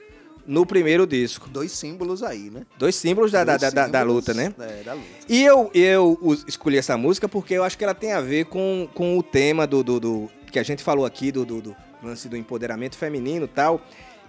no 0.45 0.65
primeiro 0.65 1.05
disco. 1.07 1.49
Dois 1.49 1.71
símbolos 1.71 2.23
aí, 2.23 2.49
né? 2.49 2.61
Dois 2.77 2.95
símbolos 2.95 3.31
da, 3.31 3.43
da, 3.43 3.57
Dois 3.57 3.73
da, 3.73 3.87
da 3.87 3.99
símbolos, 3.99 4.27
luta, 4.27 4.33
né? 4.33 4.53
É, 4.59 4.83
da 4.83 4.93
luta. 4.93 5.05
E 5.27 5.43
eu, 5.43 5.69
eu 5.73 6.17
escolhi 6.47 6.77
essa 6.77 6.97
música 6.97 7.27
porque 7.29 7.53
eu 7.53 7.63
acho 7.63 7.77
que 7.77 7.83
ela 7.83 7.93
tem 7.93 8.11
a 8.13 8.21
ver 8.21 8.45
com, 8.45 8.87
com 8.93 9.17
o 9.17 9.23
tema 9.23 9.65
do, 9.67 9.83
do, 9.83 9.99
do- 9.99 10.29
que 10.51 10.59
a 10.59 10.63
gente 10.63 10.83
falou 10.83 11.05
aqui, 11.05 11.31
do, 11.31 11.45
do, 11.45 11.61
do 11.61 11.75
lance 12.03 12.27
do 12.27 12.35
empoderamento 12.35 12.97
feminino 12.97 13.45
e 13.45 13.47
tal. 13.47 13.81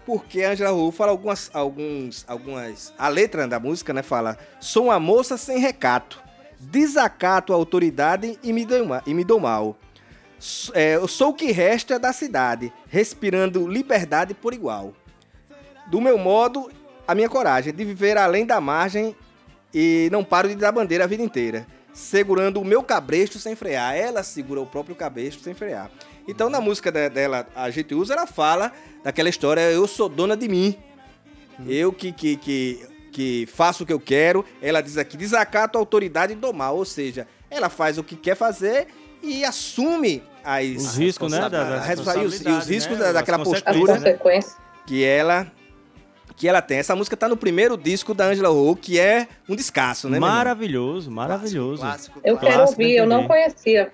Porque 0.04 0.42
a 0.42 0.50
Angela 0.50 0.70
Rô 0.70 0.90
fala 0.90 1.12
algumas, 1.12 1.48
alguns, 1.54 2.24
algumas... 2.26 2.92
A 2.98 3.08
letra 3.08 3.46
da 3.46 3.60
música, 3.60 3.92
né, 3.92 4.02
fala... 4.02 4.36
Sou 4.60 4.86
uma 4.86 4.98
moça 4.98 5.36
sem 5.36 5.58
recato, 5.58 6.20
desacato 6.58 7.52
a 7.52 7.56
autoridade 7.56 8.38
e 8.42 8.52
me 8.52 8.64
dou, 8.64 8.84
e 9.06 9.14
me 9.14 9.22
dou 9.24 9.38
mal. 9.38 9.78
É, 10.74 10.96
eu 10.96 11.06
sou 11.06 11.28
o 11.30 11.34
que 11.34 11.52
resta 11.52 12.00
da 12.00 12.12
cidade, 12.12 12.72
respirando 12.88 13.68
liberdade 13.68 14.34
por 14.34 14.52
igual. 14.52 14.92
Do 15.86 16.00
meu 16.00 16.16
modo, 16.18 16.70
a 17.06 17.14
minha 17.14 17.28
coragem 17.28 17.72
de 17.72 17.84
viver 17.84 18.16
além 18.16 18.46
da 18.46 18.60
margem 18.60 19.14
e 19.74 20.08
não 20.12 20.22
paro 20.24 20.48
de 20.48 20.54
dar 20.54 20.72
bandeira 20.72 21.04
a 21.04 21.06
vida 21.06 21.22
inteira, 21.22 21.66
segurando 21.92 22.60
o 22.60 22.64
meu 22.64 22.82
cabresto 22.82 23.38
sem 23.38 23.54
frear. 23.56 23.94
Ela 23.96 24.22
segura 24.22 24.60
o 24.60 24.66
próprio 24.66 24.94
cabresto 24.94 25.42
sem 25.42 25.54
frear. 25.54 25.90
Então, 26.28 26.48
na 26.48 26.60
música 26.60 26.90
de- 26.92 27.08
dela, 27.08 27.46
a 27.54 27.68
gente 27.70 27.94
usa, 27.94 28.14
ela 28.14 28.26
fala 28.26 28.72
daquela 29.02 29.28
história: 29.28 29.60
eu 29.70 29.86
sou 29.88 30.08
dona 30.08 30.36
de 30.36 30.48
mim. 30.48 30.76
Eu 31.66 31.92
que, 31.92 32.12
que, 32.12 32.36
que, 32.36 32.86
que 33.12 33.48
faço 33.52 33.82
o 33.82 33.86
que 33.86 33.92
eu 33.92 34.00
quero. 34.00 34.44
Ela 34.60 34.80
diz 34.80 34.96
aqui: 34.96 35.16
desacato 35.16 35.76
a 35.76 35.80
autoridade 35.80 36.34
do 36.34 36.52
mal. 36.52 36.76
Ou 36.76 36.84
seja, 36.84 37.26
ela 37.50 37.68
faz 37.68 37.98
o 37.98 38.04
que 38.04 38.14
quer 38.16 38.36
fazer 38.36 38.86
e 39.22 39.44
assume 39.44 40.22
as, 40.44 40.64
Os 40.76 40.96
riscos, 40.96 41.30
né, 41.30 41.40
da- 41.40 41.48
da 41.48 41.76
a 41.76 41.80
responsa- 41.80 42.18
e 42.22 42.26
os, 42.26 42.40
e 42.40 42.48
os 42.48 42.66
riscos 42.68 42.98
né, 42.98 43.04
da- 43.06 43.12
daquela 43.12 43.38
postura 43.38 43.98
né? 43.98 44.12
que 44.86 45.04
ela 45.04 45.50
que 46.42 46.48
ela 46.48 46.60
tem. 46.60 46.78
Essa 46.78 46.96
música 46.96 47.16
tá 47.16 47.28
no 47.28 47.36
primeiro 47.36 47.76
disco 47.76 48.12
da 48.12 48.24
Angela 48.26 48.48
Rô, 48.48 48.74
que 48.74 48.98
é 48.98 49.28
um 49.48 49.54
descasso, 49.54 50.08
né? 50.10 50.18
Maravilhoso, 50.18 51.08
maravilhoso. 51.08 51.80
Clássico, 51.80 52.18
Eu 52.24 52.36
clássico, 52.36 52.40
quero 52.46 52.58
Clássico 52.58 52.82
ouvir, 52.82 52.96
eu 52.96 53.06
não 53.06 53.28
conhecia. 53.28 53.92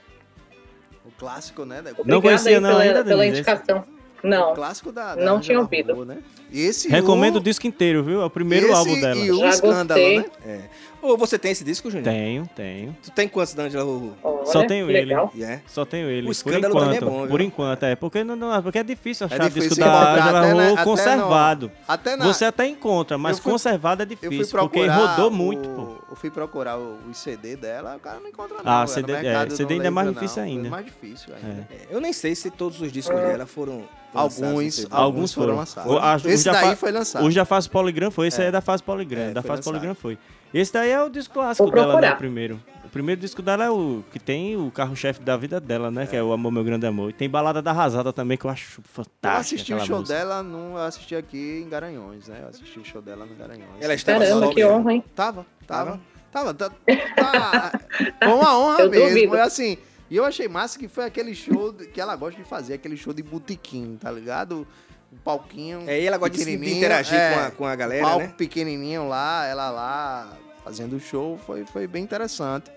O 1.05 1.11
clássico, 1.18 1.66
né? 1.66 1.82
da- 1.82 1.90
Obrigada 1.90 2.22
conhecia 2.22 2.53
aí 2.57 2.61
não 2.61 2.70
pela, 2.70 2.80
ainda, 2.82 3.05
pela 3.05 3.22
Denise? 3.22 3.40
indicação. 3.40 3.84
Não. 4.22 4.53
O 4.53 4.55
clássico 4.55 4.90
da, 4.90 5.14
da 5.14 5.16
Não 5.26 5.32
Angela 5.36 5.40
tinha 5.42 5.61
ouvido. 5.61 5.94
Rô, 5.94 6.05
né? 6.07 6.16
Esse 6.51 6.88
Recomendo 6.88 7.34
o 7.36 7.38
o, 7.38 7.42
disco 7.42 7.66
inteiro, 7.66 8.03
viu? 8.03 8.22
É 8.22 8.24
o 8.24 8.30
primeiro 8.30 8.68
esse 8.68 8.74
álbum 8.76 8.99
dela. 8.99 9.20
E 9.20 9.30
o 9.30 9.40
Já 9.40 9.49
escândalo, 9.51 10.01
gostei. 10.01 10.18
né? 10.46 10.70
Ou 11.01 11.16
você 11.16 11.38
tem 11.38 11.53
esse 11.53 11.62
disco, 11.64 11.90
Júnior? 11.90 12.05
Tenho, 12.12 12.49
tenho. 12.57 12.96
Tu 13.03 13.11
tem 13.12 13.28
quantos 13.28 13.55
da 13.55 13.64
Angela? 13.64 13.84
Olha, 14.22 14.46
Só 14.46 14.66
tenho 14.66 14.86
que 14.86 14.92
ele. 14.92 15.05
legal. 15.07 15.32
Yeah. 15.34 15.61
Só 15.66 15.84
tenho 15.84 16.09
ele. 16.11 16.22
O 16.22 16.24
por 16.26 16.32
escândalo 16.32 16.66
enquanto. 16.74 16.84
também 16.84 16.96
é 16.96 17.01
bom, 17.01 17.20
viu? 17.20 17.28
por 17.28 17.40
enquanto, 17.40 17.82
é. 17.84 17.96
Porque, 17.96 18.24
não, 18.24 18.34
não, 18.36 18.62
porque 18.62 18.78
é 18.78 18.82
difícil 18.82 19.26
achar 19.26 19.38
difícil 19.49 19.70
disco 19.70 19.84
da 19.84 20.12
Angela 20.14 20.40
na- 20.40 20.53
Rô 20.53 20.72
até 20.74 20.84
conservado. 20.84 21.72
até 21.86 22.16
na- 22.16 22.24
Você 22.26 22.44
até 22.44 22.66
encontra, 22.66 23.16
mas 23.16 23.38
fui- 23.38 23.53
conservado 23.53 24.03
é 24.03 24.05
Eu 24.05 24.16
fui 24.16 24.28
difícil. 24.30 24.59
Porque 24.59 24.80
procurar. 24.80 24.96
rodou 25.14 25.28
o- 25.28 25.34
muito, 25.34 25.68
pô. 25.68 25.99
Eu 26.11 26.16
fui 26.16 26.30
procurar 26.30 26.78
o, 26.78 26.99
o 27.09 27.14
CD 27.14 27.55
dela, 27.57 27.96
o 27.96 28.01
cara 28.01 28.18
não 28.20 28.28
encontra 28.28 28.57
não. 28.57 28.62
Ah. 28.64 28.86
CD 28.86 29.12
é, 29.12 29.51
CD 29.51 29.74
ainda 29.74 29.86
é 29.86 29.90
mais 29.90 30.09
difícil 30.12 30.42
não. 30.42 30.49
ainda. 30.49 30.66
É 30.66 30.70
mais 30.70 30.84
difícil 30.86 31.34
ainda. 31.34 31.68
É, 31.70 31.94
Eu 31.94 32.01
nem 32.01 32.12
sei 32.12 32.34
se 32.34 32.51
todos 32.51 32.80
os 32.80 32.90
discos 32.90 33.14
dela 33.16 33.46
foram 33.46 33.84
lançados 34.14 34.42
Alguns. 34.42 34.86
Alguns 34.90 35.34
foram. 35.34 35.57
lançados. 35.57 35.92
O- 35.92 35.99
a- 35.99 36.16
Esse 36.24 36.51
daí 36.51 36.70
fa- 36.70 36.76
foi 36.76 36.90
lançado. 36.92 37.24
O 37.26 37.32
da 37.32 37.44
fase 37.44 37.68
Polygram 37.68 38.11
foi, 38.11 38.28
esse 38.28 38.40
aí 38.40 38.49
é 38.49 38.51
da 38.51 38.61
fase 38.61 38.82
Polygram. 38.82 39.20
É, 39.20 39.30
da 39.32 39.42
fase 39.42 39.49
lançado. 39.59 39.64
Polygram 39.64 39.94
foi. 39.94 40.18
Esse 40.53 40.72
daí 40.72 40.90
é 40.90 41.03
o 41.03 41.09
disco 41.09 41.34
clássico 41.34 41.70
dela, 41.70 42.01
né? 42.01 42.12
O 42.12 42.16
primeiro. 42.16 42.61
O 42.84 42.88
primeiro 42.88 43.20
disco 43.20 43.42
dela 43.42 43.64
é 43.64 43.70
o 43.70 44.03
que 44.11 44.18
tem 44.18 44.57
o 44.57 44.70
carro-chefe 44.70 45.20
da 45.20 45.36
vida 45.36 45.61
dela, 45.61 45.90
né? 45.90 46.07
Que 46.07 46.16
é 46.16 46.22
o 46.22 46.32
Amor 46.32 46.51
Meu 46.51 46.64
Grande 46.64 46.86
Amor. 46.86 47.11
E 47.11 47.12
tem 47.12 47.28
Balada 47.28 47.61
da 47.61 47.70
Arrasada 47.70 48.14
também, 48.14 48.38
que 48.38 48.46
eu 48.46 48.51
acho 48.51 48.80
fantástica. 48.82 49.28
Eu 49.28 49.40
assisti 49.40 49.74
o 49.74 49.80
show 49.84 49.99
música. 49.99 50.18
dela, 50.18 50.42
no, 50.42 50.70
eu 50.72 50.78
assisti 50.78 51.14
aqui 51.14 51.62
em 51.64 51.68
Garanhões, 51.68 52.28
né? 52.28 52.38
Eu 52.42 52.49
assisti 52.49 52.78
o 52.78 52.84
show 52.84 53.03
dela 53.03 53.26
no 53.26 53.34
Garanhões. 53.34 53.68
Ela 53.78 53.92
estava 53.92 54.20
Caramba, 54.20 54.55
que 54.55 54.64
honra, 54.64 54.92
hein? 54.94 55.05
Tava, 55.14 55.44
tava. 55.66 56.01
Tava? 56.32 56.55
Tá, 56.55 56.70
tá- 57.16 57.80
Foi 58.22 58.32
uma 58.32 58.59
honra 58.59 58.82
Eu 58.82 58.90
mesmo. 58.90 59.09
duvido. 59.09 59.36
É 59.36 59.42
assim. 59.42 59.76
E 60.11 60.16
eu 60.16 60.24
achei 60.24 60.49
massa 60.49 60.78
que 60.78 60.88
foi 60.88 61.05
aquele 61.05 61.34
show 61.34 61.74
que 61.74 62.01
ela 62.01 62.16
gosta 62.16 62.42
de 62.42 62.49
fazer, 62.49 62.72
aquele 62.74 62.96
show 62.96 63.12
de 63.12 63.22
botequim, 63.22 63.99
tá 64.01 64.11
ligado? 64.11 64.66
Um 65.12 65.16
palquinho. 65.16 65.84
É, 65.88 66.04
ela 66.04 66.18
gosta 66.18 66.36
de, 66.36 66.52
interagir 66.52 67.18
é, 67.18 67.34
com, 67.34 67.40
a, 67.40 67.50
com 67.50 67.66
a 67.66 67.74
galera, 67.74 68.04
palco 68.04 68.26
né? 68.26 68.34
pequenininho 68.36 69.09
lá, 69.09 69.46
ela 69.46 69.70
lá 69.70 70.36
fazendo 70.62 70.96
o 70.96 71.00
show, 71.00 71.38
foi, 71.38 71.64
foi 71.64 71.86
bem 71.86 72.04
interessante. 72.04 72.70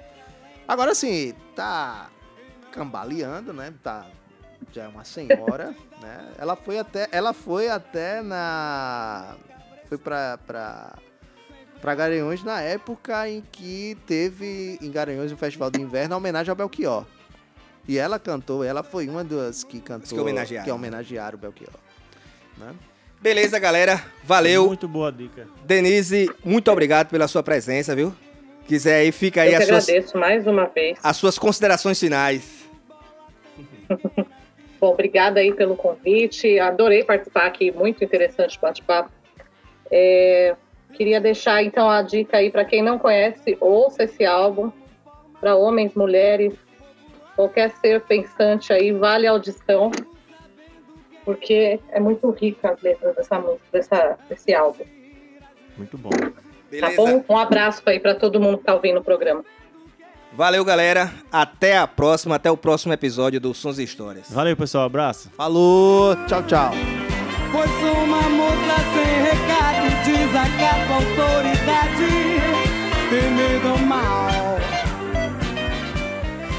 Agora 0.68 0.92
assim, 0.92 1.34
tá 1.56 2.10
cambaleando, 2.72 3.52
né? 3.52 3.74
Tá 3.84 4.08
já 4.72 4.84
é 4.84 4.88
uma 4.88 5.04
senhora, 5.04 5.76
né? 6.02 6.32
Ela 6.38 6.56
foi 6.56 6.80
até 6.80 7.08
ela 7.12 7.34
foi 7.34 7.68
até 7.68 8.22
na 8.22 9.36
foi 9.90 9.98
pra, 9.98 10.38
pra 10.46 10.96
para 11.82 11.96
Garanhuns 11.96 12.44
na 12.44 12.62
época 12.62 13.28
em 13.28 13.42
que 13.52 13.98
teve 14.06 14.78
em 14.82 14.92
Garanhuns 14.92 15.32
um 15.32 15.38
festival 15.38 15.72
de 15.72 15.82
inverno 15.82 16.14
a 16.14 16.18
homenagem 16.18 16.52
ao 16.52 16.56
Belchior. 16.56 17.06
E 17.88 17.98
ela 17.98 18.20
cantou, 18.20 18.64
ela 18.64 18.84
foi 18.84 19.10
uma 19.10 19.24
das 19.24 19.64
que 19.64 19.82
cantou, 19.82 20.08
que 20.08 20.20
homenagearam. 20.20 20.64
que 20.64 20.72
homenagearam 20.72 21.38
o 21.38 21.42
Belchior. 21.42 21.74
Né? 22.58 22.74
Beleza, 23.22 23.60
galera. 23.60 24.04
Valeu. 24.24 24.68
Muito 24.68 24.88
boa 24.88 25.12
dica. 25.12 25.48
Denise, 25.64 26.30
muito 26.44 26.72
obrigado 26.72 27.10
pela 27.10 27.28
sua 27.28 27.44
presença, 27.44 27.96
viu? 27.96 28.14
Quiser 28.68 29.02
aí, 29.02 29.12
fica 29.12 29.42
aí 29.42 29.50
Eu 29.54 29.58
que 29.58 29.64
as 29.64 29.68
suas, 29.70 29.90
agradeço 29.90 30.18
mais 30.18 30.48
uma 30.48 30.66
vez. 30.66 30.98
as 31.04 31.18
suas 31.18 31.38
considerações 31.38 32.00
finais. 32.00 32.68
Bom, 34.80 34.94
obrigada 34.94 35.40
aí 35.40 35.54
pelo 35.54 35.76
convite. 35.76 36.58
Adorei 36.58 37.04
participar 37.04 37.46
aqui, 37.46 37.72
muito 37.72 38.04
interessante 38.04 38.58
o 38.58 38.62
bate-papo. 38.62 39.12
É, 39.92 40.56
queria 40.94 41.22
deixar 41.22 41.62
então 41.64 41.90
a 41.90 42.02
dica 42.02 42.38
aí 42.38 42.50
para 42.50 42.66
quem 42.66 42.82
não 42.82 42.98
conhece, 42.98 43.58
ouça 43.60 44.04
esse 44.04 44.26
álbum 44.26 44.72
para 45.40 45.56
homens, 45.56 45.94
mulheres, 45.94 46.54
qualquer 47.36 47.72
ser 47.82 48.02
pensante 48.02 48.72
aí, 48.72 48.92
vale 48.92 49.28
a 49.28 49.32
audição, 49.32 49.92
porque 51.24 51.80
é 51.90 52.00
muito 52.00 52.30
rica 52.32 52.72
as 52.72 52.82
letras 52.82 53.16
dessa 53.16 53.40
música, 53.40 53.66
dessa, 53.72 54.18
desse 54.30 54.54
álbum. 54.54 54.84
Muito 55.78 55.98
bom. 55.98 56.10
Tá 56.10 56.32
Beleza? 56.70 56.96
bom? 56.96 57.24
Um 57.28 57.38
abraço 57.38 57.82
aí 57.86 58.00
para 58.00 58.16
todo 58.16 58.40
mundo 58.40 58.60
que 58.60 58.64
tá 58.64 58.74
ouvindo 58.74 59.00
o 59.00 59.04
programa. 59.04 59.44
Valeu, 60.34 60.64
galera. 60.64 61.12
Até 61.32 61.78
a 61.78 61.86
próxima, 61.86 62.36
até 62.36 62.50
o 62.50 62.56
próximo 62.56 62.94
episódio 62.94 63.40
do 63.40 63.54
Sons 63.54 63.80
e 63.80 63.84
Histórias. 63.84 64.32
Valeu, 64.32 64.56
pessoal. 64.56 64.86
Abraço. 64.86 65.30
Falou, 65.32 66.16
tchau, 66.28 66.44
tchau. 66.44 66.72
Pois 67.52 67.70
sou 67.70 68.04
uma 68.04 68.30
moça 68.30 68.78
sem 68.94 69.24
recado, 69.24 69.62
a 70.34 70.96
autoridade, 70.96 72.08
temer 73.10 73.60
do 73.60 73.86
mal. 73.86 74.58